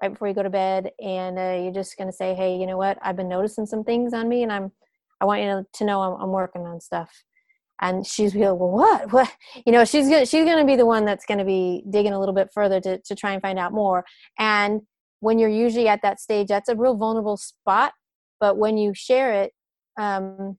right 0.00 0.12
before 0.12 0.28
you 0.28 0.34
go 0.34 0.44
to 0.44 0.50
bed, 0.50 0.92
and 1.00 1.38
uh, 1.38 1.58
you're 1.60 1.72
just 1.72 1.98
gonna 1.98 2.12
say, 2.12 2.34
hey, 2.34 2.56
you 2.56 2.66
know 2.66 2.76
what? 2.76 2.98
I've 3.02 3.16
been 3.16 3.28
noticing 3.28 3.66
some 3.66 3.82
things 3.82 4.14
on 4.14 4.28
me, 4.28 4.44
and 4.44 4.52
I'm 4.52 4.70
I 5.20 5.24
want 5.24 5.42
you 5.42 5.66
to 5.72 5.84
know 5.84 6.02
I'm, 6.02 6.22
I'm 6.22 6.30
working 6.30 6.62
on 6.66 6.80
stuff. 6.80 7.24
And 7.80 8.06
she's 8.06 8.32
be 8.32 8.40
like, 8.40 8.58
well, 8.58 8.70
what, 8.70 9.12
what? 9.12 9.32
You 9.64 9.72
know, 9.72 9.84
she's 9.84 10.08
gonna 10.08 10.26
she's 10.26 10.44
gonna 10.44 10.64
be 10.64 10.76
the 10.76 10.86
one 10.86 11.04
that's 11.04 11.24
gonna 11.24 11.44
be 11.44 11.84
digging 11.90 12.12
a 12.12 12.18
little 12.18 12.34
bit 12.34 12.50
further 12.52 12.80
to 12.80 12.98
to 12.98 13.14
try 13.14 13.32
and 13.32 13.42
find 13.42 13.58
out 13.58 13.72
more. 13.72 14.04
And 14.38 14.82
when 15.20 15.38
you're 15.38 15.48
usually 15.48 15.88
at 15.88 16.02
that 16.02 16.20
stage, 16.20 16.48
that's 16.48 16.68
a 16.68 16.76
real 16.76 16.96
vulnerable 16.96 17.36
spot. 17.36 17.92
But 18.40 18.56
when 18.56 18.78
you 18.78 18.94
share 18.94 19.32
it, 19.32 19.52
um, 19.98 20.58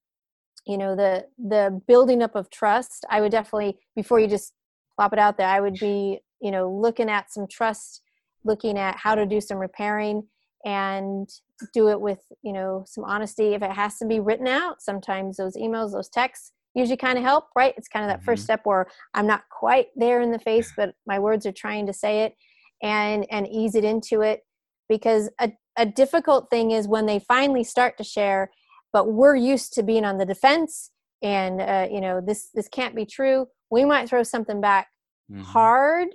you 0.66 0.78
know, 0.78 0.96
the 0.96 1.26
the 1.38 1.82
building 1.88 2.22
up 2.22 2.36
of 2.36 2.50
trust, 2.50 3.06
I 3.10 3.22
would 3.22 3.32
definitely 3.32 3.80
before 3.96 4.20
you 4.20 4.28
just 4.28 4.54
plop 4.96 5.14
it 5.14 5.20
out 5.20 5.38
there, 5.38 5.48
I 5.48 5.60
would 5.60 5.76
be, 5.76 6.20
you 6.42 6.52
know, 6.52 6.70
looking 6.70 7.10
at 7.10 7.32
some 7.32 7.48
trust, 7.48 8.02
looking 8.44 8.78
at 8.78 8.98
how 8.98 9.16
to 9.16 9.26
do 9.26 9.40
some 9.42 9.58
repairing 9.58 10.24
and 10.66 11.30
do 11.74 11.90
it 11.90 12.02
with, 12.02 12.20
you 12.44 12.52
know, 12.52 12.84
some 12.86 13.06
honesty. 13.06 13.54
If 13.54 13.62
it 13.62 13.72
has 13.72 13.98
to 14.00 14.06
be 14.06 14.20
written 14.20 14.48
out, 14.48 14.82
sometimes 14.82 15.38
those 15.38 15.56
emails, 15.56 15.94
those 15.94 16.10
texts 16.10 16.52
usually 16.76 16.98
kind 16.98 17.18
of 17.18 17.24
help, 17.24 17.46
right? 17.56 17.74
It's 17.78 17.88
kind 17.88 18.06
of 18.06 18.10
that 18.10 18.18
mm-hmm. 18.20 18.26
first 18.26 18.44
step 18.44 18.62
where 18.64 18.88
I'm 19.14 19.28
not 19.28 19.44
quite 19.50 19.88
there 19.96 20.22
in 20.22 20.32
the 20.32 20.40
face, 20.40 20.72
but 20.76 20.94
my 21.06 21.20
words 21.20 21.46
are 21.46 21.52
trying 21.52 21.88
to 21.88 21.94
say 21.94 22.24
it 22.24 22.34
and 22.82 23.26
and 23.30 23.48
ease 23.48 23.76
it 23.76 23.84
into 23.84 24.22
it 24.22 24.42
because 24.88 25.30
a, 25.40 25.52
a 25.78 25.86
difficult 25.86 26.50
thing 26.50 26.72
is 26.72 26.88
when 26.88 27.06
they 27.06 27.20
finally 27.20 27.64
start 27.64 27.98
to 27.98 28.04
share 28.04 28.52
but 28.92 29.12
we're 29.12 29.36
used 29.36 29.74
to 29.74 29.84
being 29.84 30.06
on 30.06 30.18
the 30.18 30.26
defense 30.26 30.92
and 31.22 31.62
uh, 31.62 31.88
you 31.92 32.02
know 32.02 32.22
this 32.22 32.50
this 32.54 32.68
can't 32.68 32.96
be 32.96 33.06
true 33.06 33.48
we 33.70 33.86
might 33.86 34.08
throw 34.08 34.24
something 34.24 34.62
back 34.62 34.88
mm-hmm. 35.32 35.42
hard 35.42 36.08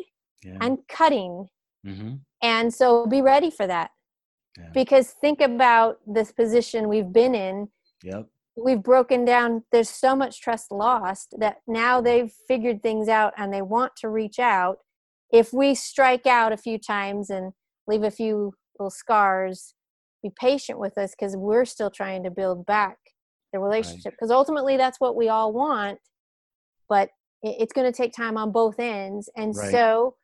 yeah. 0.42 0.58
and 0.60 0.78
cutting 0.88 1.48
mm-hmm. 1.86 2.14
and 2.42 2.72
so 2.72 3.06
be 3.06 3.20
ready 3.20 3.50
for 3.50 3.66
that 3.66 3.90
yeah. 4.58 4.70
because 4.72 5.10
think 5.20 5.40
about 5.40 5.98
this 6.06 6.32
position 6.32 6.88
we've 6.88 7.12
been 7.12 7.34
in 7.34 7.68
yep 8.02 8.26
we've 8.56 8.82
broken 8.82 9.24
down 9.24 9.64
there's 9.72 9.90
so 9.90 10.14
much 10.14 10.40
trust 10.40 10.70
lost 10.70 11.34
that 11.38 11.56
now 11.66 11.96
mm-hmm. 11.96 12.04
they've 12.04 12.32
figured 12.46 12.82
things 12.82 13.08
out 13.08 13.32
and 13.36 13.52
they 13.52 13.62
want 13.62 13.92
to 13.96 14.08
reach 14.08 14.38
out. 14.38 14.78
If 15.32 15.52
we 15.52 15.74
strike 15.74 16.26
out 16.26 16.52
a 16.52 16.56
few 16.56 16.78
times 16.78 17.30
and 17.30 17.52
leave 17.86 18.02
a 18.02 18.10
few 18.10 18.52
little 18.78 18.90
scars 18.90 19.74
be 20.22 20.30
patient 20.40 20.78
with 20.78 20.96
us 20.96 21.14
because 21.18 21.36
we're 21.36 21.66
still 21.66 21.90
trying 21.90 22.22
to 22.22 22.30
build 22.30 22.64
back 22.64 22.96
the 23.52 23.58
relationship. 23.58 24.14
Because 24.14 24.30
right. 24.30 24.36
ultimately 24.36 24.76
that's 24.76 24.98
what 25.00 25.16
we 25.16 25.28
all 25.28 25.52
want 25.52 25.98
but 26.88 27.10
it's 27.42 27.72
going 27.72 27.90
to 27.90 27.96
take 27.96 28.12
time 28.12 28.36
on 28.36 28.52
both 28.52 28.78
ends. 28.78 29.28
And 29.36 29.54
right. 29.56 29.70
so 29.70 30.14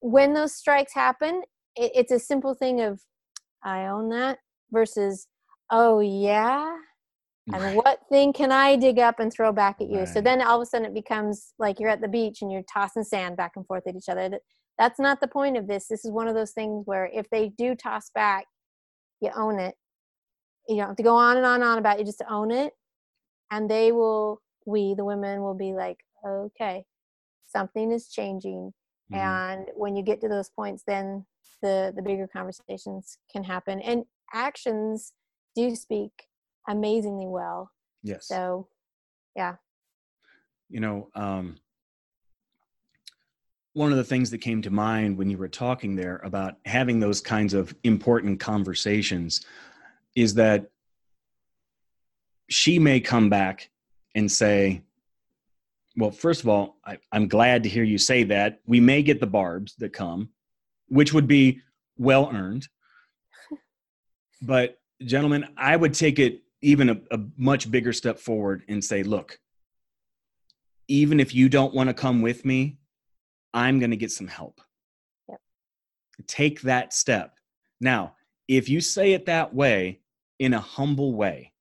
when 0.00 0.34
those 0.34 0.54
strikes 0.54 0.94
happen 0.94 1.42
it's 1.76 2.10
a 2.10 2.18
simple 2.18 2.54
thing 2.54 2.80
of 2.80 3.00
i 3.62 3.86
own 3.86 4.08
that 4.08 4.38
versus 4.72 5.28
oh 5.70 6.00
yeah 6.00 6.74
and 7.52 7.62
right. 7.62 7.76
what 7.76 8.00
thing 8.08 8.32
can 8.32 8.52
i 8.52 8.76
dig 8.76 8.98
up 8.98 9.20
and 9.20 9.32
throw 9.32 9.52
back 9.52 9.80
at 9.80 9.90
you 9.90 10.06
so 10.06 10.20
then 10.20 10.40
all 10.42 10.60
of 10.60 10.62
a 10.62 10.66
sudden 10.66 10.86
it 10.86 10.94
becomes 10.94 11.52
like 11.58 11.78
you're 11.78 11.88
at 11.88 12.00
the 12.00 12.08
beach 12.08 12.42
and 12.42 12.50
you're 12.50 12.62
tossing 12.72 13.04
sand 13.04 13.36
back 13.36 13.52
and 13.56 13.66
forth 13.66 13.86
at 13.86 13.96
each 13.96 14.08
other 14.08 14.38
that's 14.80 14.98
not 14.98 15.20
the 15.20 15.28
point 15.28 15.58
of 15.58 15.66
this. 15.66 15.88
This 15.88 16.06
is 16.06 16.10
one 16.10 16.26
of 16.26 16.34
those 16.34 16.52
things 16.52 16.86
where 16.86 17.10
if 17.12 17.28
they 17.28 17.50
do 17.50 17.74
toss 17.74 18.08
back, 18.14 18.46
you 19.20 19.30
own 19.36 19.58
it. 19.58 19.74
You 20.66 20.76
don't 20.76 20.88
have 20.88 20.96
to 20.96 21.02
go 21.02 21.16
on 21.16 21.36
and 21.36 21.44
on 21.44 21.56
and 21.56 21.64
on 21.64 21.76
about 21.76 21.96
it. 21.96 22.00
You 22.00 22.06
just 22.06 22.22
own 22.30 22.50
it. 22.50 22.72
And 23.50 23.70
they 23.70 23.92
will, 23.92 24.40
we, 24.64 24.94
the 24.94 25.04
women, 25.04 25.42
will 25.42 25.54
be 25.54 25.74
like, 25.74 25.98
okay, 26.26 26.84
something 27.46 27.92
is 27.92 28.08
changing. 28.08 28.72
Mm-hmm. 29.12 29.16
And 29.16 29.66
when 29.74 29.96
you 29.96 30.02
get 30.02 30.22
to 30.22 30.28
those 30.28 30.48
points, 30.48 30.82
then 30.86 31.26
the 31.60 31.92
the 31.94 32.00
bigger 32.00 32.26
conversations 32.26 33.18
can 33.30 33.44
happen. 33.44 33.82
And 33.82 34.04
actions 34.32 35.12
do 35.54 35.76
speak 35.76 36.12
amazingly 36.70 37.26
well. 37.26 37.70
Yes. 38.02 38.26
So, 38.26 38.68
yeah. 39.36 39.56
You 40.68 40.80
know, 40.80 41.08
um, 41.14 41.56
one 43.72 43.92
of 43.92 43.98
the 43.98 44.04
things 44.04 44.30
that 44.30 44.38
came 44.38 44.62
to 44.62 44.70
mind 44.70 45.16
when 45.16 45.30
you 45.30 45.38
were 45.38 45.48
talking 45.48 45.94
there 45.94 46.20
about 46.24 46.54
having 46.64 47.00
those 47.00 47.20
kinds 47.20 47.54
of 47.54 47.74
important 47.84 48.40
conversations 48.40 49.44
is 50.16 50.34
that 50.34 50.70
she 52.48 52.78
may 52.78 53.00
come 53.00 53.30
back 53.30 53.70
and 54.14 54.30
say, 54.30 54.82
well, 55.96 56.10
first 56.10 56.42
of 56.42 56.48
all, 56.48 56.78
I, 56.84 56.98
am 57.12 57.28
glad 57.28 57.62
to 57.62 57.68
hear 57.68 57.84
you 57.84 57.98
say 57.98 58.24
that. 58.24 58.60
We 58.66 58.80
may 58.80 59.02
get 59.02 59.20
the 59.20 59.26
barbs 59.26 59.74
that 59.78 59.92
come, 59.92 60.30
which 60.88 61.12
would 61.12 61.26
be 61.26 61.60
well 61.96 62.30
earned. 62.32 62.66
But, 64.42 64.78
gentlemen, 65.04 65.44
I 65.58 65.76
would 65.76 65.92
take 65.92 66.18
it 66.18 66.40
even 66.62 66.90
a, 66.90 67.00
a 67.10 67.20
much 67.36 67.70
bigger 67.70 67.92
step 67.92 68.18
forward 68.18 68.62
and 68.68 68.84
say, 68.84 69.02
look, 69.02 69.38
even 70.88 71.20
if 71.20 71.34
you 71.34 71.48
don't 71.48 71.74
want 71.74 71.88
to 71.88 71.94
come 71.94 72.20
with 72.20 72.44
me, 72.44 72.78
I'm 73.54 73.78
going 73.78 73.90
to 73.90 73.96
get 73.96 74.10
some 74.10 74.26
help. 74.26 74.60
Yep. 75.28 75.40
Take 76.26 76.62
that 76.62 76.92
step. 76.92 77.34
Now, 77.80 78.14
if 78.48 78.68
you 78.68 78.80
say 78.80 79.12
it 79.12 79.26
that 79.26 79.54
way 79.54 80.00
in 80.38 80.54
a 80.54 80.60
humble 80.60 81.14
way, 81.14 81.52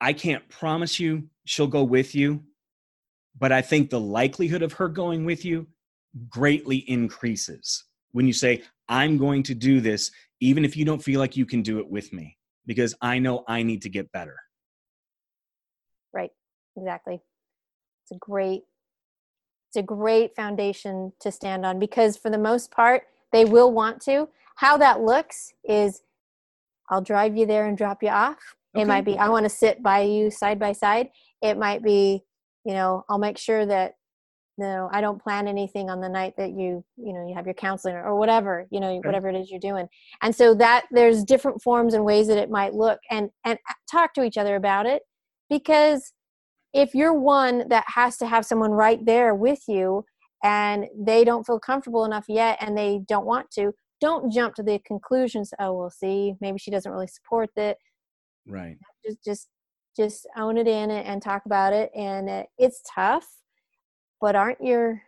I 0.00 0.12
can't 0.12 0.46
promise 0.48 1.00
you 1.00 1.28
she'll 1.44 1.66
go 1.66 1.82
with 1.82 2.14
you, 2.14 2.44
but 3.38 3.52
I 3.52 3.62
think 3.62 3.90
the 3.90 4.00
likelihood 4.00 4.62
of 4.62 4.74
her 4.74 4.88
going 4.88 5.24
with 5.24 5.44
you 5.44 5.66
greatly 6.28 6.78
increases 6.88 7.84
when 8.12 8.26
you 8.26 8.32
say, 8.32 8.62
I'm 8.88 9.18
going 9.18 9.42
to 9.44 9.54
do 9.54 9.80
this, 9.80 10.10
even 10.40 10.64
if 10.64 10.76
you 10.76 10.84
don't 10.84 11.02
feel 11.02 11.20
like 11.20 11.36
you 11.36 11.46
can 11.46 11.62
do 11.62 11.78
it 11.78 11.90
with 11.90 12.12
me, 12.12 12.36
because 12.66 12.94
I 13.00 13.18
know 13.18 13.44
I 13.46 13.62
need 13.62 13.82
to 13.82 13.88
get 13.88 14.10
better. 14.12 14.36
Right, 16.12 16.30
exactly. 16.76 17.20
It's 18.04 18.12
a 18.12 18.18
great 18.18 18.64
it's 19.76 19.82
a 19.82 19.82
great 19.82 20.34
foundation 20.34 21.12
to 21.20 21.30
stand 21.30 21.66
on 21.66 21.78
because 21.78 22.16
for 22.16 22.30
the 22.30 22.38
most 22.38 22.70
part 22.70 23.02
they 23.32 23.44
will 23.44 23.72
want 23.72 24.00
to 24.00 24.28
how 24.54 24.76
that 24.76 25.02
looks 25.02 25.52
is 25.64 26.02
i'll 26.88 27.02
drive 27.02 27.36
you 27.36 27.44
there 27.44 27.66
and 27.66 27.76
drop 27.76 28.02
you 28.02 28.08
off 28.08 28.38
okay. 28.74 28.82
it 28.82 28.86
might 28.86 29.04
be 29.04 29.18
i 29.18 29.28
want 29.28 29.44
to 29.44 29.50
sit 29.50 29.82
by 29.82 30.00
you 30.00 30.30
side 30.30 30.58
by 30.58 30.72
side 30.72 31.10
it 31.42 31.58
might 31.58 31.82
be 31.82 32.22
you 32.64 32.72
know 32.72 33.04
i'll 33.10 33.18
make 33.18 33.36
sure 33.36 33.66
that 33.66 33.95
know 34.58 34.88
i 34.92 35.00
don't 35.00 35.22
plan 35.22 35.46
anything 35.46 35.90
on 35.90 36.00
the 36.00 36.08
night 36.08 36.34
that 36.36 36.50
you 36.50 36.84
you 36.96 37.12
know 37.12 37.26
you 37.26 37.34
have 37.34 37.46
your 37.46 37.54
counseling 37.54 37.94
or 37.94 38.16
whatever 38.16 38.66
you 38.70 38.80
know 38.80 38.90
okay. 38.90 39.06
whatever 39.06 39.28
it 39.28 39.36
is 39.36 39.50
you're 39.50 39.60
doing. 39.60 39.88
And 40.22 40.34
so 40.34 40.54
that 40.54 40.86
there's 40.90 41.24
different 41.24 41.62
forms 41.62 41.94
and 41.94 42.04
ways 42.04 42.28
that 42.28 42.38
it 42.38 42.50
might 42.50 42.74
look 42.74 42.98
and 43.10 43.30
and 43.44 43.58
talk 43.90 44.14
to 44.14 44.22
each 44.22 44.36
other 44.36 44.56
about 44.56 44.86
it 44.86 45.02
because 45.48 46.12
if 46.72 46.94
you're 46.94 47.14
one 47.14 47.68
that 47.68 47.84
has 47.86 48.16
to 48.18 48.26
have 48.26 48.44
someone 48.44 48.70
right 48.70 49.04
there 49.04 49.34
with 49.34 49.62
you 49.68 50.04
and 50.42 50.86
they 50.98 51.24
don't 51.24 51.46
feel 51.46 51.58
comfortable 51.58 52.04
enough 52.04 52.26
yet 52.28 52.58
and 52.60 52.76
they 52.76 53.00
don't 53.08 53.26
want 53.26 53.50
to 53.52 53.72
don't 54.00 54.30
jump 54.30 54.54
to 54.54 54.62
the 54.62 54.78
conclusions 54.86 55.52
oh 55.58 55.72
we'll 55.72 55.90
see 55.90 56.34
maybe 56.40 56.58
she 56.58 56.70
doesn't 56.70 56.92
really 56.92 57.06
support 57.06 57.50
it. 57.56 57.78
Right. 58.46 58.76
Just 59.04 59.24
just 59.24 59.48
just 59.96 60.26
own 60.36 60.58
it 60.58 60.68
in 60.68 60.90
and 60.90 61.22
talk 61.22 61.46
about 61.46 61.72
it 61.72 61.90
and 61.96 62.28
uh, 62.28 62.42
it's 62.58 62.82
tough 62.94 63.26
but 64.20 64.36
aren't 64.36 64.62
your 64.62 65.02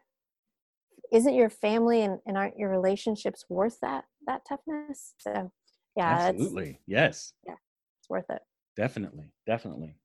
isn't 1.10 1.34
your 1.34 1.50
family 1.50 2.02
and, 2.02 2.18
and 2.26 2.36
aren't 2.36 2.58
your 2.58 2.70
relationships 2.70 3.44
worth 3.48 3.78
that 3.80 4.04
that 4.26 4.42
toughness 4.48 5.14
so 5.18 5.50
yeah 5.96 6.28
absolutely 6.28 6.80
yes 6.86 7.32
yeah 7.46 7.54
it's 8.00 8.10
worth 8.10 8.28
it 8.30 8.42
definitely 8.76 9.32
definitely 9.46 9.96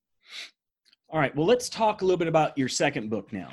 all 1.14 1.20
right. 1.20 1.36
Well, 1.36 1.46
let's 1.46 1.70
talk 1.70 2.02
a 2.02 2.06
little 2.06 2.18
bit 2.18 2.28
about 2.28 2.58
your 2.58 2.68
second 2.68 3.12
book 3.12 3.32
now, 3.32 3.50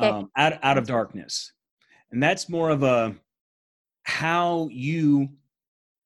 okay. 0.00 0.10
um, 0.10 0.30
out 0.36 0.54
out 0.64 0.78
of 0.78 0.86
darkness, 0.86 1.52
and 2.10 2.20
that's 2.20 2.48
more 2.48 2.70
of 2.70 2.82
a 2.82 3.14
how 4.02 4.68
you 4.72 5.28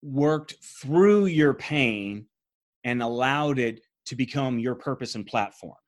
worked 0.02 0.56
through 0.62 1.26
your 1.26 1.54
pain 1.54 2.26
and 2.84 3.02
allowed 3.02 3.58
it 3.58 3.80
to 4.04 4.16
become 4.16 4.58
your 4.58 4.74
purpose 4.74 5.14
and 5.14 5.26
platform. 5.26 5.78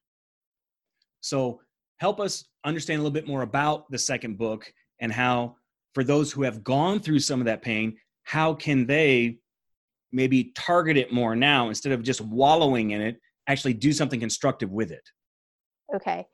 So, 1.21 1.61
help 1.99 2.19
us 2.19 2.47
understand 2.69 3.01
a 3.01 3.03
little 3.03 3.13
bit 3.13 3.27
more 3.27 3.43
about 3.43 3.91
the 3.91 3.99
second 3.99 4.39
book 4.39 4.73
and 5.01 5.13
how, 5.13 5.57
for 5.95 6.05
those 6.05 6.31
who 6.31 6.43
have 6.43 6.63
gone 6.63 7.01
through 7.01 7.21
some 7.21 7.41
of 7.41 7.47
that 7.47 7.63
pain, 7.63 7.97
how 8.25 8.55
can 8.55 8.87
they 8.87 9.39
maybe 10.13 10.53
target 10.55 10.97
it 10.97 11.13
more 11.13 11.35
now 11.35 11.69
instead 11.69 11.93
of 11.93 12.03
just 12.03 12.21
wallowing 12.21 12.91
in 12.91 13.01
it, 13.01 13.21
actually 13.47 13.75
do 13.75 13.93
something 13.93 14.21
constructive 14.21 14.71
with 14.71 14.91
it? 14.91 15.09
Okay. 15.95 16.27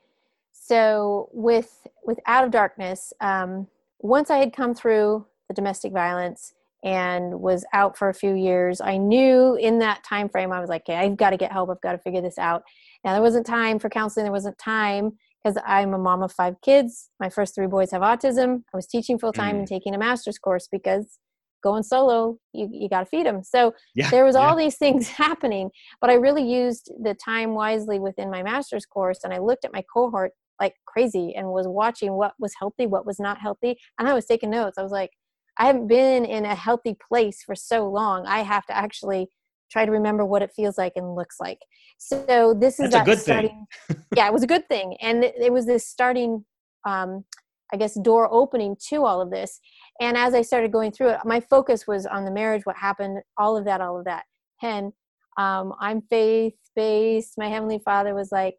So, 0.53 1.29
with 1.33 1.87
with 2.05 2.19
Out 2.27 2.45
of 2.45 2.51
Darkness, 2.51 3.13
um, 3.21 3.69
once 4.01 4.31
I 4.31 4.39
had 4.39 4.53
come 4.53 4.75
through 4.75 5.27
the 5.49 5.55
domestic 5.55 5.93
violence 5.93 6.55
and 6.85 7.41
was 7.41 7.65
out 7.73 7.97
for 7.97 8.11
a 8.11 8.15
few 8.15 8.35
years 8.35 8.81
i 8.81 8.97
knew 8.97 9.57
in 9.57 9.79
that 9.79 10.05
time 10.05 10.29
frame 10.29 10.53
i 10.53 10.61
was 10.61 10.69
like 10.69 10.83
okay 10.83 10.97
i've 10.97 11.17
got 11.17 11.31
to 11.31 11.37
get 11.37 11.51
help 11.51 11.71
i've 11.71 11.81
got 11.81 11.93
to 11.93 11.99
figure 11.99 12.21
this 12.21 12.39
out 12.39 12.63
now 13.05 13.13
there 13.13 13.23
wasn't 13.23 13.45
time 13.45 13.79
for 13.79 13.89
counseling 13.89 14.25
there 14.25 14.33
wasn't 14.33 14.57
time 14.59 15.13
because 15.45 15.61
i'm 15.67 15.95
a 15.95 15.99
mom 15.99 16.23
of 16.23 16.33
five 16.33 16.55
kids. 16.63 17.11
My 17.21 17.29
first 17.29 17.55
three 17.55 17.67
boys 17.67 17.91
have 17.93 18.03
autism. 18.03 18.63
I 18.73 18.77
was 18.77 18.87
teaching 18.87 19.19
full 19.19 19.33
time 19.33 19.57
mm. 19.57 19.59
and 19.61 19.69
taking 19.69 19.95
a 19.95 19.99
master's 19.99 20.39
course 20.39 20.69
because 20.71 21.19
going 21.63 21.83
solo 21.83 22.37
you, 22.53 22.69
you 22.71 22.91
got 22.91 23.01
to 23.01 23.07
feed 23.07 23.25
them 23.25 23.43
so 23.43 23.73
yeah, 23.95 24.11
there 24.11 24.27
was 24.27 24.37
all 24.37 24.55
these 24.55 24.77
things 24.85 25.09
happening 25.09 25.71
but 25.99 26.11
i 26.11 26.13
really 26.13 26.47
used 26.47 26.93
the 27.03 27.15
time 27.15 27.55
wisely 27.55 27.99
within 27.99 28.31
my 28.31 28.43
master's 28.43 28.85
course 28.85 29.21
and 29.25 29.33
i 29.33 29.39
looked 29.39 29.65
at 29.65 29.73
my 29.73 29.83
cohort 29.91 30.33
like 30.61 30.75
crazy 30.87 31.33
and 31.35 31.49
was 31.49 31.67
watching 31.67 32.13
what 32.13 32.35
was 32.39 32.53
healthy 32.61 32.87
what 32.87 33.07
was 33.07 33.19
not 33.19 33.39
healthy 33.41 33.79
and 33.99 34.07
i 34.07 34.13
was 34.13 34.27
taking 34.27 34.51
notes. 34.51 34.77
I 34.77 34.83
was 34.83 34.93
like 34.93 35.11
I 35.59 35.67
haven't 35.67 35.87
been 35.87 36.25
in 36.25 36.45
a 36.45 36.55
healthy 36.55 36.97
place 37.09 37.43
for 37.45 37.55
so 37.55 37.89
long. 37.89 38.27
I 38.27 38.41
have 38.41 38.67
to 38.67 38.77
actually 38.77 39.29
try 39.75 39.85
to 39.85 39.91
remember 39.91 40.25
what 40.25 40.41
it 40.41 40.53
feels 40.55 40.79
like 40.79 40.93
and 40.95 41.17
looks 41.17 41.41
like. 41.41 41.59
So 41.99 42.55
this 42.57 42.79
is 42.79 42.93
that 42.93 43.03
a 43.03 43.05
good 43.05 43.19
starting. 43.19 43.67
thing. 43.89 44.05
yeah, 44.17 44.29
it 44.29 44.33
was 44.33 44.45
a 44.45 44.47
good 44.47 44.69
thing, 44.69 44.97
and 45.01 45.25
it, 45.25 45.35
it 45.37 45.53
was 45.53 45.67
this 45.67 45.85
starting, 45.85 46.45
um, 46.87 47.25
I 47.73 47.77
guess, 47.77 47.95
door 47.95 48.33
opening 48.33 48.77
to 48.91 49.05
all 49.05 49.21
of 49.21 49.31
this. 49.31 49.61
And 50.01 50.17
as 50.17 50.33
I 50.33 50.43
started 50.43 50.71
going 50.71 50.93
through 50.93 51.09
it, 51.11 51.19
my 51.25 51.41
focus 51.41 51.89
was 51.89 52.07
on 52.07 52.25
the 52.25 52.31
marriage, 52.31 52.65
what 52.65 52.77
happened, 52.77 53.19
all 53.37 53.57
of 53.57 53.65
that, 53.65 53.81
all 53.81 53.99
of 53.99 54.05
that. 54.05 54.25
And 54.63 54.93
um, 55.37 55.73
I'm 55.81 56.03
faith 56.09 56.55
based. 56.77 57.35
My 57.37 57.49
heavenly 57.49 57.81
Father 57.85 58.15
was 58.15 58.31
like, 58.31 58.55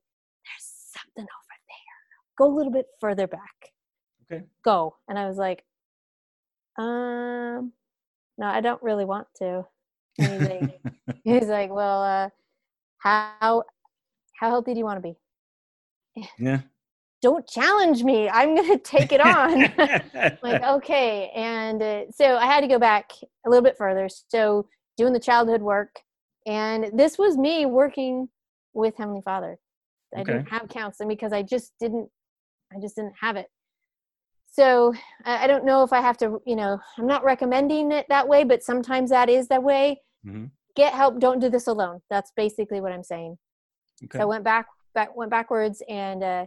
"There's 0.45 0.69
something 0.97 1.23
over 1.23 1.55
there. 1.69 2.37
Go 2.37 2.53
a 2.53 2.55
little 2.55 2.73
bit 2.73 2.87
further 2.99 3.27
back. 3.27 3.71
Okay. 4.29 4.43
Go." 4.65 4.97
And 5.07 5.17
I 5.17 5.27
was 5.29 5.37
like, 5.37 5.63
um, 6.77 7.71
no, 8.37 8.47
I 8.47 8.59
don't 8.59 8.83
really 8.83 9.05
want 9.05 9.27
to. 9.37 9.65
He's 10.17 10.41
like, 10.41 10.81
he's 11.23 11.47
like, 11.47 11.71
well, 11.71 12.03
uh, 12.03 12.29
how 12.99 13.63
how 14.39 14.49
healthy 14.49 14.73
do 14.73 14.79
you 14.79 14.85
want 14.85 15.01
to 15.01 15.15
be? 16.15 16.27
Yeah. 16.39 16.61
Don't 17.21 17.47
challenge 17.47 18.03
me. 18.03 18.29
I'm 18.29 18.55
gonna 18.55 18.77
take 18.77 19.11
it 19.11 19.21
on. 19.21 19.61
like, 20.43 20.63
okay, 20.63 21.31
and 21.35 21.81
uh, 21.81 22.11
so 22.11 22.37
I 22.37 22.45
had 22.45 22.61
to 22.61 22.67
go 22.67 22.79
back 22.79 23.11
a 23.45 23.49
little 23.49 23.63
bit 23.63 23.77
further. 23.77 24.09
So 24.29 24.67
doing 24.97 25.13
the 25.13 25.19
childhood 25.19 25.61
work, 25.61 25.99
and 26.45 26.91
this 26.97 27.17
was 27.17 27.37
me 27.37 27.65
working 27.65 28.29
with 28.73 28.95
Heavenly 28.97 29.21
Father. 29.23 29.57
I 30.15 30.21
okay. 30.21 30.33
didn't 30.33 30.49
have 30.49 30.69
counseling 30.69 31.09
because 31.09 31.33
I 31.33 31.41
just 31.41 31.73
didn't. 31.79 32.09
I 32.75 32.79
just 32.79 32.95
didn't 32.95 33.15
have 33.19 33.37
it 33.37 33.47
so 34.55 34.93
I 35.25 35.47
don't 35.47 35.65
know 35.65 35.83
if 35.83 35.91
I 35.91 35.99
have 35.99 36.15
to, 36.19 36.41
you 36.45 36.55
know, 36.55 36.79
I'm 36.97 37.07
not 37.07 37.25
recommending 37.25 37.91
it 37.91 38.05
that 38.07 38.25
way, 38.25 38.45
but 38.45 38.63
sometimes 38.63 39.09
that 39.09 39.29
is 39.29 39.49
that 39.49 39.61
way. 39.61 40.01
Mm-hmm. 40.25 40.45
Get 40.77 40.93
help. 40.93 41.19
Don't 41.19 41.41
do 41.41 41.49
this 41.49 41.67
alone. 41.67 41.99
That's 42.09 42.31
basically 42.37 42.79
what 42.79 42.93
I'm 42.93 43.03
saying. 43.03 43.37
Okay. 44.05 44.17
So 44.17 44.21
I 44.21 44.25
went 44.25 44.45
back, 44.45 44.67
back 44.93 45.13
went 45.13 45.29
backwards, 45.29 45.83
and 45.89 46.23
uh, 46.23 46.45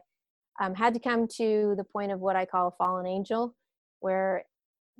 um, 0.58 0.74
had 0.74 0.94
to 0.94 1.00
come 1.00 1.28
to 1.36 1.74
the 1.76 1.84
point 1.84 2.10
of 2.10 2.20
what 2.20 2.34
I 2.34 2.46
call 2.46 2.68
a 2.68 2.82
fallen 2.82 3.06
angel, 3.06 3.54
where 4.00 4.44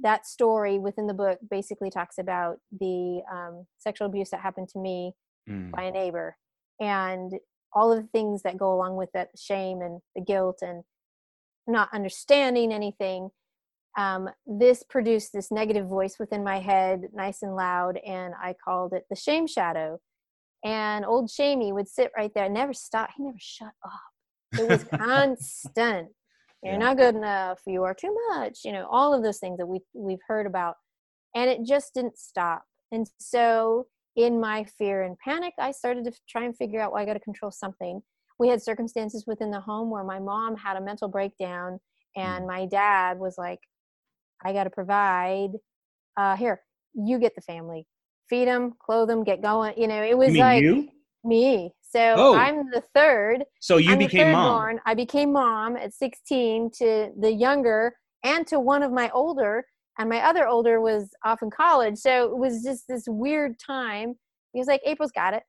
that 0.02 0.26
story 0.26 0.78
within 0.78 1.06
the 1.06 1.14
book 1.14 1.38
basically 1.50 1.88
talks 1.88 2.18
about 2.18 2.58
the 2.78 3.22
um, 3.32 3.66
sexual 3.78 4.06
abuse 4.06 4.28
that 4.30 4.40
happened 4.40 4.68
to 4.74 4.78
me 4.78 5.14
mm. 5.48 5.70
by 5.70 5.84
a 5.84 5.90
neighbor, 5.90 6.36
and 6.78 7.32
all 7.72 7.90
of 7.90 8.02
the 8.02 8.08
things 8.08 8.42
that 8.42 8.58
go 8.58 8.74
along 8.74 8.96
with 8.96 9.08
that 9.14 9.28
shame 9.38 9.80
and 9.80 10.00
the 10.14 10.22
guilt 10.22 10.58
and 10.60 10.84
not 11.68 11.88
understanding 11.92 12.72
anything 12.72 13.30
um, 13.96 14.28
this 14.46 14.82
produced 14.82 15.32
this 15.32 15.50
negative 15.50 15.88
voice 15.88 16.16
within 16.18 16.44
my 16.44 16.60
head 16.60 17.02
nice 17.12 17.42
and 17.42 17.56
loud 17.56 17.98
and 18.06 18.34
i 18.40 18.54
called 18.64 18.92
it 18.92 19.04
the 19.10 19.16
shame 19.16 19.46
shadow. 19.46 19.98
And 20.64 21.04
old 21.04 21.30
shamey 21.30 21.72
would 21.72 21.88
sit 21.88 22.10
right 22.16 22.32
there. 22.34 22.48
Never 22.48 22.72
stop 22.72 23.10
he 23.16 23.22
never 23.22 23.38
shut 23.38 23.72
up. 23.84 24.60
It 24.60 24.68
was 24.68 24.84
constant. 24.98 26.08
You're 26.64 26.72
yeah. 26.72 26.78
not 26.78 26.96
good 26.96 27.14
enough. 27.14 27.60
You 27.64 27.84
are 27.84 27.94
too 27.94 28.16
much. 28.30 28.60
You 28.64 28.72
know 28.72 28.88
all 28.90 29.14
of 29.14 29.22
those 29.22 29.38
things 29.38 29.58
that 29.58 29.66
we 29.66 29.80
we've 29.94 30.18
heard 30.26 30.46
about. 30.46 30.74
And 31.36 31.48
it 31.48 31.64
just 31.64 31.94
didn't 31.94 32.18
stop. 32.18 32.64
And 32.90 33.08
so 33.20 33.86
in 34.18 34.40
my 34.40 34.64
fear 34.64 35.04
and 35.04 35.16
panic 35.20 35.54
i 35.60 35.70
started 35.70 36.04
to 36.04 36.12
try 36.28 36.44
and 36.44 36.56
figure 36.56 36.80
out 36.80 36.92
well 36.92 37.00
i 37.00 37.06
got 37.06 37.12
to 37.12 37.20
control 37.20 37.52
something 37.52 38.02
we 38.38 38.48
had 38.48 38.62
circumstances 38.62 39.24
within 39.26 39.50
the 39.50 39.60
home 39.60 39.90
where 39.90 40.04
my 40.04 40.18
mom 40.18 40.56
had 40.56 40.76
a 40.76 40.80
mental 40.80 41.08
breakdown 41.08 41.78
and 42.16 42.44
mm. 42.44 42.48
my 42.48 42.66
dad 42.66 43.18
was 43.18 43.36
like 43.38 43.60
i 44.44 44.52
got 44.52 44.64
to 44.64 44.70
provide 44.70 45.50
uh 46.16 46.36
here 46.36 46.60
you 46.94 47.18
get 47.18 47.34
the 47.34 47.40
family 47.42 47.86
feed 48.28 48.48
them 48.48 48.74
clothe 48.80 49.08
them 49.08 49.24
get 49.24 49.42
going 49.42 49.74
you 49.76 49.86
know 49.86 50.02
it 50.02 50.16
was 50.16 50.34
like 50.36 50.62
you? 50.62 50.88
me 51.24 51.72
so 51.82 52.14
oh. 52.16 52.34
i'm 52.36 52.70
the 52.70 52.82
third 52.94 53.44
so 53.60 53.76
you 53.76 53.92
I'm 53.92 53.98
became 53.98 54.32
mom 54.32 54.52
born. 54.52 54.80
i 54.86 54.94
became 54.94 55.32
mom 55.32 55.76
at 55.76 55.92
16 55.92 56.70
to 56.78 57.10
the 57.18 57.32
younger 57.32 57.94
and 58.24 58.46
to 58.48 58.60
one 58.60 58.82
of 58.82 58.92
my 58.92 59.10
older 59.10 59.64
and 59.98 60.08
my 60.08 60.20
other 60.20 60.46
older 60.46 60.80
was 60.80 61.10
off 61.24 61.42
in 61.42 61.50
college 61.50 61.98
so 61.98 62.26
it 62.26 62.36
was 62.36 62.62
just 62.62 62.84
this 62.88 63.04
weird 63.06 63.58
time 63.58 64.14
he 64.52 64.58
was 64.60 64.68
like 64.68 64.80
april's 64.86 65.12
got 65.12 65.34
it 65.34 65.42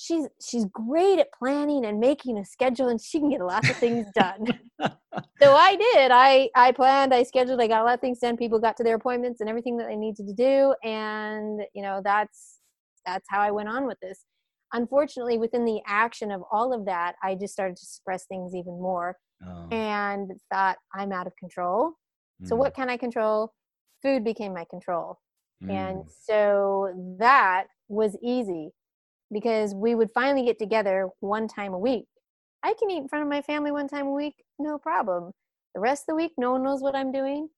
she's 0.00 0.26
she's 0.42 0.64
great 0.66 1.18
at 1.18 1.32
planning 1.32 1.84
and 1.84 2.00
making 2.00 2.38
a 2.38 2.44
schedule 2.44 2.88
and 2.88 3.00
she 3.00 3.18
can 3.18 3.30
get 3.30 3.40
lots 3.40 3.68
of 3.68 3.76
things 3.76 4.06
done. 4.14 4.46
So 5.42 5.54
i 5.54 5.74
did. 5.74 6.12
I 6.12 6.48
i 6.54 6.70
planned 6.70 7.12
i 7.12 7.24
scheduled 7.24 7.60
i 7.60 7.66
got 7.66 7.82
a 7.82 7.84
lot 7.84 7.94
of 7.94 8.00
things 8.00 8.20
done. 8.20 8.36
People 8.36 8.60
got 8.60 8.76
to 8.76 8.84
their 8.84 8.94
appointments 8.94 9.40
and 9.40 9.50
everything 9.50 9.76
that 9.78 9.88
they 9.88 9.96
needed 9.96 10.26
to 10.28 10.32
do 10.32 10.74
and 10.84 11.62
you 11.74 11.82
know 11.82 12.00
that's 12.02 12.60
that's 13.04 13.26
how 13.28 13.40
i 13.40 13.50
went 13.50 13.68
on 13.68 13.86
with 13.86 13.98
this. 14.00 14.24
Unfortunately 14.72 15.36
within 15.36 15.64
the 15.64 15.80
action 15.86 16.30
of 16.30 16.42
all 16.52 16.72
of 16.72 16.86
that 16.86 17.16
i 17.24 17.34
just 17.34 17.52
started 17.52 17.76
to 17.76 17.86
suppress 17.86 18.26
things 18.26 18.54
even 18.54 18.80
more 18.80 19.16
oh. 19.44 19.66
and 19.72 20.30
thought 20.52 20.76
i'm 20.94 21.12
out 21.12 21.26
of 21.26 21.34
control. 21.36 21.94
Mm. 22.40 22.48
so 22.48 22.54
what 22.54 22.74
can 22.74 22.88
i 22.88 22.96
control? 22.96 23.52
Food 24.02 24.24
became 24.24 24.54
my 24.54 24.64
control. 24.70 25.18
Mm. 25.62 25.70
and 25.72 26.04
so 26.08 27.16
that 27.18 27.64
was 27.88 28.16
easy 28.22 28.70
because 29.32 29.74
we 29.74 29.94
would 29.94 30.10
finally 30.12 30.44
get 30.44 30.58
together 30.58 31.08
one 31.20 31.48
time 31.48 31.72
a 31.72 31.78
week. 31.78 32.06
I 32.62 32.74
can 32.78 32.90
eat 32.90 32.98
in 32.98 33.08
front 33.08 33.22
of 33.22 33.28
my 33.28 33.42
family 33.42 33.70
one 33.70 33.88
time 33.88 34.06
a 34.06 34.12
week, 34.12 34.34
no 34.58 34.78
problem. 34.78 35.32
The 35.74 35.80
rest 35.80 36.02
of 36.02 36.06
the 36.08 36.14
week, 36.16 36.32
no 36.36 36.52
one 36.52 36.62
knows 36.62 36.82
what 36.82 36.96
I'm 36.96 37.12
doing. 37.12 37.48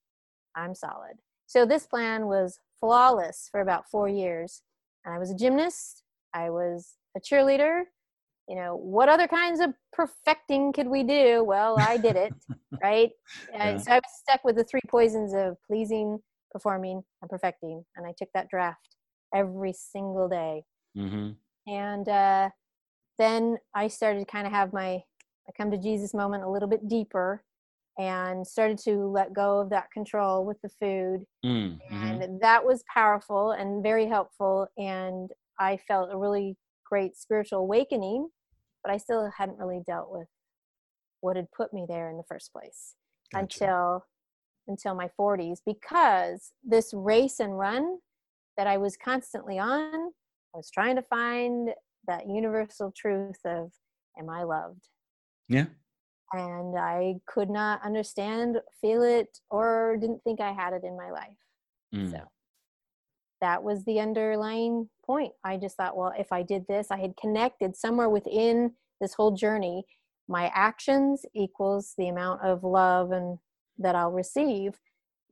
I'm 0.54 0.74
solid. 0.74 1.16
So 1.46 1.66
this 1.66 1.86
plan 1.86 2.26
was 2.26 2.58
flawless 2.80 3.48
for 3.50 3.60
about 3.60 3.88
four 3.90 4.08
years. 4.08 4.62
And 5.04 5.14
I 5.14 5.18
was 5.18 5.30
a 5.30 5.36
gymnast, 5.36 6.04
I 6.34 6.50
was 6.50 6.94
a 7.16 7.20
cheerleader. 7.20 7.82
You 8.48 8.56
know, 8.56 8.76
what 8.76 9.08
other 9.08 9.28
kinds 9.28 9.60
of 9.60 9.70
perfecting 9.92 10.72
could 10.72 10.88
we 10.88 11.04
do? 11.04 11.44
Well, 11.44 11.78
I 11.78 11.96
did 11.96 12.16
it, 12.16 12.32
right? 12.82 13.10
Yeah. 13.52 13.76
so 13.78 13.92
I 13.92 13.96
was 13.96 14.02
stuck 14.20 14.44
with 14.44 14.56
the 14.56 14.64
three 14.64 14.80
poisons 14.88 15.32
of 15.32 15.56
pleasing, 15.66 16.18
performing, 16.50 17.02
and 17.22 17.30
perfecting. 17.30 17.84
And 17.96 18.06
I 18.06 18.12
took 18.18 18.28
that 18.34 18.48
draft 18.48 18.96
every 19.34 19.72
single 19.72 20.28
day. 20.28 20.64
Mm-hmm 20.96 21.30
and 21.66 22.08
uh, 22.08 22.48
then 23.18 23.56
i 23.74 23.88
started 23.88 24.26
kind 24.28 24.46
of 24.46 24.52
have 24.52 24.72
my 24.72 25.02
i 25.48 25.52
come 25.56 25.70
to 25.70 25.78
jesus 25.78 26.14
moment 26.14 26.42
a 26.42 26.50
little 26.50 26.68
bit 26.68 26.88
deeper 26.88 27.42
and 27.98 28.46
started 28.46 28.78
to 28.78 29.06
let 29.06 29.34
go 29.34 29.60
of 29.60 29.68
that 29.70 29.90
control 29.92 30.46
with 30.46 30.60
the 30.62 30.68
food 30.68 31.26
mm, 31.44 31.78
mm-hmm. 31.78 31.94
and 31.94 32.40
that 32.40 32.64
was 32.64 32.82
powerful 32.92 33.52
and 33.52 33.82
very 33.82 34.06
helpful 34.06 34.66
and 34.78 35.30
i 35.58 35.76
felt 35.76 36.10
a 36.12 36.16
really 36.16 36.56
great 36.84 37.16
spiritual 37.16 37.60
awakening 37.60 38.28
but 38.82 38.92
i 38.92 38.96
still 38.96 39.30
hadn't 39.36 39.58
really 39.58 39.82
dealt 39.86 40.10
with 40.10 40.28
what 41.20 41.36
had 41.36 41.50
put 41.52 41.72
me 41.72 41.84
there 41.88 42.10
in 42.10 42.16
the 42.16 42.24
first 42.28 42.52
place 42.52 42.94
gotcha. 43.32 43.42
until 43.42 44.04
until 44.68 44.94
my 44.94 45.10
40s 45.18 45.58
because 45.66 46.52
this 46.64 46.92
race 46.94 47.40
and 47.40 47.58
run 47.58 47.98
that 48.56 48.66
i 48.66 48.78
was 48.78 48.96
constantly 48.96 49.58
on 49.58 50.12
I 50.54 50.58
was 50.58 50.70
trying 50.70 50.96
to 50.96 51.02
find 51.02 51.70
that 52.06 52.28
universal 52.28 52.92
truth 52.96 53.40
of, 53.44 53.72
am 54.18 54.28
I 54.28 54.42
loved? 54.42 54.88
Yeah. 55.48 55.66
And 56.32 56.78
I 56.78 57.16
could 57.26 57.50
not 57.50 57.84
understand, 57.84 58.58
feel 58.80 59.02
it, 59.02 59.38
or 59.50 59.96
didn't 60.00 60.22
think 60.24 60.40
I 60.40 60.52
had 60.52 60.72
it 60.72 60.82
in 60.84 60.96
my 60.96 61.10
life. 61.10 61.28
Mm. 61.94 62.10
So 62.10 62.20
that 63.40 63.62
was 63.62 63.84
the 63.84 64.00
underlying 64.00 64.88
point. 65.04 65.32
I 65.44 65.56
just 65.56 65.76
thought, 65.76 65.96
well, 65.96 66.12
if 66.18 66.32
I 66.32 66.42
did 66.42 66.66
this, 66.68 66.90
I 66.90 66.98
had 66.98 67.16
connected 67.16 67.76
somewhere 67.76 68.08
within 68.08 68.72
this 69.00 69.14
whole 69.14 69.32
journey. 69.32 69.84
My 70.28 70.50
actions 70.54 71.26
equals 71.34 71.94
the 71.98 72.08
amount 72.08 72.42
of 72.42 72.64
love 72.64 73.10
and 73.10 73.38
that 73.78 73.94
I'll 73.94 74.12
receive. 74.12 74.74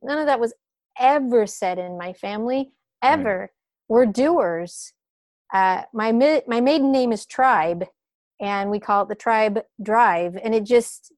None 0.03 0.17
of 0.17 0.25
that 0.25 0.39
was 0.39 0.53
ever 0.99 1.47
said 1.47 1.79
in 1.79 1.97
my 1.97 2.13
family, 2.13 2.73
ever. 3.01 3.39
Right. 3.39 3.49
We're 3.87 4.05
doers. 4.05 4.93
Uh, 5.53 5.83
my 5.93 6.11
my 6.47 6.61
maiden 6.61 6.91
name 6.91 7.11
is 7.11 7.25
Tribe, 7.25 7.85
and 8.39 8.69
we 8.69 8.79
call 8.79 9.03
it 9.03 9.09
the 9.09 9.15
Tribe 9.15 9.59
Drive. 9.81 10.37
And 10.41 10.55
it 10.55 10.63
just, 10.63 11.11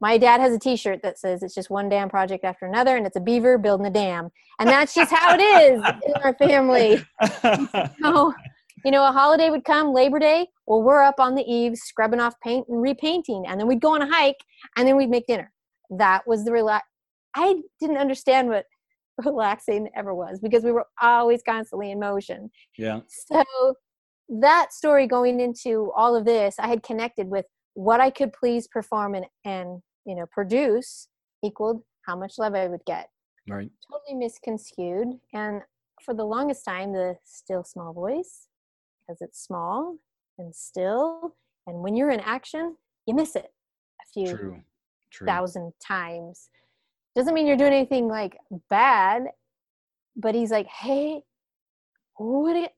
my 0.00 0.18
dad 0.18 0.40
has 0.40 0.54
a 0.54 0.58
T-shirt 0.58 1.00
that 1.02 1.18
says 1.18 1.42
it's 1.42 1.54
just 1.54 1.70
one 1.70 1.88
dam 1.88 2.08
project 2.08 2.44
after 2.44 2.66
another, 2.66 2.96
and 2.96 3.06
it's 3.06 3.16
a 3.16 3.20
beaver 3.20 3.58
building 3.58 3.86
a 3.86 3.90
dam, 3.90 4.30
and 4.58 4.68
that's 4.68 4.94
just 4.94 5.12
how 5.12 5.36
it 5.36 5.40
is 5.40 5.82
in 6.06 6.14
our 6.22 6.34
family. 6.34 7.04
so, 8.02 8.32
you 8.84 8.90
know, 8.90 9.06
a 9.06 9.12
holiday 9.12 9.50
would 9.50 9.64
come, 9.64 9.92
Labor 9.92 10.18
Day. 10.18 10.46
Well, 10.66 10.82
we're 10.82 11.02
up 11.02 11.18
on 11.18 11.34
the 11.34 11.42
eaves 11.42 11.80
scrubbing 11.80 12.20
off 12.20 12.34
paint 12.40 12.66
and 12.68 12.80
repainting, 12.80 13.44
and 13.46 13.58
then 13.58 13.66
we'd 13.66 13.80
go 13.80 13.94
on 13.94 14.02
a 14.02 14.08
hike, 14.08 14.40
and 14.76 14.86
then 14.86 14.96
we'd 14.96 15.10
make 15.10 15.26
dinner. 15.26 15.52
That 15.90 16.26
was 16.26 16.44
the 16.44 16.52
relax. 16.52 16.86
I 17.36 17.56
didn't 17.80 17.96
understand 17.96 18.48
what 18.48 18.64
relaxing 19.24 19.88
ever 19.96 20.14
was 20.14 20.40
because 20.40 20.64
we 20.64 20.72
were 20.72 20.86
always 21.00 21.42
constantly 21.42 21.90
in 21.90 22.00
motion. 22.00 22.50
Yeah. 22.76 23.00
So 23.08 23.44
that 24.28 24.72
story 24.72 25.06
going 25.06 25.40
into 25.40 25.92
all 25.96 26.16
of 26.16 26.24
this, 26.24 26.56
I 26.58 26.68
had 26.68 26.82
connected 26.82 27.28
with 27.28 27.46
what 27.74 28.00
I 28.00 28.10
could 28.10 28.32
please 28.32 28.66
perform 28.68 29.14
and, 29.14 29.26
and 29.44 29.82
you 30.06 30.14
know 30.14 30.26
produce 30.32 31.08
equaled 31.44 31.82
how 32.06 32.16
much 32.16 32.34
love 32.38 32.54
I 32.54 32.66
would 32.66 32.84
get. 32.86 33.08
Right. 33.48 33.70
Totally 33.90 34.18
misconstrued. 34.18 35.08
And 35.32 35.62
for 36.02 36.14
the 36.14 36.24
longest 36.24 36.64
time, 36.64 36.92
the 36.92 37.16
still 37.24 37.64
small 37.64 37.92
voice, 37.92 38.48
because 39.06 39.20
it's 39.20 39.42
small 39.42 39.96
and 40.38 40.54
still, 40.54 41.36
and 41.66 41.82
when 41.82 41.94
you're 41.94 42.10
in 42.10 42.20
action, 42.20 42.76
you 43.06 43.14
miss 43.14 43.36
it 43.36 43.46
a 43.46 44.06
few 44.12 44.36
True. 44.36 44.62
True. 45.10 45.26
thousand 45.26 45.72
times 45.86 46.48
doesn't 47.14 47.34
mean 47.34 47.46
you're 47.46 47.56
doing 47.56 47.72
anything 47.72 48.08
like 48.08 48.36
bad 48.68 49.24
but 50.16 50.34
he's 50.34 50.50
like 50.50 50.66
hey 50.66 51.22
what 52.16 52.56
it 52.56 52.72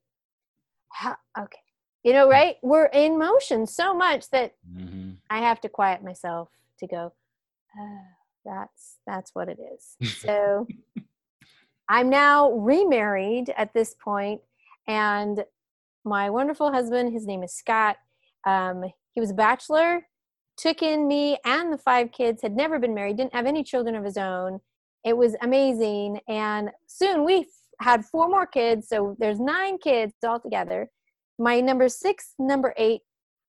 how, 0.97 1.17
okay. 1.39 1.59
You 2.05 2.13
know 2.15 2.29
right? 2.29 2.57
We're 2.63 2.87
in 2.87 3.19
motion 3.19 3.67
so 3.67 3.93
much 3.93 4.31
that 4.31 4.55
mm-hmm. 4.71 5.13
i 5.29 5.39
have 5.39 5.61
to 5.61 5.69
quiet 5.69 6.03
myself 6.03 6.49
to 6.79 6.87
go 6.87 7.13
oh, 7.79 7.99
that's 8.45 8.97
that's 9.07 9.35
what 9.35 9.49
it 9.49 9.59
is. 9.75 9.97
So 10.21 10.67
i'm 11.89 12.11
now 12.11 12.53
remarried 12.53 13.53
at 13.57 13.73
this 13.75 13.95
point 13.95 14.41
and 14.89 15.45
my 16.05 16.31
wonderful 16.31 16.73
husband 16.73 17.13
his 17.13 17.27
name 17.27 17.43
is 17.43 17.53
scott 17.53 17.97
um, 18.45 18.85
he 19.13 19.21
was 19.21 19.31
a 19.31 19.35
bachelor 19.35 20.07
took 20.57 20.83
in 20.83 21.07
me 21.07 21.39
and 21.45 21.73
the 21.73 21.79
five 21.79 22.13
kids, 22.13 22.43
had 22.43 22.57
never 22.57 22.79
been 22.79 22.95
married, 22.95 23.17
didn't 23.17 23.35
have 23.35 23.47
any 23.47 23.63
children 23.63 23.95
of 23.95 24.05
his 24.05 24.17
own. 24.17 24.61
It 25.05 25.17
was 25.17 25.37
amazing. 25.43 26.21
And 26.29 26.71
soon 26.87 27.25
we 27.25 27.47
had 27.81 28.05
four 28.05 28.29
more 28.29 28.47
kids. 28.47 28.89
So 28.89 29.17
there's 29.19 29.39
nine 29.39 29.79
kids 29.79 30.15
altogether. 30.25 30.91
My 31.39 31.61
number 31.61 31.89
six, 31.89 32.35
number 32.39 32.75
eight 32.77 33.03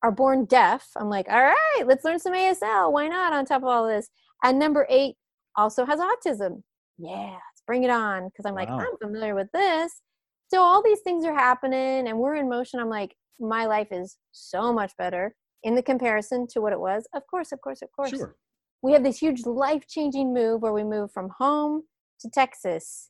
are 0.03 0.11
born 0.11 0.45
deaf. 0.45 0.89
I'm 0.97 1.09
like, 1.09 1.27
all 1.29 1.41
right, 1.43 1.83
let's 1.85 2.03
learn 2.03 2.19
some 2.19 2.33
ASL. 2.33 2.91
Why 2.91 3.07
not 3.07 3.33
on 3.33 3.45
top 3.45 3.63
of 3.63 3.69
all 3.69 3.87
this? 3.87 4.09
And 4.43 4.59
number 4.59 4.85
eight 4.89 5.15
also 5.55 5.85
has 5.85 5.99
autism. 5.99 6.61
Yeah, 6.97 7.31
let's 7.31 7.63
bring 7.65 7.83
it 7.83 7.89
on. 7.89 8.25
Because 8.25 8.45
I'm 8.45 8.55
like. 8.55 8.69
I'm 8.69 8.97
familiar 9.01 9.33
with 9.33 9.51
this. 9.53 10.01
So 10.49 10.61
all 10.61 10.83
these 10.83 11.01
things 11.01 11.25
are 11.25 11.33
happening 11.33 12.07
and 12.07 12.19
we're 12.19 12.35
in 12.35 12.49
motion. 12.49 12.79
I'm 12.79 12.89
like, 12.89 13.15
my 13.39 13.65
life 13.65 13.89
is 13.91 14.17
so 14.31 14.73
much 14.73 14.91
better 14.97 15.35
in 15.63 15.75
the 15.75 15.81
comparison 15.81 16.47
to 16.47 16.61
what 16.61 16.73
it 16.73 16.79
was 16.79 17.07
of 17.13 17.23
course 17.27 17.51
of 17.51 17.61
course 17.61 17.81
of 17.81 17.91
course 17.91 18.11
sure. 18.11 18.35
we 18.81 18.93
have 18.93 19.03
this 19.03 19.19
huge 19.19 19.45
life-changing 19.45 20.33
move 20.33 20.61
where 20.61 20.73
we 20.73 20.83
move 20.83 21.11
from 21.11 21.29
home 21.37 21.83
to 22.19 22.29
texas 22.29 23.09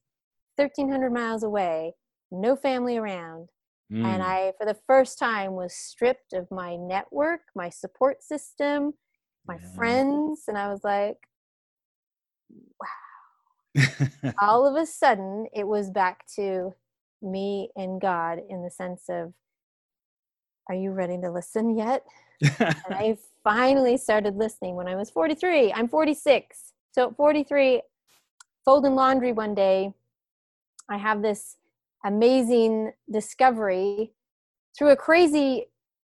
1300 0.55 1.11
miles 1.11 1.43
away 1.43 1.93
no 2.31 2.55
family 2.55 2.97
around 2.97 3.49
mm. 3.91 4.03
and 4.03 4.23
i 4.23 4.51
for 4.57 4.65
the 4.65 4.77
first 4.87 5.19
time 5.19 5.53
was 5.53 5.73
stripped 5.73 6.33
of 6.33 6.47
my 6.51 6.75
network 6.75 7.41
my 7.55 7.69
support 7.69 8.23
system 8.23 8.93
my 9.47 9.57
yeah. 9.61 9.75
friends 9.75 10.43
and 10.47 10.57
i 10.57 10.69
was 10.71 10.83
like 10.83 11.17
wow 12.79 14.33
all 14.41 14.65
of 14.65 14.81
a 14.81 14.85
sudden 14.85 15.47
it 15.53 15.67
was 15.67 15.89
back 15.89 16.25
to 16.35 16.73
me 17.21 17.69
and 17.75 18.01
god 18.01 18.39
in 18.49 18.63
the 18.63 18.71
sense 18.71 19.03
of 19.09 19.33
are 20.69 20.75
you 20.75 20.91
ready 20.91 21.17
to 21.19 21.31
listen 21.31 21.77
yet 21.77 22.03
and 22.41 22.75
I 22.89 23.17
finally 23.43 23.97
started 23.97 24.35
listening 24.35 24.75
when 24.75 24.87
I 24.87 24.95
was 24.95 25.09
43. 25.09 25.73
I'm 25.73 25.87
46. 25.87 26.73
So 26.91 27.09
at 27.09 27.15
43, 27.15 27.81
folding 28.65 28.95
laundry 28.95 29.31
one 29.31 29.55
day, 29.55 29.93
I 30.89 30.97
have 30.97 31.21
this 31.21 31.57
amazing 32.05 32.91
discovery 33.11 34.11
through 34.77 34.89
a 34.89 34.95
crazy 34.95 35.65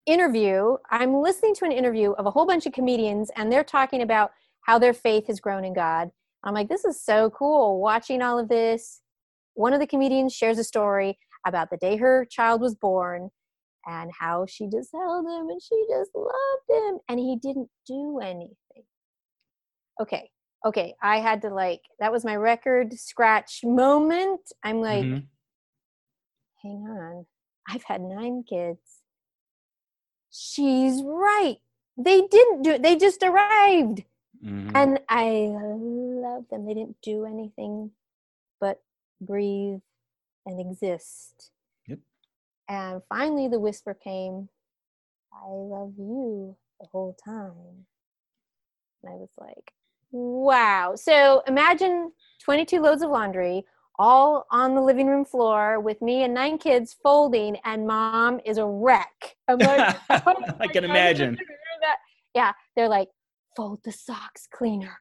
interview. 0.05 0.77
I'm 0.89 1.15
listening 1.15 1.55
to 1.55 1.65
an 1.65 1.71
interview 1.71 2.11
of 2.11 2.25
a 2.25 2.31
whole 2.31 2.45
bunch 2.45 2.65
of 2.65 2.73
comedians, 2.73 3.31
and 3.35 3.51
they're 3.51 3.63
talking 3.63 4.01
about 4.01 4.31
how 4.61 4.79
their 4.79 4.93
faith 4.93 5.27
has 5.27 5.39
grown 5.39 5.65
in 5.65 5.73
God. 5.73 6.11
I'm 6.43 6.53
like, 6.53 6.69
this 6.69 6.85
is 6.85 6.99
so 6.99 7.29
cool 7.29 7.79
watching 7.79 8.21
all 8.21 8.39
of 8.39 8.49
this. 8.49 9.01
One 9.53 9.73
of 9.73 9.79
the 9.79 9.87
comedians 9.87 10.33
shares 10.33 10.57
a 10.57 10.63
story 10.63 11.17
about 11.45 11.69
the 11.69 11.77
day 11.77 11.97
her 11.97 12.25
child 12.25 12.61
was 12.61 12.75
born 12.75 13.29
and 13.85 14.11
how 14.17 14.45
she 14.45 14.67
just 14.67 14.89
held 14.93 15.25
him 15.25 15.49
and 15.49 15.61
she 15.61 15.85
just 15.89 16.11
loved 16.15 16.69
him 16.69 16.99
and 17.09 17.19
he 17.19 17.37
didn't 17.41 17.69
do 17.87 18.19
anything. 18.19 18.55
Okay, 20.01 20.29
okay, 20.65 20.95
I 21.01 21.17
had 21.17 21.41
to 21.43 21.49
like, 21.49 21.81
that 21.99 22.11
was 22.11 22.25
my 22.25 22.35
record 22.35 22.93
scratch 22.93 23.61
moment. 23.63 24.41
I'm 24.63 24.81
like, 24.81 25.03
mm-hmm. 25.03 25.19
hang 26.61 26.87
on, 26.87 27.25
I've 27.67 27.83
had 27.83 28.01
nine 28.01 28.43
kids. 28.47 28.79
She's 30.31 31.01
right. 31.03 31.57
They 31.95 32.21
didn't 32.21 32.63
do 32.63 32.71
it, 32.71 32.83
they 32.83 32.95
just 32.95 33.21
arrived. 33.21 34.03
Mm-hmm. 34.43 34.75
And 34.75 34.99
I 35.07 35.49
love 35.53 36.45
them. 36.49 36.65
They 36.65 36.73
didn't 36.73 36.97
do 37.01 37.25
anything 37.25 37.91
but 38.59 38.81
breathe 39.21 39.79
and 40.45 40.59
exist 40.59 41.51
and 42.73 43.03
finally, 43.07 43.47
the 43.47 43.59
whisper 43.59 43.93
came, 43.93 44.49
I 45.31 45.45
love 45.47 45.93
you 45.95 46.57
the 46.79 46.87
whole 46.91 47.15
time. 47.23 47.85
And 49.03 49.13
I 49.13 49.15
was 49.15 49.29
like, 49.39 49.73
wow. 50.11 50.95
So 50.95 51.43
imagine 51.47 52.11
22 52.43 52.81
loads 52.81 53.03
of 53.03 53.11
laundry 53.11 53.63
all 53.99 54.47
on 54.49 54.73
the 54.73 54.81
living 54.81 55.05
room 55.05 55.23
floor 55.23 55.79
with 55.79 56.01
me 56.01 56.23
and 56.23 56.33
nine 56.33 56.57
kids 56.57 56.95
folding, 57.03 57.57
and 57.63 57.85
mom 57.85 58.39
is 58.43 58.57
a 58.57 58.65
wreck. 58.65 59.35
Like, 59.47 59.95
I 60.09 60.67
can 60.67 60.83
imagine. 60.83 61.37
Yeah, 62.33 62.53
they're 62.75 62.89
like, 62.89 63.09
fold 63.55 63.81
the 63.83 63.91
socks 63.91 64.47
cleaner, 64.51 64.97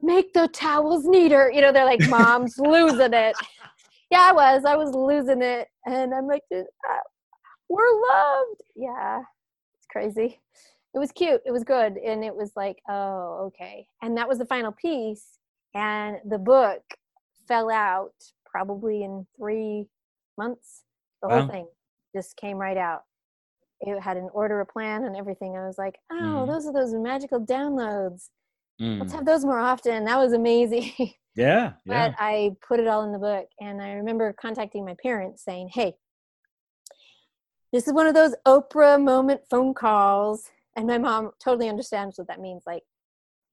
make 0.00 0.32
the 0.32 0.48
towels 0.48 1.04
neater. 1.04 1.52
You 1.54 1.60
know, 1.60 1.70
they're 1.70 1.84
like, 1.84 2.00
mom's 2.08 2.58
losing 2.58 3.14
it 3.14 3.36
yeah, 4.12 4.28
I 4.28 4.32
was. 4.32 4.64
I 4.66 4.76
was 4.76 4.94
losing 4.94 5.40
it. 5.40 5.68
And 5.86 6.12
I'm 6.12 6.26
like, 6.26 6.42
we're 7.72 8.00
loved. 8.10 8.62
Yeah, 8.76 9.20
it's 9.78 9.86
crazy. 9.90 10.40
It 10.94 10.98
was 10.98 11.10
cute. 11.10 11.40
It 11.46 11.52
was 11.52 11.64
good. 11.64 11.96
And 11.96 12.22
it 12.22 12.34
was 12.34 12.52
like, 12.54 12.76
oh, 12.88 13.46
okay. 13.46 13.86
And 14.02 14.16
that 14.18 14.28
was 14.28 14.38
the 14.38 14.46
final 14.46 14.72
piece. 14.72 15.38
And 15.74 16.18
the 16.28 16.38
book 16.38 16.82
fell 17.48 17.70
out 17.70 18.12
probably 18.44 19.02
in 19.02 19.26
three 19.38 19.86
months. 20.36 20.82
The 21.22 21.28
wow. 21.28 21.40
whole 21.40 21.48
thing 21.48 21.66
just 22.14 22.36
came 22.36 22.58
right 22.58 22.76
out. 22.76 23.02
It 23.80 24.00
had 24.00 24.18
an 24.18 24.28
order, 24.34 24.60
a 24.60 24.66
plan, 24.66 25.04
and 25.04 25.16
everything. 25.16 25.56
I 25.56 25.66
was 25.66 25.78
like, 25.78 25.96
oh, 26.12 26.14
mm. 26.14 26.46
those 26.46 26.66
are 26.66 26.72
those 26.72 26.92
magical 26.92 27.44
downloads. 27.44 28.28
Mm. 28.80 29.00
Let's 29.00 29.12
have 29.14 29.24
those 29.24 29.44
more 29.44 29.58
often. 29.58 30.04
That 30.04 30.18
was 30.18 30.34
amazing. 30.34 30.92
Yeah, 30.98 31.06
yeah. 31.36 31.72
But 31.86 32.14
I 32.18 32.50
put 32.66 32.80
it 32.80 32.86
all 32.86 33.04
in 33.04 33.12
the 33.12 33.18
book. 33.18 33.46
And 33.60 33.80
I 33.80 33.92
remember 33.92 34.34
contacting 34.40 34.84
my 34.84 34.94
parents 35.02 35.42
saying, 35.42 35.70
hey, 35.72 35.94
this 37.72 37.86
is 37.86 37.92
one 37.92 38.06
of 38.06 38.14
those 38.14 38.34
Oprah 38.46 39.02
moment 39.02 39.40
phone 39.50 39.74
calls. 39.74 40.50
And 40.76 40.86
my 40.86 40.98
mom 40.98 41.32
totally 41.42 41.68
understands 41.68 42.18
what 42.18 42.28
that 42.28 42.40
means. 42.40 42.62
Like, 42.66 42.82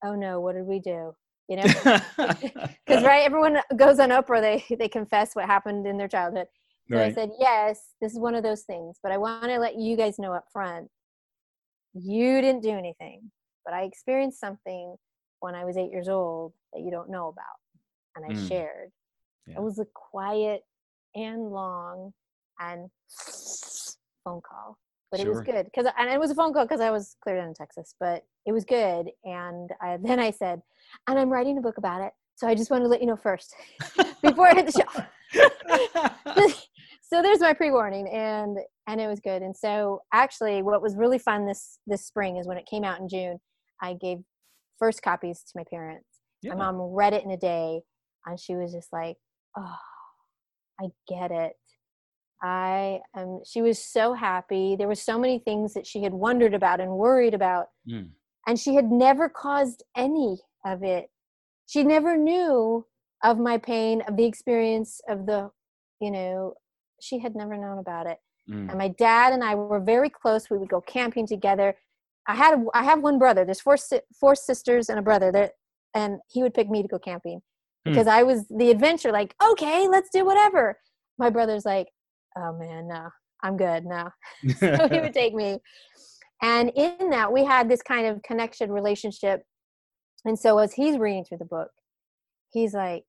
oh 0.04 0.16
no, 0.16 0.40
what 0.40 0.56
did 0.56 0.66
we 0.66 0.80
do? 0.80 1.16
You 1.48 1.58
know, 1.58 1.64
because 2.18 3.04
right, 3.04 3.26
everyone 3.26 3.60
goes 3.76 4.00
on 4.00 4.10
Oprah. 4.10 4.42
They 4.42 4.76
they 4.76 4.88
confess 4.88 5.36
what 5.36 5.46
happened 5.46 5.88
in 5.88 5.98
their 5.98 6.08
childhood. 6.08 6.48
So 6.90 6.98
right. 6.98 7.12
I 7.12 7.14
said, 7.14 7.32
yes, 7.40 7.94
this 8.02 8.14
is 8.14 8.20
one 8.20 8.36
of 8.36 8.44
those 8.44 8.64
things. 8.64 8.98
But 9.02 9.12
I 9.12 9.18
want 9.18 9.46
to 9.46 9.58
let 9.58 9.76
you 9.78 9.96
guys 9.96 10.20
know 10.20 10.34
up 10.34 10.46
front, 10.52 10.90
you 11.94 12.42
didn't 12.42 12.62
do 12.62 12.72
anything, 12.72 13.32
but 13.66 13.74
I 13.74 13.84
experienced 13.84 14.40
something 14.40 14.96
when 15.40 15.56
I 15.56 15.66
was 15.66 15.78
eight 15.78 15.92
years 15.92 16.08
old 16.08 16.54
that 16.74 16.82
you 16.82 16.92
don't 16.92 17.10
know 17.10 17.28
about, 17.30 17.46
and 18.16 18.26
I 18.26 18.40
mm. 18.40 18.48
shared. 18.48 18.90
Yeah. 19.48 19.56
It 19.58 19.64
was 19.64 19.80
a 19.80 19.86
quiet 19.94 20.62
and 21.16 21.52
long 21.52 22.14
and 22.60 22.90
phone 24.24 24.42
call 24.48 24.78
but 25.12 25.20
sure. 25.20 25.28
it 25.28 25.30
was 25.30 25.42
good 25.42 25.66
because 25.66 25.92
and 25.98 26.10
it 26.10 26.20
was 26.20 26.32
a 26.32 26.36
phone 26.36 26.54
call 26.54 26.66
because 26.66 26.82
i 26.82 26.92
was 26.92 27.16
cleared 27.24 27.40
out 27.40 27.48
in 27.48 27.54
texas 27.54 27.96
but 28.00 28.24
it 28.46 28.52
was 28.52 28.66
good 28.66 29.10
and 29.24 29.70
I, 29.82 29.98
then 30.02 30.20
i 30.20 30.32
said 30.32 30.62
and 31.08 31.20
i'm 31.20 31.30
writing 31.30 31.58
a 31.58 31.62
book 31.62 31.78
about 31.78 32.02
it 32.02 32.12
so 32.36 32.48
i 32.48 32.56
just 32.56 32.72
wanted 32.72 32.84
to 32.84 32.90
let 32.90 33.02
you 33.02 33.08
know 33.08 33.16
first 33.16 33.56
before 34.22 34.48
i 34.48 34.56
hit 34.56 34.66
the 34.66 34.72
show 34.72 36.44
so 37.02 37.22
there's 37.22 37.40
my 37.40 37.54
pre-warning 37.54 38.08
and 38.10 38.58
and 38.88 39.02
it 39.02 39.08
was 39.08 39.20
good 39.20 39.42
and 39.42 39.56
so 39.56 40.02
actually 40.14 40.62
what 40.62 40.82
was 40.82 40.96
really 40.96 41.20
fun 41.20 41.46
this 41.46 41.80
this 41.86 42.06
spring 42.06 42.38
is 42.38 42.48
when 42.48 42.58
it 42.58 42.66
came 42.66 42.84
out 42.84 43.00
in 43.00 43.08
june 43.08 43.40
i 43.82 43.94
gave 43.94 44.18
first 44.78 45.02
copies 45.02 45.44
to 45.44 45.52
my 45.56 45.64
parents 45.70 46.06
yeah. 46.42 46.54
my 46.54 46.72
mom 46.72 46.78
read 46.78 47.14
it 47.14 47.24
in 47.24 47.32
a 47.32 47.38
day 47.38 47.82
and 48.26 48.40
she 48.40 48.56
was 48.56 48.72
just 48.72 48.92
like 48.92 49.18
oh 49.58 49.76
i 50.82 50.88
get 51.08 51.32
it 51.32 51.54
i 52.42 53.00
um 53.16 53.42
she 53.46 53.62
was 53.62 53.78
so 53.78 54.14
happy 54.14 54.76
there 54.76 54.88
were 54.88 54.96
so 54.96 55.20
many 55.20 55.40
things 55.40 55.74
that 55.74 55.86
she 55.86 56.04
had 56.04 56.14
wondered 56.14 56.54
about 56.54 56.80
and 56.80 56.92
worried 56.92 57.34
about 57.34 57.68
mm. 57.88 58.08
and 58.48 58.60
she 58.60 58.76
had 58.76 58.92
never 58.92 59.28
caused 59.28 59.84
any 59.96 60.38
of 60.66 60.84
it 60.84 61.10
she 61.68 61.84
never 61.84 62.18
knew 62.18 62.86
of 63.24 63.38
my 63.38 63.58
pain 63.58 64.02
of 64.08 64.16
the 64.16 64.26
experience 64.26 65.02
of 65.10 65.26
the 65.26 65.50
you 66.00 66.12
know 66.12 66.56
she 67.02 67.20
had 67.20 67.36
never 67.36 67.58
known 67.58 67.80
about 67.80 68.08
it. 68.08 68.18
Mm. 68.50 68.70
And 68.70 68.78
my 68.78 68.90
dad 68.90 69.34
and 69.34 69.44
I 69.44 69.56
were 69.56 69.80
very 69.80 70.10
close. 70.10 70.50
We 70.50 70.58
would 70.58 70.70
go 70.70 70.82
camping 70.82 71.28
together. 71.28 71.76
I 72.28 72.36
had 72.36 72.64
I 72.74 72.84
have 72.84 73.02
one 73.02 73.20
brother. 73.20 73.46
There's 73.46 73.62
four 73.62 73.78
four 74.20 74.36
sisters 74.36 74.90
and 74.90 75.00
a 75.00 75.02
brother. 75.02 75.32
There, 75.32 75.52
and 75.94 76.20
he 76.28 76.44
would 76.44 76.54
pick 76.54 76.70
me 76.70 76.82
to 76.82 76.88
go 76.88 77.00
camping 77.00 77.42
hmm. 77.86 77.92
because 77.92 78.08
mm. 78.08 78.12
I 78.12 78.24
was 78.24 78.46
the 78.50 78.72
adventure. 78.72 79.12
Like, 79.12 79.36
okay, 79.44 79.88
let's 79.88 80.10
do 80.12 80.26
whatever. 80.26 80.78
My 81.18 81.30
brother's 81.30 81.66
like, 81.66 81.88
oh 82.40 82.58
man, 82.58 82.88
no, 82.88 83.10
I'm 83.44 83.58
good 83.58 83.86
no. 83.86 84.10
so 84.58 84.88
he 84.90 85.00
would 85.00 85.14
take 85.22 85.34
me. 85.34 85.60
And 86.42 86.72
in 86.76 87.10
that, 87.10 87.34
we 87.34 87.44
had 87.44 87.70
this 87.70 87.82
kind 87.82 88.08
of 88.08 88.22
connection 88.24 88.72
relationship. 88.72 89.44
And 90.24 90.40
so 90.40 90.58
as 90.60 90.74
he's 90.74 90.98
reading 90.98 91.26
through 91.26 91.40
the 91.40 91.46
book, 91.46 91.70
he's 92.52 92.74
like, 92.74 93.04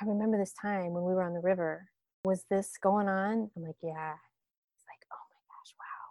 I 0.00 0.06
remember 0.06 0.38
this 0.38 0.54
time 0.60 0.92
when 0.94 1.04
we 1.04 1.12
were 1.12 1.22
on 1.22 1.34
the 1.34 1.40
river 1.40 1.86
was 2.24 2.44
this 2.50 2.72
going 2.82 3.08
on? 3.08 3.50
I'm 3.56 3.62
like, 3.62 3.76
yeah. 3.82 4.12
It's 4.12 4.84
like, 4.88 5.06
oh 5.12 5.24
my 5.30 5.40
gosh, 5.48 5.74
wow. 5.78 6.10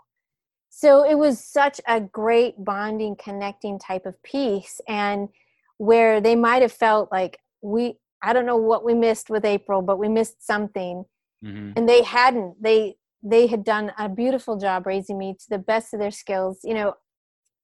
So 0.70 1.10
it 1.10 1.18
was 1.18 1.44
such 1.44 1.80
a 1.88 2.02
great 2.02 2.64
bonding, 2.64 3.16
connecting 3.16 3.80
type 3.80 4.06
of 4.06 4.22
piece. 4.24 4.82
And 4.88 5.30
where 5.78 6.20
they 6.20 6.36
might 6.36 6.62
have 6.62 6.72
felt 6.72 7.12
like 7.12 7.40
we, 7.62 7.98
I 8.22 8.34
don't 8.34 8.46
know 8.46 8.58
what 8.58 8.84
we 8.84 8.94
missed 8.94 9.30
with 9.30 9.46
April, 9.46 9.82
but 9.82 10.00
we 10.00 10.10
missed 10.10 10.46
something. 10.46 11.06
Mm-hmm. 11.44 11.72
And 11.76 11.88
they 11.88 12.04
hadn't. 12.04 12.62
They 12.62 12.96
they 13.22 13.48
had 13.48 13.64
done 13.64 13.92
a 13.98 14.08
beautiful 14.08 14.58
job 14.58 14.88
raising 14.88 15.18
me 15.18 15.34
to 15.34 15.46
the 15.50 15.58
best 15.58 15.94
of 15.94 16.00
their 16.00 16.12
skills. 16.12 16.60
You 16.64 16.74
know, 16.74 16.94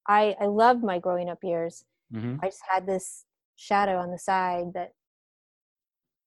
I 0.07 0.35
I 0.39 0.45
loved 0.45 0.83
my 0.83 0.99
growing 0.99 1.29
up 1.29 1.43
years. 1.43 1.85
Mm-hmm. 2.13 2.37
I 2.41 2.47
just 2.47 2.61
had 2.69 2.85
this 2.85 3.25
shadow 3.55 3.97
on 3.97 4.11
the 4.11 4.19
side 4.19 4.73
that 4.73 4.93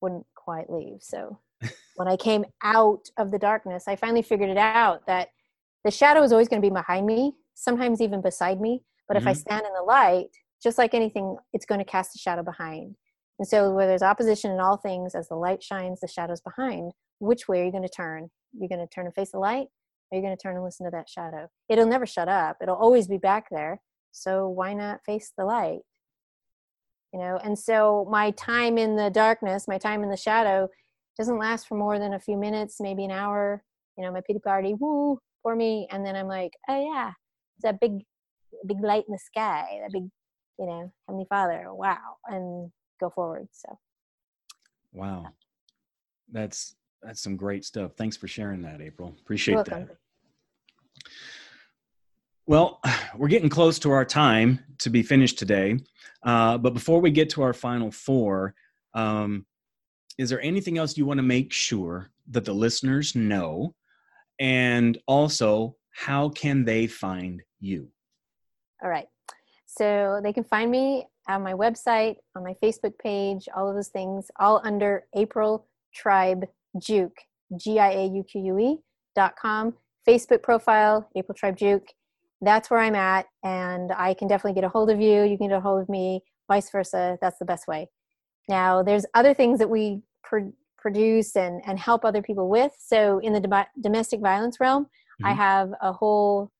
wouldn't 0.00 0.26
quite 0.34 0.70
leave. 0.70 0.98
So 1.00 1.38
when 1.96 2.08
I 2.08 2.16
came 2.16 2.44
out 2.62 3.08
of 3.16 3.30
the 3.30 3.38
darkness, 3.38 3.88
I 3.88 3.96
finally 3.96 4.22
figured 4.22 4.50
it 4.50 4.58
out 4.58 5.06
that 5.06 5.28
the 5.84 5.90
shadow 5.90 6.22
is 6.22 6.32
always 6.32 6.48
going 6.48 6.60
to 6.60 6.66
be 6.66 6.72
behind 6.72 7.06
me, 7.06 7.34
sometimes 7.54 8.00
even 8.00 8.20
beside 8.20 8.60
me. 8.60 8.82
But 9.06 9.16
mm-hmm. 9.16 9.28
if 9.28 9.28
I 9.28 9.32
mm-hmm. 9.32 9.40
stand 9.40 9.66
in 9.66 9.72
the 9.72 9.82
light, 9.82 10.28
just 10.62 10.78
like 10.78 10.94
anything, 10.94 11.36
it's 11.52 11.66
going 11.66 11.78
to 11.78 11.84
cast 11.84 12.14
a 12.14 12.18
shadow 12.18 12.42
behind. 12.42 12.96
And 13.38 13.46
so, 13.46 13.70
where 13.70 13.86
there's 13.86 14.02
opposition 14.02 14.50
in 14.50 14.60
all 14.60 14.76
things, 14.76 15.14
as 15.14 15.28
the 15.28 15.36
light 15.36 15.62
shines, 15.62 16.00
the 16.00 16.08
shadow's 16.08 16.40
behind. 16.40 16.92
Which 17.20 17.48
way 17.48 17.60
are 17.60 17.64
you 17.64 17.70
going 17.70 17.84
to 17.84 17.88
turn? 17.88 18.30
You're 18.58 18.68
going 18.68 18.86
to 18.86 18.92
turn 18.92 19.06
and 19.06 19.14
face 19.14 19.30
the 19.30 19.38
light, 19.38 19.68
or 20.10 20.18
you're 20.18 20.22
going 20.22 20.36
to 20.36 20.42
turn 20.42 20.56
and 20.56 20.64
listen 20.64 20.86
to 20.86 20.90
that 20.90 21.08
shadow? 21.08 21.48
It'll 21.68 21.86
never 21.86 22.06
shut 22.06 22.28
up. 22.28 22.56
It'll 22.60 22.76
always 22.76 23.06
be 23.06 23.18
back 23.18 23.46
there. 23.50 23.80
So 24.10 24.48
why 24.48 24.74
not 24.74 25.04
face 25.04 25.32
the 25.36 25.44
light? 25.44 25.80
You 27.12 27.20
know. 27.20 27.38
And 27.42 27.58
so, 27.58 28.08
my 28.10 28.32
time 28.32 28.76
in 28.78 28.96
the 28.96 29.10
darkness, 29.10 29.68
my 29.68 29.78
time 29.78 30.02
in 30.02 30.10
the 30.10 30.16
shadow, 30.16 30.68
doesn't 31.16 31.38
last 31.38 31.68
for 31.68 31.76
more 31.76 31.98
than 31.98 32.14
a 32.14 32.20
few 32.20 32.36
minutes, 32.36 32.80
maybe 32.80 33.04
an 33.04 33.10
hour. 33.10 33.62
You 33.96 34.04
know, 34.04 34.12
my 34.12 34.20
pity 34.20 34.38
party, 34.38 34.74
woo, 34.78 35.18
for 35.42 35.56
me, 35.56 35.88
and 35.90 36.04
then 36.04 36.16
I'm 36.16 36.28
like, 36.28 36.52
oh 36.68 36.92
yeah, 36.94 37.12
it's 37.56 37.64
that 37.64 37.80
big, 37.80 38.04
big 38.66 38.80
light 38.82 39.04
in 39.08 39.12
the 39.12 39.18
sky, 39.18 39.80
that 39.82 39.92
big, 39.92 40.04
you 40.58 40.66
know, 40.66 40.92
Heavenly 41.08 41.26
Father, 41.28 41.66
wow, 41.72 42.16
and 42.26 42.70
go 42.98 43.10
forward. 43.10 43.48
So, 43.52 43.78
wow, 44.92 45.26
that's 46.30 46.74
that's 47.02 47.22
some 47.22 47.36
great 47.36 47.64
stuff. 47.64 47.92
Thanks 47.96 48.16
for 48.16 48.28
sharing 48.28 48.62
that, 48.62 48.80
April. 48.80 49.14
Appreciate 49.20 49.64
that. 49.66 49.88
Well, 52.46 52.80
we're 53.16 53.28
getting 53.28 53.50
close 53.50 53.78
to 53.80 53.90
our 53.90 54.04
time 54.04 54.60
to 54.78 54.90
be 54.90 55.02
finished 55.02 55.38
today. 55.38 55.78
Uh, 56.22 56.58
but 56.58 56.74
before 56.74 57.00
we 57.00 57.10
get 57.10 57.30
to 57.30 57.42
our 57.42 57.52
final 57.52 57.90
four, 57.90 58.54
um, 58.94 59.46
is 60.18 60.30
there 60.30 60.40
anything 60.40 60.78
else 60.78 60.96
you 60.96 61.06
want 61.06 61.18
to 61.18 61.22
make 61.22 61.52
sure 61.52 62.10
that 62.30 62.44
the 62.44 62.52
listeners 62.52 63.14
know? 63.14 63.74
And 64.40 64.98
also, 65.06 65.76
how 65.92 66.28
can 66.30 66.64
they 66.64 66.86
find 66.86 67.42
you? 67.60 67.88
All 68.82 68.90
right. 68.90 69.06
So 69.66 70.20
they 70.22 70.32
can 70.32 70.44
find 70.44 70.70
me 70.70 71.06
on 71.28 71.42
my 71.42 71.52
website, 71.52 72.16
on 72.34 72.42
my 72.42 72.54
Facebook 72.62 72.98
page, 72.98 73.48
all 73.54 73.68
of 73.68 73.74
those 73.74 73.88
things, 73.88 74.30
all 74.38 74.60
under 74.64 75.04
April 75.14 75.66
Tribe 75.94 76.44
Giauque, 76.80 77.20
G 77.56 77.78
I 77.78 77.90
A 77.90 78.06
U 78.06 78.24
Q 78.24 78.40
U 78.42 78.58
E 78.58 78.78
dot 79.14 79.34
com. 79.40 79.74
Facebook 80.08 80.42
profile, 80.42 81.08
April 81.16 81.34
Tribe 81.34 81.56
Giauque. 81.56 81.92
That's 82.40 82.70
where 82.70 82.80
I'm 82.80 82.94
at, 82.94 83.26
and 83.44 83.92
I 83.92 84.14
can 84.14 84.28
definitely 84.28 84.54
get 84.54 84.64
a 84.64 84.68
hold 84.68 84.90
of 84.90 85.00
you. 85.00 85.24
You 85.24 85.36
can 85.36 85.48
get 85.48 85.56
a 85.56 85.60
hold 85.60 85.82
of 85.82 85.88
me, 85.88 86.22
vice 86.48 86.70
versa. 86.70 87.18
That's 87.20 87.38
the 87.38 87.44
best 87.44 87.66
way. 87.68 87.88
Now, 88.48 88.82
there's 88.82 89.04
other 89.14 89.34
things 89.34 89.58
that 89.58 89.68
we 89.68 90.00
pro- 90.22 90.52
produce 90.78 91.36
and, 91.36 91.60
and 91.66 91.78
help 91.78 92.04
other 92.04 92.22
people 92.22 92.48
with. 92.48 92.72
So, 92.78 93.18
in 93.18 93.32
the 93.32 93.66
domestic 93.80 94.20
violence 94.20 94.60
realm, 94.60 94.84
mm-hmm. 94.84 95.26
I 95.26 95.32
have 95.32 95.72
a 95.82 95.92
whole 95.92 96.50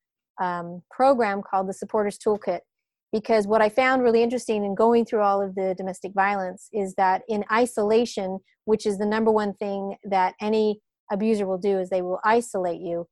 um, 0.41 0.83
program 0.91 1.41
called 1.41 1.69
the 1.69 1.73
Supporters 1.73 2.19
Toolkit. 2.19 2.61
Because 3.13 3.47
what 3.47 3.63
I 3.63 3.71
found 3.71 4.03
really 4.03 4.23
interesting 4.23 4.65
in 4.65 4.75
going 4.75 5.05
through 5.05 5.23
all 5.23 5.41
of 5.41 5.55
the 5.55 5.75
domestic 5.79 6.13
violence 6.15 6.69
is 6.73 6.95
that 6.97 7.23
in 7.29 7.45
isolation, 7.51 8.39
which 8.67 8.85
is 8.85 8.99
the 8.99 9.07
number 9.07 9.31
one 9.31 9.55
thing 9.55 9.97
that 10.05 10.35
any 10.41 10.81
abuser 11.11 11.47
will 11.47 11.59
do, 11.59 11.79
is 11.79 11.89
they 11.89 12.03
will 12.03 12.21
isolate 12.25 12.81
you 12.81 13.07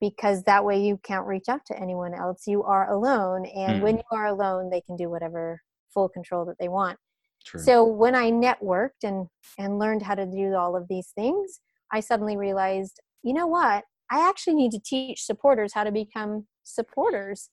because 0.00 0.42
that 0.44 0.64
way 0.64 0.80
you 0.80 0.98
can't 1.02 1.26
reach 1.26 1.48
out 1.48 1.60
to 1.66 1.78
anyone 1.78 2.14
else. 2.14 2.42
You 2.46 2.62
are 2.64 2.90
alone. 2.90 3.46
And 3.46 3.80
mm. 3.80 3.82
when 3.82 3.96
you 3.96 4.02
are 4.12 4.26
alone, 4.26 4.70
they 4.70 4.80
can 4.82 4.96
do 4.96 5.10
whatever 5.10 5.60
full 5.92 6.08
control 6.08 6.44
that 6.46 6.56
they 6.58 6.68
want. 6.68 6.98
True. 7.44 7.60
So 7.60 7.84
when 7.84 8.14
I 8.14 8.30
networked 8.30 9.02
and 9.02 9.26
and 9.58 9.78
learned 9.78 10.02
how 10.02 10.14
to 10.14 10.26
do 10.26 10.54
all 10.54 10.76
of 10.76 10.88
these 10.88 11.08
things, 11.14 11.60
I 11.92 12.00
suddenly 12.00 12.36
realized, 12.36 13.00
you 13.22 13.32
know 13.32 13.46
what? 13.46 13.84
I 14.10 14.28
actually 14.28 14.54
need 14.54 14.72
to 14.72 14.80
teach 14.84 15.22
supporters 15.22 15.72
how 15.72 15.84
to 15.84 15.92
become 15.92 16.46
supporters. 16.64 17.48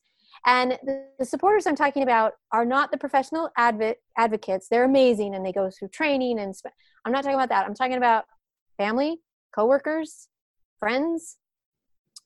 And 0.46 0.78
the, 0.84 1.26
supporters 1.26 1.66
I'm 1.66 1.76
talking 1.76 2.04
about 2.04 2.34
are 2.52 2.66
not 2.66 2.92
the 2.92 2.98
professional 2.98 3.50
advo- 3.58 3.96
advocates. 4.18 4.68
They're 4.70 4.86
amazing 4.86 5.36
and 5.36 5.46
they 5.46 5.52
go 5.52 5.70
through 5.70 5.90
training 5.90 6.40
and 6.40 6.56
sp- 6.56 6.76
I'm 7.06 7.12
not 7.12 7.24
talking 7.24 7.36
about 7.36 7.50
that. 7.50 7.66
I'm 7.66 7.76
talking 7.76 7.98
about 7.98 8.26
family, 8.78 9.18
coworkers, 9.56 10.28
friends. 10.80 11.38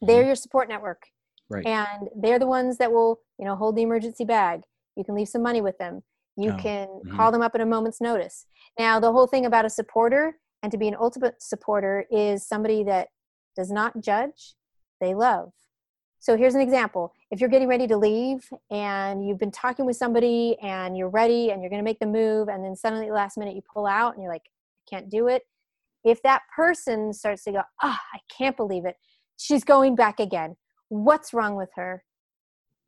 They're 0.01 0.19
mm-hmm. 0.19 0.27
your 0.27 0.35
support 0.35 0.69
network. 0.69 1.03
Right. 1.49 1.65
And 1.65 2.09
they're 2.15 2.39
the 2.39 2.47
ones 2.47 2.77
that 2.77 2.91
will, 2.91 3.19
you 3.37 3.45
know, 3.45 3.55
hold 3.55 3.75
the 3.75 3.81
emergency 3.81 4.25
bag. 4.25 4.61
You 4.95 5.03
can 5.03 5.15
leave 5.15 5.29
some 5.29 5.41
money 5.41 5.61
with 5.61 5.77
them 5.77 6.03
you 6.37 6.51
oh. 6.51 6.57
can 6.57 6.87
mm-hmm. 6.87 7.15
call 7.15 7.31
them 7.31 7.41
up 7.41 7.55
at 7.55 7.61
a 7.61 7.65
moment's 7.65 8.01
notice. 8.01 8.45
Now, 8.79 8.99
the 8.99 9.11
whole 9.11 9.27
thing 9.27 9.45
about 9.45 9.65
a 9.65 9.69
supporter 9.69 10.37
and 10.63 10.71
to 10.71 10.77
be 10.77 10.87
an 10.87 10.95
ultimate 10.99 11.41
supporter 11.41 12.05
is 12.11 12.47
somebody 12.47 12.83
that 12.83 13.09
does 13.55 13.71
not 13.71 14.01
judge, 14.01 14.55
they 14.99 15.13
love. 15.13 15.51
So 16.21 16.37
here's 16.37 16.53
an 16.53 16.61
example. 16.61 17.15
If 17.31 17.39
you're 17.39 17.49
getting 17.49 17.67
ready 17.67 17.87
to 17.87 17.97
leave 17.97 18.47
and 18.69 19.27
you've 19.27 19.39
been 19.39 19.49
talking 19.49 19.87
with 19.87 19.97
somebody 19.97 20.55
and 20.61 20.95
you're 20.95 21.09
ready 21.09 21.49
and 21.49 21.61
you're 21.63 21.69
going 21.71 21.79
to 21.79 21.83
make 21.83 21.99
the 21.99 22.05
move 22.05 22.47
and 22.47 22.63
then 22.63 22.75
suddenly 22.75 23.09
last 23.09 23.39
minute 23.39 23.55
you 23.55 23.63
pull 23.73 23.87
out 23.87 24.13
and 24.13 24.21
you're 24.21 24.31
like, 24.31 24.43
I 24.45 24.83
can't 24.87 25.09
do 25.09 25.27
it. 25.27 25.41
If 26.03 26.21
that 26.21 26.43
person 26.55 27.11
starts 27.11 27.43
to 27.45 27.53
go, 27.53 27.61
ah, 27.81 27.99
oh, 27.99 28.05
I 28.13 28.19
can't 28.37 28.55
believe 28.55 28.85
it. 28.85 28.97
She's 29.37 29.63
going 29.63 29.95
back 29.95 30.19
again. 30.19 30.57
What's 30.89 31.33
wrong 31.33 31.55
with 31.55 31.69
her? 31.75 32.03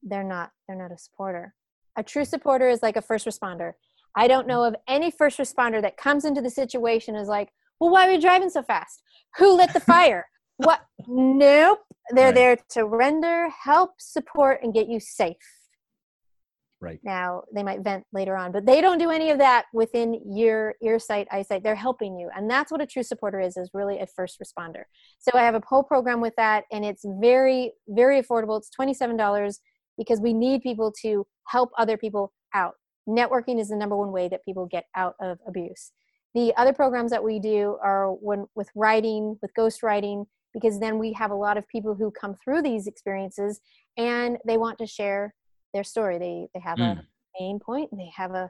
They're 0.04 0.24
not, 0.24 0.52
they're 0.68 0.78
not 0.78 0.92
a 0.92 0.98
supporter. 1.00 1.56
A 1.98 2.04
true 2.04 2.26
supporter 2.26 2.70
is 2.70 2.84
like 2.84 2.98
a 2.98 3.02
first 3.02 3.26
responder. 3.26 3.74
I 4.16 4.28
don't 4.28 4.46
know 4.46 4.64
of 4.64 4.76
any 4.88 5.10
first 5.10 5.40
responder 5.40 5.82
that 5.82 5.98
comes 5.98 6.24
into 6.24 6.42
the 6.42 6.52
situation 6.52 7.16
is 7.16 7.28
like, 7.28 7.50
well, 7.80 7.90
why 7.90 8.08
are 8.08 8.12
you 8.12 8.22
driving 8.22 8.52
so 8.52 8.62
fast? 8.62 9.02
Who 9.38 9.58
lit 9.58 9.74
the 9.74 9.80
fire? 9.80 10.28
What? 10.66 10.82
Nope. 11.08 11.80
They're 12.10 12.26
right. 12.28 12.36
there 12.36 12.58
to 12.72 12.86
render, 12.86 13.50
help, 13.50 13.92
support, 13.98 14.60
and 14.62 14.74
get 14.74 14.88
you 14.88 15.00
safe. 15.00 15.38
Right. 16.84 17.00
Now 17.02 17.44
they 17.56 17.64
might 17.64 17.80
vent 17.80 18.04
later 18.12 18.36
on, 18.36 18.52
but 18.52 18.66
they 18.66 18.82
don't 18.82 18.98
do 18.98 19.10
any 19.10 19.30
of 19.30 19.38
that 19.38 19.68
within 19.74 20.20
your 20.26 20.76
ear 20.84 21.00
sight, 21.00 21.30
eyesight. 21.32 21.64
They're 21.64 21.76
helping 21.76 22.20
you. 22.20 22.30
And 22.36 22.50
that's 22.50 22.74
what 22.74 22.82
a 22.82 22.86
true 22.86 23.04
supporter 23.04 23.40
is, 23.40 23.56
is 23.56 23.70
really 23.74 24.00
a 24.00 24.06
first 24.06 24.38
responder. 24.42 24.84
So 25.18 25.32
I 25.34 25.44
have 25.44 25.56
a 25.56 25.62
whole 25.66 25.84
program 25.84 26.20
with 26.20 26.34
that 26.36 26.66
and 26.74 26.84
it's 26.84 27.06
very, 27.22 27.72
very 27.88 28.22
affordable. 28.22 28.58
It's 28.58 28.70
$27 28.78 29.60
because 29.98 30.20
we 30.20 30.34
need 30.34 30.62
people 30.62 30.92
to 31.04 31.26
help 31.48 31.72
other 31.78 31.96
people 31.96 32.34
out. 32.54 32.74
Networking 33.08 33.62
is 33.62 33.70
the 33.70 33.78
number 33.78 33.96
one 33.96 34.12
way 34.12 34.28
that 34.28 34.44
people 34.44 34.66
get 34.66 34.84
out 34.94 35.16
of 35.22 35.38
abuse. 35.48 35.92
The 36.36 36.54
other 36.58 36.74
programs 36.74 37.12
that 37.12 37.24
we 37.24 37.40
do 37.40 37.78
are 37.82 38.12
when, 38.12 38.48
with 38.56 38.68
writing, 38.76 39.38
with 39.42 39.54
ghost 39.54 39.84
writing, 39.84 40.26
because 40.54 40.80
then 40.80 41.00
we 41.00 41.14
have 41.14 41.32
a 41.32 41.36
lot 41.36 41.58
of 41.58 41.68
people 41.68 41.96
who 41.96 42.12
come 42.12 42.36
through 42.44 42.62
these 42.62 42.88
experiences 42.88 43.60
and 43.98 44.38
they 44.46 44.58
want 44.58 44.78
to 44.80 44.88
share 44.88 45.34
their 45.74 45.84
story. 45.84 46.18
They 46.18 46.48
they 46.54 46.60
have 46.60 46.78
mm. 46.78 47.00
a 47.00 47.04
main 47.40 47.60
point 47.60 47.92
and 47.92 48.00
they 48.00 48.12
have 48.16 48.32
a 48.32 48.50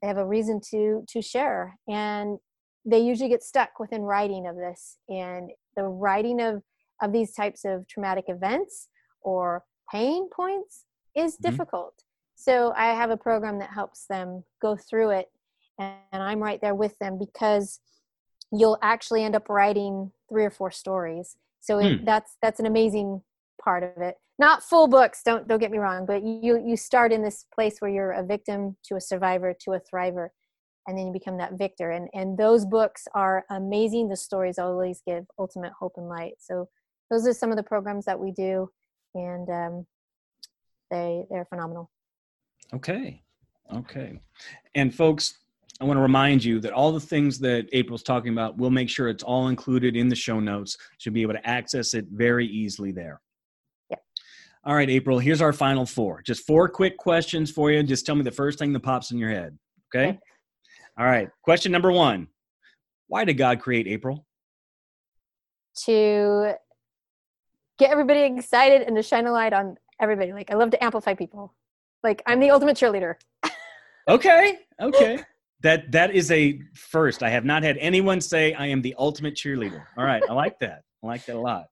they 0.00 0.08
have 0.08 0.18
a 0.18 0.26
reason 0.26 0.60
to 0.70 1.04
to 1.08 1.22
share 1.22 1.78
and 1.88 2.38
they 2.84 3.00
usually 3.00 3.28
get 3.28 3.42
stuck 3.42 3.78
within 3.78 4.02
writing 4.02 4.46
of 4.46 4.56
this 4.56 4.98
and 5.08 5.50
the 5.76 5.84
writing 5.84 6.40
of 6.40 6.62
of 7.02 7.12
these 7.12 7.32
types 7.32 7.64
of 7.64 7.86
traumatic 7.88 8.24
events 8.28 8.88
or 9.22 9.64
pain 9.90 10.28
points 10.30 10.84
is 11.14 11.34
mm-hmm. 11.34 11.50
difficult 11.50 11.94
so 12.34 12.72
i 12.76 12.86
have 12.86 13.10
a 13.10 13.16
program 13.16 13.58
that 13.58 13.70
helps 13.70 14.06
them 14.08 14.42
go 14.62 14.76
through 14.76 15.10
it 15.10 15.26
and, 15.78 15.94
and 16.12 16.22
i'm 16.22 16.40
right 16.40 16.60
there 16.60 16.74
with 16.74 16.98
them 16.98 17.18
because 17.18 17.80
you'll 18.52 18.78
actually 18.82 19.24
end 19.24 19.36
up 19.36 19.48
writing 19.48 20.10
three 20.28 20.44
or 20.44 20.50
four 20.50 20.70
stories. 20.70 21.36
So 21.60 21.78
it, 21.78 21.98
hmm. 21.98 22.04
that's 22.04 22.36
that's 22.42 22.60
an 22.60 22.66
amazing 22.66 23.22
part 23.62 23.82
of 23.82 24.02
it. 24.02 24.16
Not 24.38 24.62
full 24.62 24.86
books 24.86 25.22
don't 25.24 25.48
don't 25.48 25.58
get 25.58 25.70
me 25.70 25.78
wrong 25.78 26.06
but 26.06 26.22
you 26.22 26.62
you 26.64 26.76
start 26.76 27.12
in 27.12 27.22
this 27.22 27.44
place 27.52 27.80
where 27.80 27.90
you're 27.90 28.12
a 28.12 28.22
victim 28.22 28.76
to 28.84 28.96
a 28.96 29.00
survivor 29.00 29.54
to 29.64 29.72
a 29.72 29.80
thriver 29.80 30.28
and 30.88 30.96
then 30.96 31.06
you 31.06 31.12
become 31.12 31.36
that 31.36 31.52
victor. 31.52 31.90
And 31.90 32.08
and 32.14 32.36
those 32.36 32.64
books 32.64 33.06
are 33.14 33.44
amazing. 33.50 34.08
The 34.08 34.16
stories 34.16 34.58
always 34.58 35.02
give 35.06 35.26
ultimate 35.38 35.72
hope 35.78 35.94
and 35.96 36.08
light. 36.08 36.34
So 36.38 36.68
those 37.10 37.26
are 37.26 37.34
some 37.34 37.50
of 37.50 37.56
the 37.56 37.62
programs 37.62 38.06
that 38.06 38.18
we 38.18 38.32
do 38.32 38.70
and 39.14 39.48
um, 39.50 39.86
they 40.90 41.24
they're 41.30 41.44
phenomenal. 41.44 41.90
Okay. 42.72 43.22
Okay. 43.72 44.18
And 44.74 44.94
folks 44.94 45.34
I 45.80 45.84
want 45.84 45.96
to 45.96 46.02
remind 46.02 46.42
you 46.42 46.58
that 46.60 46.72
all 46.72 46.90
the 46.90 47.00
things 47.00 47.38
that 47.38 47.68
April's 47.72 48.02
talking 48.02 48.32
about, 48.32 48.56
we'll 48.56 48.70
make 48.70 48.90
sure 48.90 49.08
it's 49.08 49.22
all 49.22 49.46
included 49.46 49.94
in 49.94 50.08
the 50.08 50.16
show 50.16 50.40
notes. 50.40 50.76
You'll 51.00 51.14
be 51.14 51.22
able 51.22 51.34
to 51.34 51.48
access 51.48 51.94
it 51.94 52.06
very 52.10 52.46
easily 52.46 52.90
there. 52.90 53.20
Yep. 53.90 54.02
All 54.64 54.74
right, 54.74 54.90
April, 54.90 55.20
here's 55.20 55.40
our 55.40 55.52
final 55.52 55.86
four. 55.86 56.20
Just 56.22 56.44
four 56.46 56.68
quick 56.68 56.96
questions 56.96 57.52
for 57.52 57.70
you. 57.70 57.80
Just 57.84 58.04
tell 58.04 58.16
me 58.16 58.22
the 58.22 58.32
first 58.32 58.58
thing 58.58 58.72
that 58.72 58.80
pops 58.80 59.12
in 59.12 59.18
your 59.18 59.30
head. 59.30 59.56
Okay? 59.94 60.08
okay. 60.08 60.18
All 60.98 61.06
right. 61.06 61.30
Question 61.42 61.70
number 61.70 61.92
one 61.92 62.26
Why 63.06 63.24
did 63.24 63.34
God 63.34 63.60
create 63.60 63.86
April? 63.86 64.26
To 65.84 66.54
get 67.78 67.92
everybody 67.92 68.22
excited 68.22 68.82
and 68.82 68.96
to 68.96 69.02
shine 69.04 69.26
a 69.26 69.32
light 69.32 69.52
on 69.52 69.76
everybody. 70.00 70.32
Like, 70.32 70.50
I 70.50 70.54
love 70.54 70.70
to 70.70 70.82
amplify 70.82 71.14
people. 71.14 71.54
Like, 72.02 72.20
I'm 72.26 72.40
the 72.40 72.50
ultimate 72.50 72.76
cheerleader. 72.76 73.14
okay. 74.08 74.58
Okay. 74.80 75.20
That 75.62 75.90
that 75.92 76.14
is 76.14 76.30
a 76.30 76.60
first. 76.74 77.22
I 77.22 77.30
have 77.30 77.44
not 77.44 77.62
had 77.62 77.76
anyone 77.78 78.20
say 78.20 78.54
I 78.54 78.66
am 78.66 78.80
the 78.80 78.94
ultimate 78.98 79.34
cheerleader. 79.34 79.82
All 79.96 80.04
right, 80.04 80.22
I 80.28 80.32
like 80.32 80.58
that. 80.60 80.82
I 81.02 81.06
like 81.06 81.26
that 81.26 81.36
a 81.36 81.40
lot. 81.40 81.66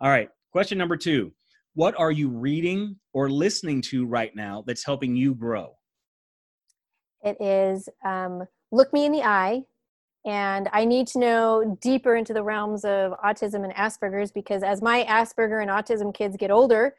All 0.00 0.08
right, 0.08 0.28
question 0.52 0.78
number 0.78 0.96
2. 0.96 1.32
What 1.74 1.94
are 1.98 2.10
you 2.10 2.30
reading 2.30 2.96
or 3.12 3.28
listening 3.28 3.82
to 3.82 4.06
right 4.06 4.34
now 4.34 4.64
that's 4.66 4.84
helping 4.84 5.14
you 5.14 5.34
grow? 5.34 5.76
It 7.22 7.36
is 7.40 7.88
um, 8.04 8.44
Look 8.72 8.92
Me 8.92 9.04
in 9.04 9.12
the 9.12 9.22
Eye. 9.22 9.62
And 10.24 10.68
I 10.72 10.84
need 10.84 11.06
to 11.08 11.20
know 11.20 11.78
deeper 11.80 12.16
into 12.16 12.32
the 12.32 12.42
realms 12.42 12.84
of 12.84 13.12
autism 13.24 13.62
and 13.62 13.72
Asperger's 13.74 14.32
because 14.32 14.64
as 14.64 14.82
my 14.82 15.04
Asperger 15.04 15.62
and 15.62 15.70
autism 15.70 16.12
kids 16.12 16.36
get 16.36 16.50
older, 16.50 16.94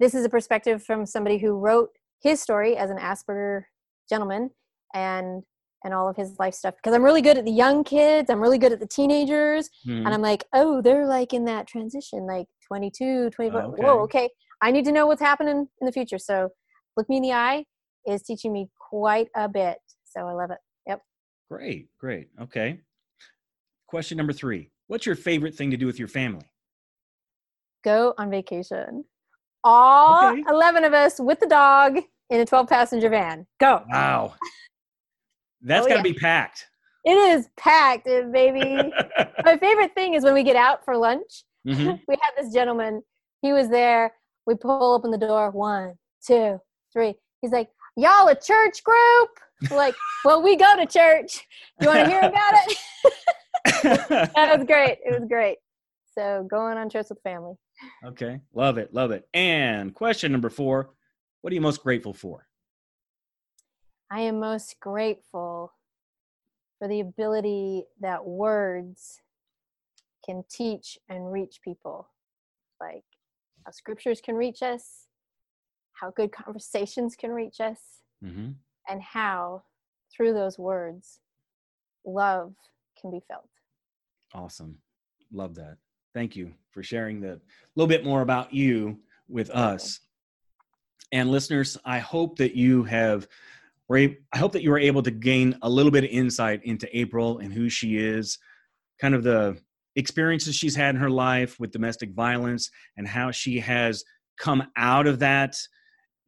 this 0.00 0.12
is 0.12 0.24
a 0.24 0.28
perspective 0.28 0.82
from 0.82 1.06
somebody 1.06 1.38
who 1.38 1.52
wrote 1.52 1.90
his 2.20 2.40
story 2.40 2.76
as 2.76 2.90
an 2.90 2.98
Asperger 2.98 3.62
gentleman 4.08 4.50
and 4.92 5.44
and 5.84 5.92
all 5.92 6.08
of 6.08 6.16
his 6.16 6.38
life 6.38 6.54
stuff 6.54 6.74
because 6.76 6.94
I'm 6.94 7.02
really 7.02 7.22
good 7.22 7.38
at 7.38 7.44
the 7.44 7.52
young 7.52 7.84
kids. 7.84 8.30
I'm 8.30 8.40
really 8.40 8.58
good 8.58 8.72
at 8.72 8.80
the 8.80 8.86
teenagers. 8.86 9.68
Mm. 9.86 10.06
And 10.06 10.08
I'm 10.08 10.22
like, 10.22 10.44
oh, 10.54 10.80
they're 10.80 11.06
like 11.06 11.32
in 11.32 11.44
that 11.44 11.68
transition, 11.68 12.26
like 12.26 12.46
22, 12.66 13.30
24. 13.30 13.60
okay. 13.60 13.82
Whoa, 13.82 13.98
okay. 14.00 14.30
I 14.62 14.70
need 14.70 14.86
to 14.86 14.92
know 14.92 15.06
what's 15.06 15.20
happening 15.20 15.68
in 15.80 15.86
the 15.86 15.92
future. 15.92 16.18
So 16.18 16.48
look 16.96 17.08
me 17.08 17.18
in 17.18 17.22
the 17.22 17.32
eye 17.32 17.66
is 18.06 18.22
teaching 18.22 18.52
me 18.52 18.68
quite 18.90 19.28
a 19.36 19.48
bit. 19.48 19.78
So 20.04 20.22
I 20.22 20.32
love 20.32 20.50
it. 20.50 20.58
Yep. 20.86 21.02
Great, 21.50 21.88
great. 21.98 22.28
Okay. 22.40 22.80
Question 23.86 24.16
number 24.16 24.32
three 24.32 24.70
What's 24.86 25.06
your 25.06 25.16
favorite 25.16 25.54
thing 25.54 25.70
to 25.70 25.76
do 25.76 25.86
with 25.86 25.98
your 25.98 26.08
family? 26.08 26.46
Go 27.84 28.14
on 28.18 28.30
vacation. 28.30 29.04
All 29.62 30.32
okay. 30.32 30.42
11 30.48 30.84
of 30.84 30.92
us 30.92 31.18
with 31.18 31.40
the 31.40 31.46
dog 31.46 31.98
in 32.30 32.40
a 32.40 32.46
12 32.46 32.68
passenger 32.68 33.08
van. 33.08 33.46
Go. 33.60 33.82
Wow. 33.90 34.34
That's 35.64 35.86
oh, 35.86 35.88
got 35.88 36.02
to 36.02 36.08
yeah. 36.08 36.12
be 36.12 36.18
packed. 36.18 36.66
It 37.04 37.12
is 37.12 37.48
packed, 37.58 38.06
uh, 38.06 38.22
baby. 38.32 38.92
My 39.44 39.56
favorite 39.58 39.94
thing 39.94 40.14
is 40.14 40.24
when 40.24 40.34
we 40.34 40.42
get 40.42 40.56
out 40.56 40.84
for 40.84 40.96
lunch. 40.96 41.44
Mm-hmm. 41.66 41.96
we 42.08 42.16
had 42.20 42.42
this 42.42 42.52
gentleman. 42.52 43.02
He 43.42 43.52
was 43.52 43.68
there. 43.68 44.12
We 44.46 44.54
pull 44.54 44.94
open 44.94 45.10
the 45.10 45.18
door. 45.18 45.50
One, 45.50 45.94
two, 46.26 46.60
three. 46.92 47.14
He's 47.40 47.50
like, 47.50 47.68
"Y'all 47.96 48.28
a 48.28 48.34
church 48.34 48.82
group?" 48.84 49.30
We're 49.70 49.76
like, 49.76 49.94
well, 50.24 50.42
we 50.42 50.56
go 50.56 50.76
to 50.76 50.86
church. 50.86 51.46
You 51.80 51.88
want 51.88 52.00
to 52.00 52.10
hear 52.10 52.20
about 52.20 52.54
it? 52.66 52.78
that 54.34 54.58
was 54.58 54.66
great. 54.66 54.98
It 55.04 55.18
was 55.18 55.28
great. 55.28 55.58
So 56.16 56.46
going 56.48 56.78
on 56.78 56.88
trips 56.88 57.10
with 57.10 57.20
family. 57.22 57.54
Okay, 58.04 58.40
love 58.54 58.78
it, 58.78 58.94
love 58.94 59.10
it. 59.10 59.28
And 59.34 59.94
question 59.94 60.30
number 60.32 60.50
four: 60.50 60.90
What 61.40 61.52
are 61.52 61.54
you 61.54 61.60
most 61.60 61.82
grateful 61.82 62.14
for? 62.14 62.46
I 64.14 64.20
am 64.20 64.38
most 64.38 64.78
grateful 64.78 65.72
for 66.78 66.86
the 66.86 67.00
ability 67.00 67.86
that 68.00 68.24
words 68.24 69.20
can 70.24 70.44
teach 70.48 70.96
and 71.08 71.32
reach 71.32 71.58
people. 71.64 72.06
Like 72.80 73.02
how 73.64 73.72
scriptures 73.72 74.20
can 74.20 74.36
reach 74.36 74.62
us, 74.62 75.08
how 75.94 76.12
good 76.12 76.30
conversations 76.30 77.16
can 77.16 77.32
reach 77.32 77.60
us, 77.60 77.80
mm-hmm. 78.24 78.50
and 78.88 79.02
how 79.02 79.64
through 80.16 80.34
those 80.34 80.60
words 80.60 81.18
love 82.06 82.54
can 83.00 83.10
be 83.10 83.20
felt. 83.26 83.48
Awesome. 84.32 84.78
Love 85.32 85.56
that. 85.56 85.78
Thank 86.14 86.36
you 86.36 86.54
for 86.70 86.84
sharing 86.84 87.20
the 87.20 87.40
little 87.74 87.88
bit 87.88 88.04
more 88.04 88.22
about 88.22 88.54
you 88.54 89.00
with 89.28 89.50
us. 89.50 89.98
And 91.10 91.32
listeners, 91.32 91.76
I 91.84 91.98
hope 91.98 92.38
that 92.38 92.54
you 92.54 92.84
have 92.84 93.26
I 93.92 94.16
hope 94.36 94.52
that 94.52 94.62
you 94.62 94.70
were 94.70 94.78
able 94.78 95.02
to 95.02 95.10
gain 95.10 95.58
a 95.62 95.68
little 95.68 95.92
bit 95.92 96.04
of 96.04 96.10
insight 96.10 96.64
into 96.64 96.88
April 96.96 97.38
and 97.38 97.52
who 97.52 97.68
she 97.68 97.98
is, 97.98 98.38
kind 99.00 99.14
of 99.14 99.22
the 99.22 99.58
experiences 99.96 100.56
she's 100.56 100.74
had 100.74 100.94
in 100.94 101.00
her 101.00 101.10
life 101.10 101.60
with 101.60 101.70
domestic 101.70 102.12
violence 102.12 102.70
and 102.96 103.06
how 103.06 103.30
she 103.30 103.60
has 103.60 104.04
come 104.38 104.66
out 104.76 105.06
of 105.06 105.20
that, 105.20 105.56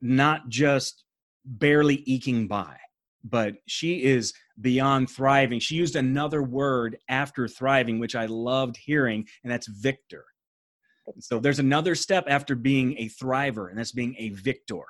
not 0.01 0.49
just 0.49 1.05
barely 1.45 1.97
eking 2.07 2.47
by, 2.47 2.77
but 3.25 3.55
she 3.67 4.05
is 4.05 4.33
beyond 4.61 5.11
thriving. 5.11 5.59
She 5.59 5.75
used 5.75 5.97
another 5.97 6.43
word 6.43 6.99
after 7.09 7.49
thriving, 7.49 7.99
which 7.99 8.15
I 8.15 8.27
loved 8.27 8.77
hearing, 8.77 9.27
and 9.43 9.53
that's 9.53 9.67
victor. 9.67 10.25
So 11.21 11.39
there's 11.39 11.59
another 11.59 11.95
step 11.95 12.25
after 12.29 12.55
being 12.55 12.97
a 12.99 13.09
thriver, 13.09 13.69
and 13.71 13.79
that's 13.79 13.93
being 13.93 14.15
a 14.19 14.31
victor. 14.31 14.85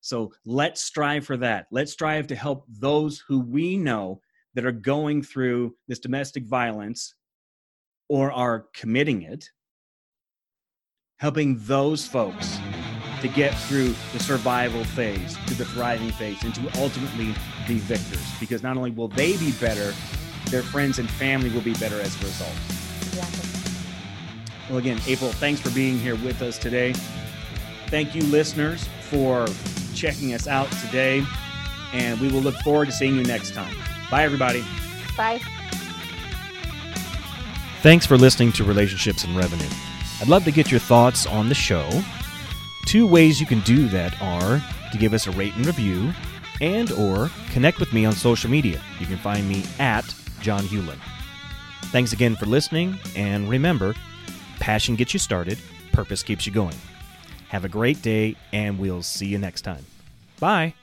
So 0.00 0.32
let's 0.44 0.82
strive 0.82 1.26
for 1.26 1.36
that. 1.38 1.66
Let's 1.70 1.92
strive 1.92 2.26
to 2.28 2.36
help 2.36 2.64
those 2.68 3.22
who 3.26 3.40
we 3.40 3.76
know 3.76 4.20
that 4.54 4.64
are 4.64 4.72
going 4.72 5.22
through 5.22 5.74
this 5.88 5.98
domestic 5.98 6.44
violence 6.44 7.14
or 8.08 8.32
are 8.32 8.66
committing 8.72 9.22
it, 9.22 9.50
helping 11.18 11.58
those 11.60 12.06
folks 12.06 12.58
to 13.20 13.28
get 13.28 13.54
through 13.54 13.94
the 14.12 14.20
survival 14.20 14.84
phase 14.84 15.36
to 15.46 15.54
the 15.54 15.64
thriving 15.64 16.10
phase 16.12 16.42
and 16.42 16.54
to 16.54 16.80
ultimately 16.80 17.34
be 17.66 17.78
victors. 17.78 18.24
Because 18.38 18.62
not 18.62 18.76
only 18.76 18.90
will 18.90 19.08
they 19.08 19.36
be 19.38 19.52
better, 19.52 19.92
their 20.50 20.62
friends 20.62 20.98
and 20.98 21.10
family 21.10 21.50
will 21.50 21.62
be 21.62 21.74
better 21.74 22.00
as 22.00 22.14
a 22.22 22.24
result. 22.24 22.54
Well, 24.68 24.78
again, 24.78 25.00
April, 25.06 25.30
thanks 25.32 25.60
for 25.60 25.70
being 25.70 25.98
here 25.98 26.16
with 26.16 26.42
us 26.42 26.58
today. 26.58 26.92
Thank 27.88 28.14
you, 28.14 28.22
listeners, 28.24 28.88
for 29.02 29.46
checking 29.96 30.34
us 30.34 30.46
out 30.46 30.70
today. 30.72 31.24
And 31.92 32.20
we 32.20 32.28
will 32.28 32.40
look 32.40 32.56
forward 32.56 32.86
to 32.86 32.92
seeing 32.92 33.16
you 33.16 33.24
next 33.24 33.54
time. 33.54 33.74
Bye, 34.10 34.24
everybody. 34.24 34.64
Bye. 35.16 35.40
Thanks 37.82 38.06
for 38.06 38.16
listening 38.16 38.52
to 38.52 38.64
Relationships 38.64 39.24
and 39.24 39.36
Revenue. 39.36 39.68
I'd 40.20 40.28
love 40.28 40.44
to 40.44 40.50
get 40.50 40.70
your 40.70 40.80
thoughts 40.80 41.26
on 41.26 41.48
the 41.48 41.54
show. 41.54 41.88
Two 42.86 43.06
ways 43.06 43.40
you 43.40 43.46
can 43.46 43.60
do 43.60 43.88
that 43.88 44.20
are 44.20 44.62
to 44.92 44.98
give 44.98 45.12
us 45.12 45.26
a 45.26 45.30
rate 45.32 45.54
and 45.56 45.66
review 45.66 46.12
and 46.60 46.90
or 46.92 47.30
connect 47.52 47.80
with 47.80 47.92
me 47.92 48.04
on 48.04 48.12
social 48.12 48.50
media. 48.50 48.80
You 48.98 49.06
can 49.06 49.18
find 49.18 49.48
me 49.48 49.64
at 49.78 50.14
John 50.40 50.64
Hewlin. 50.64 50.98
Thanks 51.86 52.12
again 52.12 52.36
for 52.36 52.46
listening, 52.46 52.98
and 53.14 53.48
remember, 53.48 53.94
passion 54.58 54.96
gets 54.96 55.12
you 55.12 55.20
started, 55.20 55.58
purpose 55.92 56.22
keeps 56.22 56.46
you 56.46 56.52
going. 56.52 56.74
Have 57.48 57.64
a 57.64 57.68
great 57.68 58.02
day, 58.02 58.36
and 58.52 58.78
we'll 58.78 59.02
see 59.02 59.26
you 59.26 59.38
next 59.38 59.62
time. 59.62 59.84
Bye. 60.40 60.74